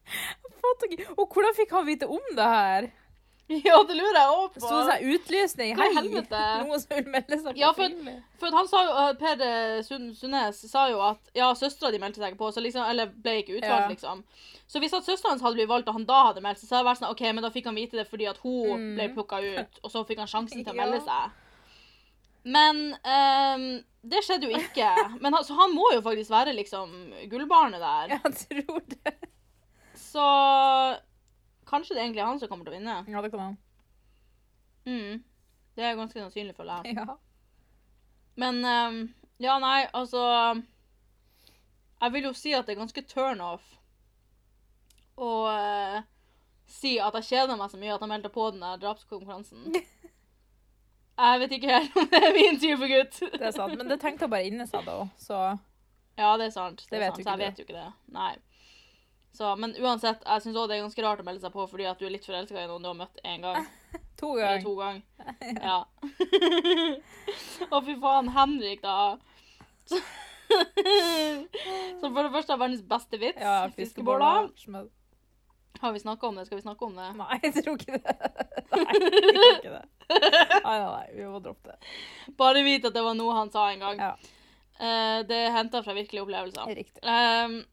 Og 1.19 1.25
hvordan 1.29 1.55
fikk 1.57 1.71
han 1.75 1.85
vite 1.87 2.07
om 2.09 2.23
det 2.37 2.49
her? 2.49 2.91
Ja, 3.53 3.75
det 3.83 3.95
lurer 3.99 4.15
jeg 4.15 4.29
òg 4.33 4.53
på. 4.55 4.61
Sto 4.63 4.77
det 4.79 4.85
sånn 4.87 5.09
utlysning? 5.13 5.73
Hei, 5.77 5.89
noen 5.99 6.79
som 6.79 6.93
vil 6.95 7.09
melde 7.11 7.37
seg 7.41 7.49
på 7.51 7.59
Ja, 7.59 7.73
for-? 7.75 7.97
For 8.39 8.55
han 8.55 8.69
sa 8.71 8.83
jo, 8.87 8.93
uh, 8.95 9.09
Per 9.19 9.43
eh, 9.43 9.81
Sund 9.85 10.13
Sundnes 10.17 10.61
sa 10.71 10.85
jo 10.89 11.01
at 11.03 11.19
ja, 11.37 11.49
søstera 11.59 11.91
di 11.93 11.99
meldte 12.01 12.23
seg 12.23 12.37
på, 12.39 12.49
så 12.55 12.63
liksom, 12.63 12.87
eller 12.89 13.11
ble 13.11 13.35
ikke 13.41 13.57
utvalgt, 13.59 13.83
Ja. 13.83 13.91
liksom. 13.91 14.23
Så 14.71 14.79
hvis 14.81 14.95
at 14.95 15.05
søstera 15.05 15.33
hans 15.35 15.43
hadde 15.43 15.59
blitt 15.59 15.69
valgt, 15.69 15.91
og 15.91 15.99
han 15.99 16.07
da 16.07 16.21
hadde 16.29 16.41
meldt 16.41 16.61
seg, 16.63 16.69
så 16.71 16.77
hadde 16.79 16.85
det 16.85 16.89
vært 16.93 17.01
sånn 17.03 17.11
OK, 17.13 17.23
men 17.35 17.45
da 17.45 17.51
fikk 17.53 17.67
han 17.69 17.77
vite 17.77 17.99
det 17.99 18.07
fordi 18.09 18.29
at 18.31 18.39
hun 18.45 18.71
Mm. 18.79 18.95
ble 18.97 19.09
plukka 19.19 19.41
ut, 19.43 19.79
og 19.83 19.91
så 19.91 20.05
fikk 20.07 20.23
han 20.23 20.31
sjansen 20.31 20.63
til 20.63 20.73
å 20.73 20.79
melde 20.81 21.03
seg. 21.03 21.35
Men 22.55 22.79
um, 23.03 23.67
det 24.03 24.23
skjedde 24.25 24.49
jo 24.49 24.57
ikke. 24.57 24.89
Men 25.23 25.35
så 25.47 25.55
han 25.59 25.75
må 25.75 25.91
jo 25.93 26.01
faktisk 26.03 26.31
være 26.33 26.55
liksom 26.57 26.95
gullbarnet 27.31 27.83
der. 27.83 28.17
Jeg 28.17 28.33
tror 28.39 28.81
det. 28.95 29.13
Så 30.14 30.24
kanskje 31.66 31.95
det 31.95 32.01
er 32.01 32.05
egentlig 32.05 32.26
han 32.28 32.39
som 32.41 32.51
kommer 32.51 32.68
til 32.68 32.76
å 32.76 32.78
vinne. 32.78 32.97
Ja, 33.09 33.22
det 33.26 33.32
kan 33.34 33.41
han. 33.47 33.57
Mm. 34.86 35.24
Det 35.74 35.86
er 35.86 35.97
ganske 35.97 36.20
sannsynlig, 36.20 36.55
føler 36.57 36.84
jeg. 36.84 36.97
Ja. 36.99 37.18
Men 38.36 38.59
um, 38.66 38.99
ja, 39.41 39.59
nei, 39.61 39.86
altså 39.93 40.24
Jeg 42.01 42.14
vil 42.14 42.28
jo 42.28 42.34
si 42.34 42.53
at 42.53 42.66
det 42.66 42.74
er 42.74 42.82
ganske 42.82 43.03
turn 43.05 43.41
off 43.45 43.66
å 45.14 45.30
uh, 45.45 45.99
si 46.66 46.95
at 47.01 47.14
jeg 47.20 47.28
kjeder 47.30 47.57
meg 47.57 47.70
så 47.70 47.78
mye 47.78 47.93
at 47.93 48.01
jeg 48.01 48.09
meldte 48.09 48.32
på 48.34 48.47
den 48.53 48.64
der 48.66 48.80
drapskonkurransen. 48.82 49.68
Jeg 51.14 51.39
vet 51.43 51.51
ikke 51.53 51.70
helt 51.70 51.97
om 52.01 52.07
det 52.09 52.20
er 52.26 52.32
min 52.34 52.55
type 52.57 52.88
gutt. 52.89 53.20
Det 53.22 53.45
er 53.45 53.51
sant. 53.53 53.76
Men 53.78 53.91
det 53.91 53.99
tenkte 54.01 54.26
han 54.26 54.32
bare 54.34 54.47
inni 54.49 54.66
seg, 54.66 54.82
da. 54.88 54.95
Så 55.22 55.38
Ja, 56.18 56.32
det 56.41 56.47
er 56.47 56.55
sant. 56.55 56.82
Det, 56.82 56.89
Det 56.89 56.97
er 56.97 57.03
vet 57.03 57.20
sant. 57.20 57.28
Så 57.28 57.36
jeg 57.36 57.41
vet 57.43 57.61
jo 57.61 57.66
ikke 57.68 57.76
det. 57.78 57.91
Nei. 58.16 58.32
Så, 59.34 59.55
men 59.57 59.71
uansett, 59.81 60.21
jeg 60.29 60.43
syns 60.43 60.57
òg 60.61 60.67
det 60.69 60.75
er 60.77 60.84
ganske 60.84 61.03
rart 61.05 61.21
å 61.23 61.25
melde 61.25 61.41
seg 61.41 61.53
på 61.55 61.63
fordi 61.71 61.88
at 61.89 61.97
du 61.97 62.05
er 62.05 62.11
litt 62.13 62.25
forelska 62.27 62.61
i 62.61 62.67
noen 62.69 62.84
du 62.86 62.89
har 62.91 62.97
møtt 62.99 63.21
én 63.25 63.41
gang. 63.41 63.65
to 64.21 64.36
ganger. 64.38 64.61
to 64.61 64.73
gang. 64.77 64.99
Ja. 65.69 65.79
Å, 67.73 67.79
fy 67.81 67.95
faen. 68.03 68.29
Henrik, 68.36 68.84
da. 68.84 69.17
Så 72.01 72.09
for 72.11 72.19
det 72.21 72.34
første 72.34 72.53
har 72.53 72.59
verdens 72.61 72.84
beste 72.86 73.17
vits. 73.21 73.41
Ja, 73.41 73.63
fiskeboller. 73.73 74.51
Som 74.59 74.75
er- 74.84 74.91
Har 75.81 75.91
vi 75.95 75.99
snakka 75.99 76.27
om 76.27 76.36
det? 76.38 76.45
Skal 76.45 76.57
vi 76.59 76.61
snakke 76.67 76.86
om 76.86 76.93
det? 76.95 77.09
Nei, 77.17 77.39
jeg 77.43 77.53
tror 77.63 77.75
ikke 77.79 77.97
det. 77.97 78.15
Nei, 78.71 78.93
jeg 78.93 79.34
tror 79.34 79.57
ikke 79.57 79.73
det. 79.73 79.84
Nei, 80.13 80.77
nei, 80.77 80.77
nei, 80.86 81.07
vi 81.17 81.25
må 81.27 81.41
droppe 81.43 81.73
det. 81.73 81.91
Bare 82.38 82.61
vit 82.63 82.86
at 82.86 82.93
det 82.93 83.03
var 83.03 83.17
noe 83.17 83.34
han 83.36 83.51
sa 83.51 83.65
en 83.71 83.81
gang. 83.81 83.97
Ja. 83.99 84.13
Uh, 84.77 85.19
det 85.27 85.38
er 85.47 85.55
henta 85.57 85.81
fra 85.84 85.95
virkelige 85.97 86.23
opplevelser. 86.23 86.69
Riktig. 86.77 87.01
Um, 87.03 87.63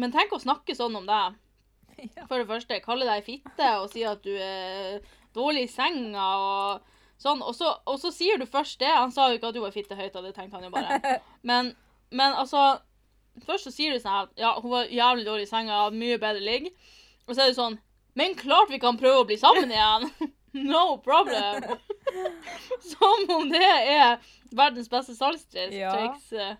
men 0.00 0.14
tenk 0.14 0.32
å 0.34 0.40
snakke 0.42 0.76
sånn 0.76 0.96
om 0.98 1.06
deg. 1.08 1.38
For 2.28 2.38
det 2.38 2.48
første, 2.48 2.80
kalle 2.84 3.08
deg 3.08 3.26
fitte 3.26 3.72
og 3.82 3.88
si 3.92 4.04
at 4.06 4.22
du 4.24 4.34
er 4.34 5.00
dårlig 5.36 5.66
i 5.66 5.72
senga 5.72 6.26
og 6.38 6.94
sånn. 7.20 7.42
Og 7.42 7.54
så, 7.56 7.72
og 7.88 7.98
så 8.02 8.12
sier 8.14 8.38
du 8.38 8.46
først 8.46 8.80
det. 8.82 8.90
Han 8.90 9.12
sa 9.14 9.28
jo 9.28 9.38
ikke 9.38 9.50
at 9.50 9.58
du 9.58 9.62
var 9.64 9.74
fitte 9.74 9.98
høyt, 9.98 10.14
det 10.14 10.34
tenkte 10.36 10.58
han 10.58 10.68
jo 10.68 10.74
bare. 10.74 11.18
Men, 11.48 11.74
men 12.10 12.34
altså 12.34 12.78
Først 13.46 13.68
så 13.68 13.70
sier 13.70 13.92
du 13.94 14.00
sånn 14.02 14.10
her 14.10 14.30
Ja, 14.40 14.48
hun 14.58 14.72
var 14.72 14.88
jævlig 14.90 15.22
dårlig 15.26 15.44
i 15.46 15.50
senga, 15.50 15.84
mye 15.94 16.16
bedre 16.18 16.42
ligg. 16.42 16.72
Og 17.28 17.36
så 17.36 17.44
er 17.44 17.52
det 17.52 17.58
sånn 17.58 17.76
Men 18.18 18.34
klart 18.34 18.72
vi 18.72 18.80
kan 18.82 18.98
prøve 18.98 19.20
å 19.22 19.26
bli 19.28 19.36
sammen 19.38 19.70
igjen! 19.70 20.08
No 20.58 20.96
problem! 21.04 21.60
Som 22.82 23.28
om 23.30 23.50
det 23.52 23.60
er 23.62 24.16
verdens 24.50 24.88
beste 24.90 25.14
salgstriks. 25.14 26.30
Ja. 26.32 26.56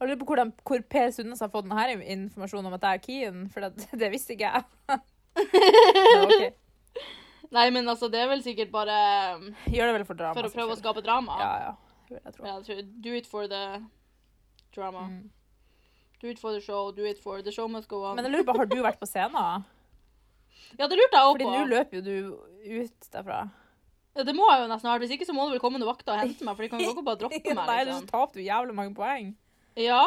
Jeg 0.00 0.08
lurer 0.08 0.20
på 0.20 0.26
hvordan, 0.28 0.50
hvor 0.66 0.82
Per 0.90 1.10
Sundnes 1.14 1.40
har 1.44 1.50
fått 1.52 1.68
denne 1.68 2.02
informasjonen 2.16 2.68
om 2.68 2.76
at 2.76 2.84
jeg 2.86 2.98
er 2.98 3.04
keen, 3.04 3.44
for 3.52 3.64
det, 3.64 3.86
det 4.02 4.10
visste 4.12 4.34
ikke 4.34 4.50
jeg. 4.50 4.62
Nei, 7.54 7.68
men 7.70 7.88
altså, 7.88 8.08
det 8.10 8.18
er 8.18 8.28
vel 8.30 8.42
sikkert 8.42 8.72
bare 8.74 8.96
um, 9.38 9.48
Gjør 9.70 9.90
det 9.90 9.94
vel 9.98 10.06
for 10.08 10.18
drama. 10.18 10.34
for 10.38 10.48
å 10.48 10.54
prøve 10.54 10.74
å 10.74 10.80
skape 10.80 11.04
drama. 11.04 11.38
Ja, 11.38 11.52
ja. 11.62 11.72
Jeg 12.14 12.34
tror. 12.36 12.46
Jeg 12.48 12.64
tror, 12.66 12.82
do 13.06 13.14
it 13.16 13.28
for 13.30 13.48
the 13.50 13.62
drama. 14.74 15.06
Mm. 15.10 15.30
Do 16.22 16.30
it 16.32 16.40
for 16.40 16.56
the 16.56 16.60
show, 16.60 16.90
do 16.94 17.06
it 17.06 17.20
for 17.22 17.42
the 17.42 17.52
show 17.54 17.68
must 17.68 17.88
go 17.88 18.02
on. 18.04 18.16
Men 18.18 18.26
jeg 18.26 18.34
lurer 18.34 18.48
på, 18.48 18.56
har 18.58 18.70
du 18.70 18.78
vært 18.82 19.00
på 19.00 19.08
scenen? 19.10 19.66
ja, 20.78 20.86
det 20.88 20.96
lurte 20.96 21.18
jeg 21.18 21.28
òg 21.28 21.36
Fordi 21.36 21.46
nå 21.50 21.64
løper 21.70 22.00
jo 22.00 22.02
du 22.04 22.16
ut 22.82 23.08
derfra. 23.12 23.44
Ja, 24.14 24.22
det 24.26 24.34
må 24.36 24.46
jeg 24.50 24.62
jo 24.62 24.68
nesten 24.70 24.90
ha. 24.90 24.98
Hvis 25.02 25.14
ikke 25.16 25.26
så 25.26 25.34
må 25.34 25.46
det 25.46 25.56
vel 25.56 25.62
komme 25.62 25.80
noen 25.80 25.90
vakter 25.90 26.14
og 26.14 26.22
hente 26.22 26.46
meg, 26.46 26.54
for 26.54 26.64
de 26.64 26.70
kan 26.72 26.82
jo 26.82 26.92
ikke 26.94 27.06
bare 27.06 27.20
droppe 27.22 27.40
meg. 27.40 27.58
Nei, 27.58 27.80
ellers 27.82 27.98
liksom. 27.98 28.06
så 28.08 28.14
taper 28.14 28.40
du 28.40 28.46
jævlig 28.46 28.76
mange 28.78 28.94
poeng. 28.98 29.32
Ja. 29.80 30.02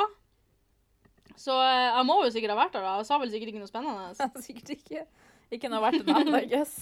Så 1.38 1.54
eh, 1.54 1.88
jeg 1.98 2.06
må 2.08 2.18
jo 2.24 2.32
sikkert 2.34 2.56
ha 2.56 2.60
vært 2.64 2.74
der, 2.78 2.86
da. 2.88 2.96
Jeg 3.02 3.10
sa 3.10 3.20
vel 3.22 3.32
sikkert 3.34 3.52
ikke 3.54 3.62
noe 3.62 3.70
spennende. 3.70 4.30
Sikkert 4.48 4.74
ikke. 4.74 5.06
Ikke 5.54 5.72
noe 5.72 5.84
verdt 5.84 6.02
en 6.04 6.16
annen 6.16 6.40
I 6.42 6.50
guess. 6.52 6.76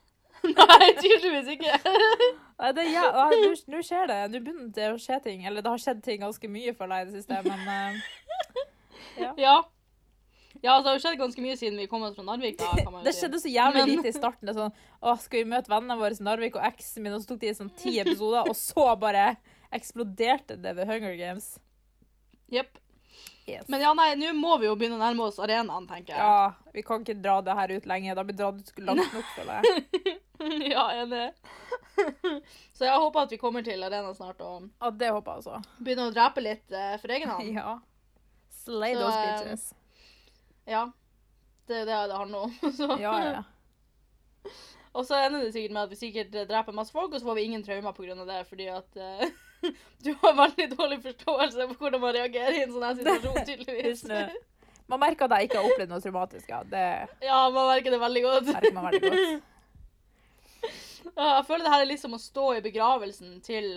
Nei, 0.44 0.86
tydeligvis 0.96 1.50
ikke. 1.54 1.74
Nei, 2.60 2.70
det 2.76 2.86
ja, 2.90 3.04
nå, 3.12 3.82
skjer 3.84 4.08
det. 4.08 4.18
Nå 4.32 4.40
begynner 4.40 4.70
det 4.76 4.88
å 4.92 4.98
skje 5.00 5.20
ting. 5.28 5.44
Eller 5.48 5.64
det 5.64 5.72
har 5.72 5.82
skjedd 5.82 6.00
ting 6.04 6.24
ganske 6.24 6.50
mye 6.52 6.74
for 6.76 6.90
deg 6.90 7.04
i 7.04 7.10
det 7.10 7.20
siste, 7.20 7.42
men 7.46 7.68
eh, 7.74 9.36
Ja. 9.40 9.60
Ja, 10.60 10.74
altså, 10.74 10.82
det 10.84 10.90
har 10.90 10.96
jo 10.98 11.02
skjedd 11.06 11.20
ganske 11.20 11.42
mye 11.44 11.56
siden 11.56 11.78
vi 11.80 11.86
kom 11.88 12.02
oss 12.04 12.16
fra 12.18 12.24
Narvik, 12.26 12.58
da, 12.60 12.68
kan 12.76 12.90
man 12.92 13.00
jo 13.00 13.06
Det 13.06 13.14
skjedde 13.16 13.38
så 13.40 13.48
jævlig 13.48 13.80
Men- 13.80 13.90
lite 13.94 14.10
i 14.10 14.16
starten. 14.16 14.44
Det 14.44 14.52
er 14.52 14.58
sånn, 14.58 14.74
å, 15.00 15.14
skal 15.22 15.40
vi 15.40 15.48
møte 15.54 15.72
vennene 15.72 15.96
våre 15.96 16.16
i 16.18 16.26
Narvik 16.26 16.58
og 16.58 16.66
eksen 16.68 17.06
min, 17.06 17.14
og 17.16 17.22
så 17.22 17.30
tok 17.30 17.40
de 17.40 17.52
sånn 17.56 17.70
ti 17.80 17.94
episoder, 18.02 18.50
og 18.50 18.58
så 18.58 18.84
bare 19.00 19.30
eksploderte 19.72 20.58
det 20.60 20.74
ved 20.76 20.90
Hunger 20.90 21.16
Games. 21.16 21.54
Jepp. 22.50 22.78
Yes. 23.50 23.68
Men 23.68 23.80
ja, 23.80 23.90
nei, 23.94 24.14
nå 24.14 24.32
må 24.38 24.56
vi 24.62 24.68
jo 24.68 24.76
begynne 24.78 24.98
å 24.98 25.00
nærme 25.00 25.24
oss 25.26 25.40
arenaen, 25.42 25.86
tenker 25.90 26.14
jeg. 26.14 26.22
Ja, 26.22 26.70
vi 26.74 26.84
kan 26.86 27.02
ikke 27.02 27.16
dra 27.18 27.40
det 27.42 27.56
her 27.58 27.72
ut 27.72 27.88
lenge. 27.88 28.14
Da 28.14 28.24
blir 28.26 28.36
dratt 28.38 28.60
ut 28.60 28.82
langt 28.86 29.16
nok, 29.16 29.32
føler 29.34 29.64
jeg. 29.64 30.18
ja, 30.74 30.84
enig. 31.02 31.24
Så 32.76 32.86
jeg 32.86 33.02
håper 33.02 33.26
at 33.26 33.34
vi 33.34 33.40
kommer 33.40 33.66
til 33.66 33.82
arenaen 33.82 34.16
snart 34.16 34.40
og 34.46 34.68
Ja, 34.68 34.92
det 35.02 35.10
håper 35.10 35.32
jeg 35.32 35.42
også. 35.44 35.80
begynner 35.80 36.12
å 36.12 36.14
drepe 36.14 36.44
litt 36.44 36.76
uh, 36.76 36.94
for 37.02 37.16
egen 37.16 37.34
hånd. 37.34 37.50
Ja. 37.60 37.78
Slay 38.60 38.94
Så, 38.94 39.00
those 39.00 39.18
eh, 39.18 39.26
bitches. 39.26 39.66
Ja. 40.68 40.84
Det 41.66 41.82
er 41.82 41.88
det 41.88 42.00
det 42.12 42.18
handler 42.20 42.46
om. 42.46 42.54
Så. 42.76 42.92
Ja, 43.00 43.14
ja. 43.24 44.54
Og 44.90 45.06
så 45.06 45.16
ender 45.16 45.44
det 45.44 45.52
sikkert 45.54 45.74
med 45.74 45.86
at 45.86 45.92
vi 45.92 45.98
sikkert 45.98 46.34
dreper 46.50 46.74
masse 46.74 46.92
folk, 46.94 47.12
og 47.12 47.20
så 47.20 47.28
får 47.28 47.38
vi 47.38 47.46
ingen 47.48 47.62
traumer 47.66 47.94
pga. 47.94 48.16
det, 48.26 48.40
fordi 48.48 48.66
at 48.74 48.98
eh, 48.98 49.30
du 50.04 50.10
har 50.22 50.32
veldig 50.38 50.66
dårlig 50.76 50.98
forståelse 51.04 51.66
for 51.68 51.74
hvordan 51.84 52.00
man 52.00 52.14
reagerer 52.16 52.56
i 52.58 52.62
en 52.64 52.72
sånn 52.72 52.96
situasjon, 53.00 53.44
tydeligvis. 53.50 54.04
Man 54.90 55.00
merker 55.02 55.26
at 55.28 55.36
jeg 55.38 55.48
ikke 55.50 55.60
har 55.60 55.68
opplevd 55.70 55.92
noe 55.92 56.02
traumatisk. 56.04 56.48
Ja. 56.50 56.62
Det 56.66 56.84
Ja, 57.28 57.40
man 57.54 57.68
merker 57.70 57.94
det 57.94 58.00
veldig 58.02 58.22
godt. 58.26 58.48
merker 58.54 58.74
man 58.78 58.88
veldig 58.90 59.02
godt. 59.06 59.46
Jeg 61.20 61.44
føler 61.48 61.64
det 61.64 61.70
her 61.72 61.82
er 61.82 61.88
litt 61.88 62.00
som 62.02 62.12
å 62.14 62.18
stå 62.20 62.42
i 62.58 62.60
begravelsen 62.64 63.38
til 63.44 63.70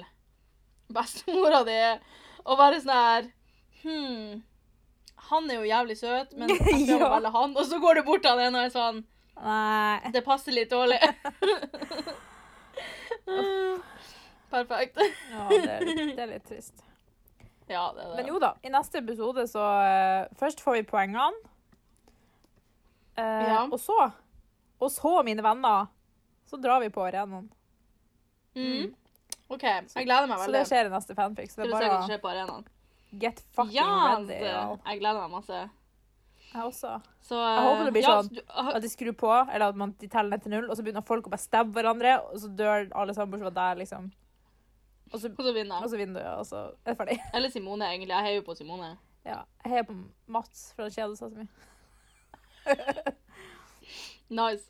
bestemora 0.94 1.62
di 1.68 1.78
og 2.44 2.58
være 2.60 2.82
sånn 2.84 2.98
her 2.98 3.30
Hm. 3.84 4.42
Han 5.30 5.48
er 5.52 5.58
jo 5.62 5.66
jævlig 5.68 5.96
søt, 6.00 6.34
men 6.40 6.52
jeg 6.52 6.60
skal 6.60 7.00
Ja. 7.00 7.10
velge 7.16 7.32
han. 7.34 7.56
Og 7.58 7.66
så 7.68 7.80
går 7.84 7.96
du 8.00 8.04
bort 8.08 8.22
til 8.24 8.32
han 8.32 8.40
ene 8.46 8.60
og 8.60 8.68
er 8.68 8.74
sånn 8.76 9.00
Nei. 9.44 10.12
Det 10.14 10.22
passer 10.28 10.52
litt 10.56 10.70
dårlig. 10.72 11.00
Perfekt. 14.54 15.00
Ja, 15.34 15.48
det 15.50 15.62
er 15.74 15.86
litt, 15.88 16.02
det 16.18 16.24
er 16.28 16.32
litt 16.36 16.46
trist. 16.48 16.84
Ja, 17.72 17.88
det 17.96 18.04
er 18.04 18.10
det. 18.12 18.16
Men 18.20 18.28
jo 18.30 18.40
da, 18.44 18.52
i 18.62 18.70
neste 18.74 19.00
episode 19.02 19.46
så 19.50 19.64
uh, 19.64 20.28
Først 20.38 20.62
får 20.62 20.78
vi 20.82 20.86
poengene. 20.90 21.32
Uh, 23.18 23.44
Ja. 23.50 23.60
Og 23.72 23.80
så, 23.82 23.98
og 24.82 24.92
så, 24.92 25.14
mine 25.26 25.44
venner, 25.46 25.88
så 26.50 26.58
drar 26.62 26.82
vi 26.84 26.90
på 26.94 27.04
arenaen. 27.06 27.48
Mm. 28.58 28.92
OK. 29.54 29.64
Jeg 29.64 30.06
gleder 30.06 30.28
meg 30.30 30.38
veldig. 30.42 30.50
Så 30.50 30.56
det 30.58 30.66
skjer 30.70 30.90
i 30.90 30.94
neste 30.94 31.16
fanfic. 31.18 31.54
Så 31.54 31.62
det 31.62 31.70
er 31.70 31.74
er 31.74 31.78
å 31.78 31.94
bare, 31.94 32.08
skjer 32.10 32.22
på 32.24 32.32
arenaen. 32.34 32.66
get 33.22 33.40
fucking 33.54 33.76
Ja, 33.78 33.88
ready. 34.16 34.28
det- 34.28 34.42
jeg 34.44 35.00
gleder 35.00 35.22
meg 35.22 35.32
masse. 35.38 35.62
Jeg 36.54 36.62
også. 36.68 37.02
Så, 37.26 37.36
Jeg 37.36 37.62
håper 37.66 37.86
det 37.86 37.94
blir 37.94 38.04
ja, 38.04 38.22
sånn 38.22 38.76
At 38.76 38.82
de 38.84 38.90
skrur 38.90 39.14
på, 39.18 39.30
eller 39.54 39.68
at 39.70 39.76
man, 39.76 39.96
de 40.00 40.08
teller 40.08 40.30
ned 40.30 40.42
til 40.44 40.52
null, 40.52 40.70
og 40.70 40.78
så 40.78 40.84
begynner 40.84 41.02
folk 41.06 41.26
å 41.26 41.32
bare 41.34 41.42
stabbe 41.42 41.74
hverandre, 41.74 42.18
og 42.30 42.36
så 42.44 42.50
dør 42.56 42.92
alle 42.94 43.14
sammen 43.14 43.32
bortsett 43.32 43.54
fra 43.54 43.74
deg, 43.74 43.80
liksom. 43.82 44.12
Og 45.14 45.20
så, 45.22 45.30
Og 45.30 45.44
så 45.46 45.54
vinner 45.54 45.76
og 45.78 45.82
jeg. 45.86 45.90
så 45.94 45.98
vinner 45.98 46.24
du, 46.24 46.30
og 46.40 46.46
så 46.50 46.60
er 46.86 46.90
det 46.92 46.98
ferdig. 46.98 47.20
Eller 47.38 47.50
Simone, 47.54 47.86
egentlig. 47.86 48.14
Jeg 48.16 48.26
heier 48.26 48.40
jo 48.40 48.46
på 48.48 48.56
Simone. 48.58 48.96
Ja. 49.26 49.44
Jeg 49.64 49.72
heier 49.76 49.86
på 49.88 49.96
Mats 50.28 50.74
fra 50.76 50.90
så 50.90 51.30
mye. 51.30 51.48
Nice. 54.34 54.70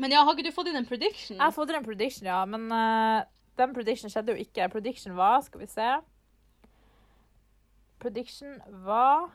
Men 0.00 0.10
ja, 0.14 0.22
har 0.24 0.32
ikke 0.32 0.46
du 0.48 0.54
fått 0.54 0.70
inn 0.70 0.78
en 0.80 0.86
prediction? 0.88 1.36
Jeg 1.36 1.42
har 1.44 1.52
fått 1.52 1.68
inn 1.72 1.76
en 1.76 1.84
prediction, 1.84 2.26
ja, 2.30 2.38
men 2.48 2.70
uh, 2.72 3.20
den 3.60 3.74
prediction 3.76 4.08
skjedde 4.12 4.32
jo 4.32 4.40
ikke. 4.40 4.68
Prediction 4.72 5.16
var 5.18 5.42
Skal 5.44 5.60
vi 5.60 5.68
se. 5.68 5.88
Prediction 8.00 8.54
var 8.86 9.26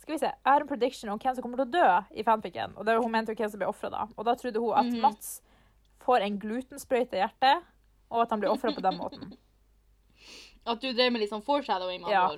Skal 0.00 0.14
vi 0.14 0.20
se. 0.22 0.30
Jeg 0.32 0.48
har 0.48 0.64
en 0.64 0.70
prediction 0.70 1.12
om 1.12 1.20
hvem 1.20 1.36
som 1.36 1.44
kommer 1.44 1.60
til 1.60 1.68
å 1.68 1.74
dø 1.74 2.18
i 2.20 2.24
fanficken. 2.24 2.72
Og 2.78 2.86
det, 2.88 2.96
hun 3.02 3.12
mente 3.12 3.34
jo 3.34 3.38
hvem 3.42 3.52
som 3.52 3.60
ble 3.60 3.68
ofra 3.68 3.90
da. 3.92 4.06
Og 4.16 4.24
da 4.28 4.34
trodde 4.40 4.62
hun 4.64 4.72
at 4.80 4.88
Mhm. 4.88 5.00
Mats 5.04 5.42
får 6.04 6.24
en 6.24 6.38
glutensprøyte 6.40 7.16
i 7.16 7.22
hjertet, 7.22 7.64
og 8.10 8.22
at 8.22 8.30
han 8.30 8.40
blir 8.40 8.50
ofra 8.52 8.72
på 8.74 8.82
den 8.84 8.98
måten. 8.98 9.32
At 10.66 10.80
du 10.80 10.92
drev 10.96 11.12
med 11.12 11.20
litt 11.20 11.30
sånn 11.32 11.44
foreshadowing? 11.44 12.00
med 12.02 12.10
Ja. 12.10 12.28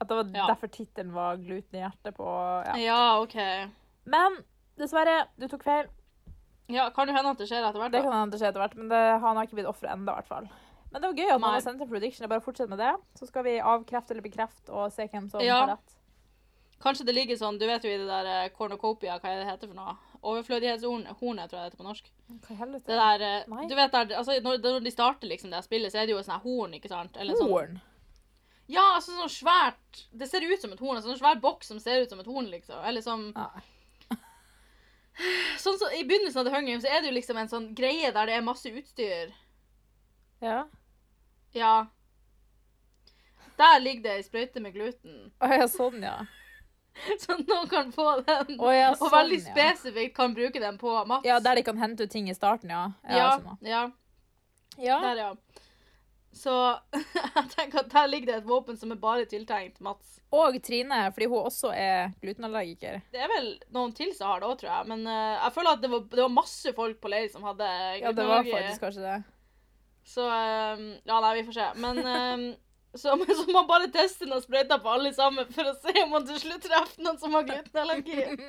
At 0.00 0.08
det 0.08 0.16
var 0.16 0.24
Ja. 0.34 0.46
derfor 0.48 0.68
tittelen 0.72 1.12
var 1.12 1.36
'Gluten 1.36 1.74
i 1.76 1.82
hjertet' 1.84 2.16
på 2.16 2.24
ja. 2.66 2.74
ja, 2.76 3.20
OK. 3.20 3.36
Men 4.06 4.38
dessverre, 4.76 5.28
du 5.38 5.46
tok 5.48 5.62
feil. 5.62 5.86
Ja, 6.68 6.88
Kan 6.90 7.08
jo 7.08 7.14
hende 7.14 7.30
at 7.30 7.38
det 7.38 7.46
skjer 7.48 7.62
etter 7.62 7.78
hvert? 7.78 7.92
Det 7.92 8.02
kan 8.02 8.12
hende 8.12 8.30
det 8.32 8.40
skjer 8.40 8.48
etter 8.48 8.60
hvert, 8.64 8.74
men 8.76 8.88
det, 8.88 9.20
han 9.20 9.36
har 9.36 9.44
ikke 9.46 9.54
blitt 9.60 9.68
offer 9.68 9.86
ennå, 9.92 10.08
i 10.10 10.14
hvert 10.16 10.26
fall. 10.26 10.48
Men 10.90 11.02
det 11.02 11.10
var 11.10 11.14
gøy 11.18 11.30
at 11.34 11.40
man 11.40 11.50
Nei. 11.50 11.60
har 11.60 11.60
sendt 11.60 11.82
en 11.82 11.88
prediction. 11.90 12.22
Jeg 12.24 12.28
bare 12.30 12.40
fortsett 12.40 12.68
med 12.70 12.78
det. 12.78 12.94
Så 13.18 13.26
skal 13.26 13.42
vi 13.44 13.58
avkrefte 13.60 14.10
eller 14.14 14.22
bekrefte 14.22 14.70
og 14.72 14.92
se 14.92 15.06
hvem 15.06 15.28
som 15.30 15.40
Ja. 15.40 15.60
har 15.66 15.76
rett. 15.76 15.94
Kanskje 16.80 17.04
det 17.06 17.14
ligger 17.14 17.36
sånn, 17.36 17.58
du 17.58 17.66
vet 17.66 17.82
jo 17.84 17.90
i 17.90 17.96
det 17.98 18.06
der 18.08 18.26
eh, 18.44 18.48
cornucopia, 18.48 19.18
hva 19.20 19.28
er 19.28 19.44
det 19.44 19.50
heter 19.52 19.66
for 19.68 19.74
noe? 19.74 19.96
Overflødighetshornet, 20.24 21.18
tror 21.18 21.34
jeg 21.34 21.50
det 21.52 21.62
heter 21.62 21.80
på 21.80 21.86
norsk. 21.86 22.10
Hva 22.28 22.54
i 22.54 22.58
helvete? 22.60 22.86
Det 22.88 22.98
der, 23.00 23.24
eh, 23.28 23.50
Nei. 23.52 23.66
du 23.68 23.74
vet 23.78 23.92
der, 23.92 24.14
altså 24.20 24.36
når, 24.44 24.80
de 24.84 24.92
starter 24.92 25.28
liksom 25.30 25.52
det 25.52 25.60
spillet, 25.66 25.92
så 25.92 26.00
er 26.00 26.06
det 26.06 26.14
jo 26.14 26.20
et 26.22 26.28
sånn 26.28 26.38
her 26.38 26.46
horn, 26.46 26.74
ikke 26.78 26.90
sant? 26.92 27.18
Eller 27.20 27.36
sånn, 27.38 27.50
Horn? 27.52 27.80
ja, 28.72 28.84
altså 28.96 29.12
sånn 29.12 29.32
svært, 29.32 30.04
det 30.12 30.28
ser 30.30 30.46
ut 30.48 30.60
som 30.62 30.72
et 30.72 30.80
horn, 30.80 30.96
altså 30.96 31.12
sånn 31.12 31.20
svær 31.20 31.40
boks 31.42 31.68
som 31.72 31.80
ser 31.82 32.04
ut 32.04 32.12
som 32.12 32.22
et 32.22 32.30
horn, 32.30 32.48
liksom. 32.52 32.80
Eller 32.88 33.04
som, 33.04 33.26
Nei. 33.36 33.64
sånn 35.64 35.76
så, 35.80 35.90
i 35.92 36.04
begynnelsen 36.08 36.40
av 36.40 36.48
The 36.48 36.54
Hunger 36.54 36.72
Games, 36.72 36.86
så 36.86 36.92
er 36.94 37.02
det 37.02 37.12
jo 37.12 37.18
liksom 37.18 37.40
en 37.42 37.52
sånn 37.52 37.68
greie 37.76 38.12
der 38.14 38.30
det 38.30 38.38
er 38.38 38.46
masse 38.46 38.72
utstyr. 38.72 39.34
Ja. 40.44 40.62
Ja. 41.54 41.74
Der 43.58 43.76
ligger 43.78 44.02
det 44.08 44.16
ei 44.18 44.24
sprøyte 44.26 44.60
med 44.64 44.74
gluten. 44.74 45.28
Å 45.38 45.52
ja, 45.52 45.68
sånn, 45.70 46.00
ja. 46.02 46.16
Så 47.22 47.36
noen 47.40 47.68
kan 47.68 47.92
få 47.92 48.20
den. 48.20 48.54
oh, 48.60 48.70
ja, 48.74 48.92
og 48.92 49.00
sånn, 49.02 49.12
veldig 49.16 49.40
ja. 49.40 49.50
spesifikt 49.50 50.16
kan 50.16 50.34
bruke 50.36 50.62
den 50.62 50.78
på 50.80 50.94
Mats. 51.10 51.26
Ja, 51.26 51.40
der 51.42 51.58
de 51.58 51.66
kan 51.66 51.80
hente 51.80 52.06
ut 52.06 52.14
ting 52.14 52.30
i 52.30 52.36
starten, 52.36 52.70
ja. 52.70 52.86
Ja, 53.08 53.34
sånn, 53.40 53.58
ja, 53.66 53.84
ja. 54.78 55.00
der 55.02 55.22
ja. 55.24 55.30
Så 56.34 56.52
jeg 57.36 57.50
tenker 57.52 57.84
at 57.84 57.92
der 57.92 58.08
ligger 58.10 58.32
det 58.32 58.38
et 58.40 58.48
våpen 58.48 58.78
som 58.78 58.90
er 58.90 58.98
bare 58.98 59.26
tiltenkt 59.30 59.78
Mats. 59.84 60.18
Og 60.34 60.56
Trine, 60.66 61.04
fordi 61.14 61.28
hun 61.30 61.46
også 61.46 61.70
er 61.78 62.10
glutenallergiker. 62.22 63.04
Det 63.14 63.20
er 63.22 63.30
vel 63.30 63.52
noen 63.74 63.94
til 63.94 64.10
som 64.16 64.32
har 64.32 64.42
det 64.42 64.48
òg, 64.48 64.56
tror 64.58 64.72
jeg. 64.72 64.88
Men 64.90 65.06
uh, 65.06 65.36
jeg 65.38 65.54
føler 65.54 65.76
at 65.76 65.84
det 65.84 65.90
var, 65.92 66.02
det 66.10 66.24
var 66.24 66.34
masse 66.34 66.74
folk 66.74 66.98
på 67.02 67.12
leir 67.12 67.30
som 67.30 67.46
hadde 67.46 67.70
Ja, 68.00 68.10
det 68.10 68.26
var 68.26 68.42
faktisk 68.48 68.82
kanskje 68.82 69.04
det. 69.06 69.20
Så 70.04 70.26
um, 70.26 70.88
Ja, 71.06 71.20
nei, 71.22 71.32
vi 71.38 71.46
får 71.46 71.58
se. 71.60 71.68
Men 71.80 72.02
eh, 72.02 72.42
så, 72.94 73.16
men 73.18 73.26
så 73.26 73.44
må 73.48 73.58
man 73.58 73.68
bare 73.68 73.90
teste 73.92 74.26
noen 74.28 74.42
sprøyter 74.42 74.78
på 74.82 74.90
alle 74.92 75.10
sammen 75.16 75.48
for 75.52 75.70
å 75.70 75.76
se 75.82 75.94
om 76.04 76.12
man 76.14 76.26
til 76.28 76.38
slutt 76.42 76.62
treffer 76.66 77.02
noen 77.02 77.20
som 77.20 77.34
har 77.34 77.46
glutenallergi. 77.48 78.18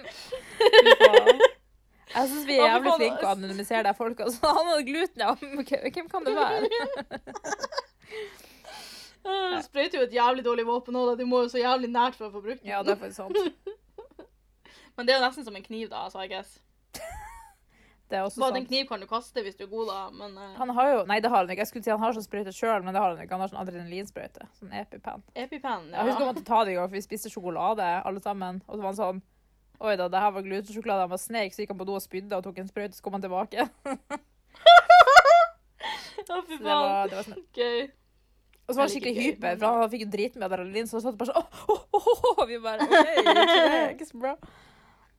Fy. 1.02 1.54
Jeg 2.16 2.30
syns 2.30 2.46
vi 2.48 2.56
er 2.56 2.70
jævlig 2.70 2.92
flinke 2.94 2.98
flinke 3.02 3.26
å 3.28 3.32
anonymisere 3.34 3.84
de 3.88 3.94
folka. 3.98 4.28
Så 4.32 4.52
han 4.58 4.70
hadde 4.72 4.86
gluten, 4.88 5.24
ja. 5.26 5.34
Hvem 5.36 6.10
kan 6.12 6.28
det 6.28 6.36
være? 6.38 6.70
Uh, 9.26 9.58
sprøyter 9.66 10.00
jo 10.00 10.06
et 10.06 10.14
jævlig 10.14 10.46
dårlig 10.46 10.68
våpen 10.68 10.98
òg, 11.02 11.16
du 11.18 11.26
må 11.26 11.42
jo 11.44 11.50
så 11.56 11.58
jævlig 11.58 11.90
nært 11.90 12.18
for 12.18 12.30
å 12.30 12.34
få 12.36 12.44
brukt 12.46 12.62
den. 12.62 12.70
Ja, 12.70 12.84
det 12.86 12.94
er 12.94 13.02
faktisk 13.02 13.24
sant. 13.24 13.74
Men 14.96 15.08
det 15.08 15.16
er 15.16 15.20
jo 15.20 15.26
nesten 15.26 15.48
som 15.48 15.58
en 15.58 15.66
kniv, 15.66 15.90
da, 15.92 16.06
så 16.14 16.22
I 16.24 16.30
guess. 16.32 16.60
Bare 18.12 18.60
en 18.60 18.68
kniv 18.68 18.88
kan 18.90 19.02
du 19.02 19.08
kaste 19.10 19.42
hvis 19.46 19.58
du 19.58 19.64
er 19.66 19.70
god, 19.72 19.88
da, 19.90 20.00
men 20.14 20.36
uh... 20.38 20.52
Han 20.60 20.74
har 20.78 20.90
jo 20.92 20.98
Nei, 21.10 21.20
det 21.24 21.32
har 21.34 21.42
han 21.44 21.54
ikke. 21.54 21.64
Jeg 21.64 21.72
skulle 21.72 21.88
si 21.88 21.94
han 21.94 22.04
har 22.04 22.14
sånn 22.16 22.26
sprøyte 22.26 22.54
sjøl, 22.56 22.84
men 22.86 22.94
det 22.94 23.02
har 23.02 23.14
han 23.14 23.24
ikke. 23.24 23.34
Han 23.34 23.46
har 23.46 23.54
sånn 23.54 23.62
adrenalinsprøyte. 23.64 24.50
Sånn 24.60 24.76
EpiPen. 24.82 25.26
EpiPen, 25.34 25.90
ja. 25.90 26.02
Jeg 26.02 26.12
husker 26.12 26.26
vi 26.26 26.30
måtte 26.30 26.46
ta 26.46 26.62
det 26.64 26.76
i 26.76 26.78
går, 26.78 26.90
for 26.92 26.98
vi 27.00 27.06
spiste 27.06 27.32
sjokolade 27.34 27.88
alle 28.06 28.22
sammen. 28.24 28.62
Og 28.68 28.78
så 28.78 28.84
var 28.84 28.92
han 28.94 29.02
sånn 29.02 29.24
Oi 29.84 29.98
da, 30.00 30.06
det 30.08 30.22
her 30.24 30.32
var 30.32 30.46
glutensjokolade. 30.46 31.04
Han 31.04 31.12
var 31.12 31.20
snek, 31.20 31.52
så 31.52 31.62
gikk 31.62 31.74
han 31.74 31.80
på 31.82 31.88
do 31.90 31.98
og 31.98 32.04
spydde 32.04 32.38
og 32.38 32.46
tok 32.46 32.62
en 32.62 32.70
sprøyte, 32.70 32.96
så 32.96 33.04
kom 33.04 33.18
han 33.18 33.26
tilbake. 33.26 33.66
Å, 36.32 36.42
fy 36.48 36.58
faen. 36.58 37.12
var 37.12 37.12
sånn. 37.28 37.44
Gøy. 37.56 37.88
Og 38.66 38.74
så 38.74 38.80
var 38.80 38.88
han 38.88 38.94
skikkelig 38.96 39.14
gøy, 39.14 39.26
hyper, 39.28 39.58
for 39.62 39.82
han 39.84 39.92
fikk 39.92 40.06
jo 40.06 40.12
dritmye 40.16 40.48
adrenalin, 40.48 40.88
så 40.90 40.98
han 40.98 41.04
satt 41.06 41.18
bare 41.20 41.34
sånn 41.34 41.42
åh, 41.44 41.84
åh, 42.00 42.08
åh. 42.32 42.40
Vi 42.50 42.58
bare 42.64 42.88
OK, 42.88 43.12
ikke 43.94 44.08
så 44.10 44.22
bra. 44.24 44.34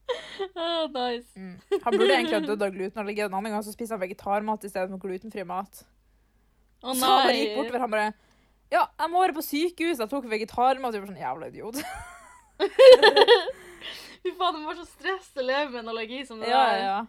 Ah, 0.55 0.87
nice. 0.93 1.27
Mm. 1.35 1.57
Han 1.83 1.91
burde 1.97 2.13
egentlig 2.13 2.37
ha 2.37 2.41
dødd 2.45 2.61
av 2.63 2.71
glutenallergi. 2.75 3.21
En 3.25 3.33
annen 3.37 3.51
gang 3.55 3.63
så 3.65 3.71
spiste 3.73 3.93
han 3.97 4.01
vegetarmat 4.03 4.63
i 4.63 4.69
stedet 4.71 4.89
for 4.93 5.01
glutenfri 5.03 5.43
mat. 5.47 5.73
Å 6.83 6.85
Så 6.93 7.03
han 7.03 7.09
bare 7.25 7.35
gikk 7.35 7.55
bortover 7.57 7.81
han 7.83 7.91
bare 7.95 8.07
Ja, 8.71 8.83
jeg 9.01 9.09
må 9.11 9.17
være 9.23 9.35
på 9.37 9.43
sykehus. 9.45 9.99
Jeg 10.03 10.09
tok 10.11 10.25
vegetarmat. 10.31 10.93
Jeg 10.95 11.01
var 11.03 11.11
sånn 11.11 11.23
jævla 11.23 11.45
idiot. 11.51 11.77
Fy 14.23 14.29
faen, 14.37 14.55
det 14.61 14.67
var 14.69 14.77
så 14.79 14.87
stress 14.89 15.27
å 15.37 15.39
leve 15.45 15.69
med 15.73 15.81
en 15.83 15.91
allergi 15.93 16.19
som 16.27 16.37
det 16.41 16.49
Ja, 16.51 16.61
der. 16.65 16.77
ja, 16.77 16.81
ja. 16.87 16.99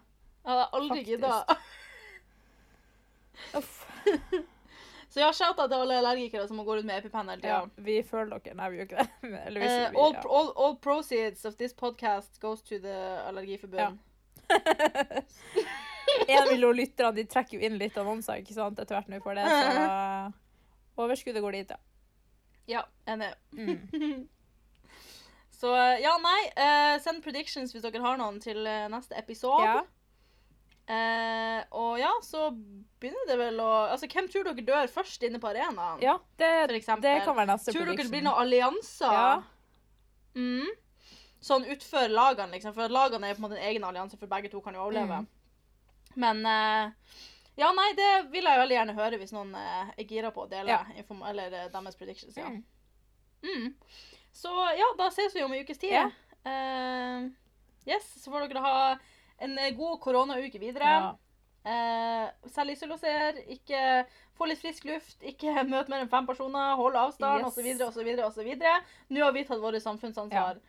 Jeg 0.44 0.50
hadde 0.54 0.66
aldri 0.78 1.00
gidda. 1.08 1.32
Uff. 3.58 3.74
Så 5.08 5.20
ja, 5.22 5.32
shout 5.32 5.56
out 5.56 5.70
til 5.70 5.80
alle 5.80 5.98
allergikere 6.02 6.44
som 6.48 6.58
må 6.60 6.64
gå 6.68 6.76
rundt 6.76 6.86
med 6.88 7.00
EpiPen 7.00 7.30
hele 7.32 7.48
Ja, 7.48 7.62
vi 7.76 8.02
føler 8.04 8.38
dere. 8.38 8.56
Nei, 8.58 8.70
vi 8.70 8.80
gjør 8.80 8.88
ikke 8.90 9.04
det. 9.04 9.30
Eller 9.46 9.62
vi, 9.62 9.68
uh, 9.68 10.02
all, 10.04 10.16
ja. 10.18 10.24
all, 10.38 10.50
all 10.64 10.76
proceeds 10.84 11.44
of 11.48 11.56
this 11.56 11.72
podcast 11.72 12.40
goes 12.40 12.62
to 12.62 12.78
the 12.78 12.96
allergiforbund. 13.26 13.98
En 16.28 16.48
million 16.48 16.76
lyttere 16.76 17.12
de 17.12 17.24
trekker 17.28 17.58
jo 17.58 17.66
inn 17.66 17.76
litt 17.80 17.96
annonser 18.00 18.40
ikke 18.40 18.54
sant, 18.56 18.78
etter 18.80 18.96
hvert 18.96 19.10
når 19.10 19.20
vi 19.20 19.24
får 19.26 19.38
det. 19.38 19.44
Så 19.52 19.68
overskuddet 21.04 21.44
går 21.44 21.58
dit, 21.58 21.74
ja. 21.74 21.78
Ja, 22.68 22.82
enig. 23.08 23.28
Mm. 23.52 24.28
Så 25.58 25.72
eh, 25.76 26.00
ja, 26.04 26.14
nei. 26.22 26.40
Uh, 26.54 26.96
send 27.02 27.22
predictions 27.24 27.72
hvis 27.74 27.84
dere 27.84 28.02
har 28.04 28.18
noen 28.20 28.38
til 28.42 28.66
eh, 28.68 28.88
neste 28.92 29.16
episode. 29.18 29.64
ja. 29.64 29.80
Eh, 30.88 31.62
og 31.76 31.98
ja, 32.00 32.08
så 32.24 32.46
begynner 32.98 33.26
det 33.28 33.34
vel 33.36 33.58
å 33.60 33.70
Altså, 33.90 34.08
hvem 34.08 34.28
tror 34.32 34.46
dere 34.48 34.64
dør 34.64 34.88
først 34.88 35.26
inne 35.28 35.36
på 35.42 35.50
arenaen? 35.50 36.00
ja 36.00 36.14
det, 36.40 36.48
det 36.72 36.78
kan 36.86 37.02
være 37.36 37.50
neste 37.50 37.74
tror 37.74 37.90
dere 37.90 37.98
det 38.00 38.08
blir 38.08 38.24
noen 38.24 38.40
allianser? 38.46 39.12
Ja. 39.12 39.34
Mm. 40.38 40.70
Sånn 41.44 41.66
utfor 41.70 42.08
lagene, 42.10 42.56
liksom. 42.56 42.72
For 42.74 42.88
lagene 42.90 43.28
er 43.28 43.36
på 43.36 43.42
en 43.42 43.46
måte 43.46 43.58
en 43.60 43.68
egen 43.68 43.84
allianse, 43.84 44.16
for 44.18 44.30
begge 44.30 44.48
to 44.50 44.62
kan 44.64 44.74
jo 44.74 44.86
overleve. 44.86 45.20
Mm. 45.22 45.28
Men 46.18 46.40
eh, 46.46 47.12
Ja, 47.58 47.68
nei, 47.74 47.90
det 47.98 48.08
vil 48.32 48.46
jeg 48.48 48.62
veldig 48.62 48.76
gjerne 48.78 48.96
høre 48.96 49.18
hvis 49.20 49.34
noen 49.34 49.52
eh, 49.58 49.92
er 49.98 50.08
gira 50.08 50.32
på 50.34 50.46
å 50.46 50.50
dele 50.50 50.72
Ja. 50.72 50.80
inform 50.96 51.22
eller 51.28 51.52
eh, 51.52 51.68
deres 51.74 52.00
predictions. 52.00 52.36
Ja. 52.38 52.48
Mm. 52.48 52.64
Mm. 53.44 53.68
Så 54.34 54.50
ja, 54.78 54.88
da 54.98 55.10
ses 55.12 55.36
vi 55.36 55.44
om 55.44 55.52
en 55.52 55.62
ukes 55.66 55.78
tid. 55.78 55.92
Ja. 55.92 56.08
Eh, 56.48 57.28
yes, 57.92 58.08
så 58.22 58.32
får 58.32 58.48
dere 58.48 58.64
ha 58.64 58.76
en 59.38 59.58
eh, 59.58 59.72
god 59.76 60.00
koronauke 60.02 60.58
videre. 60.62 60.84
Ja. 60.84 61.14
Eh, 61.68 62.48
Selvisoloser, 62.54 63.38
ikke 63.52 63.80
få 64.38 64.46
litt 64.48 64.60
frisk 64.62 64.84
luft, 64.88 65.18
ikke 65.22 65.52
møte 65.72 65.90
mer 65.92 66.04
enn 66.04 66.10
fem 66.12 66.26
personer, 66.28 66.74
hold 66.78 66.96
avstand 66.96 67.44
Yes. 67.44 67.58
osv. 67.58 67.82
osv. 67.88 68.08
osv. 68.28 68.50
Nå 69.10 69.24
har 69.24 69.32
vi 69.36 69.44
tatt 69.48 69.60
vårt 69.62 69.82
samfunnsansvar. 69.84 70.60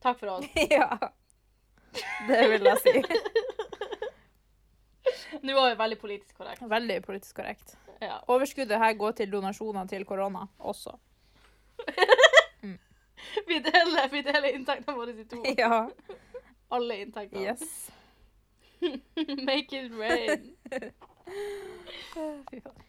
Takk 0.00 0.18
for 0.22 0.38
oss. 0.38 0.46
ja. 0.70 0.88
Det 2.28 2.42
vil 2.54 2.64
jeg 2.70 2.78
si. 2.86 2.94
Nå 5.42 5.54
var 5.56 5.70
vi 5.72 5.76
veldig 5.80 5.98
politisk 6.00 6.36
korrekt. 6.38 6.62
Veldig 6.70 6.98
politisk 7.04 7.36
korrekt. 7.36 7.76
Ja. 8.00 8.16
Overskuddet 8.32 8.78
her 8.80 8.94
går 8.96 9.12
til 9.18 9.30
donasjoner 9.32 9.86
til 9.90 10.04
korona 10.08 10.46
også. 10.58 10.94
Vi 13.46 13.58
deler, 13.62 14.08
vi 14.10 14.22
deler 14.26 14.54
inntektene 14.56 14.96
våre 14.96 15.12
i 15.12 15.24
to. 15.28 15.40
Ja. 15.58 15.82
Alle 16.72 16.96
inntektene. 17.04 17.42
Yes. 17.52 17.90
Make 19.44 19.72
it 19.72 19.92
rain. 19.94 20.52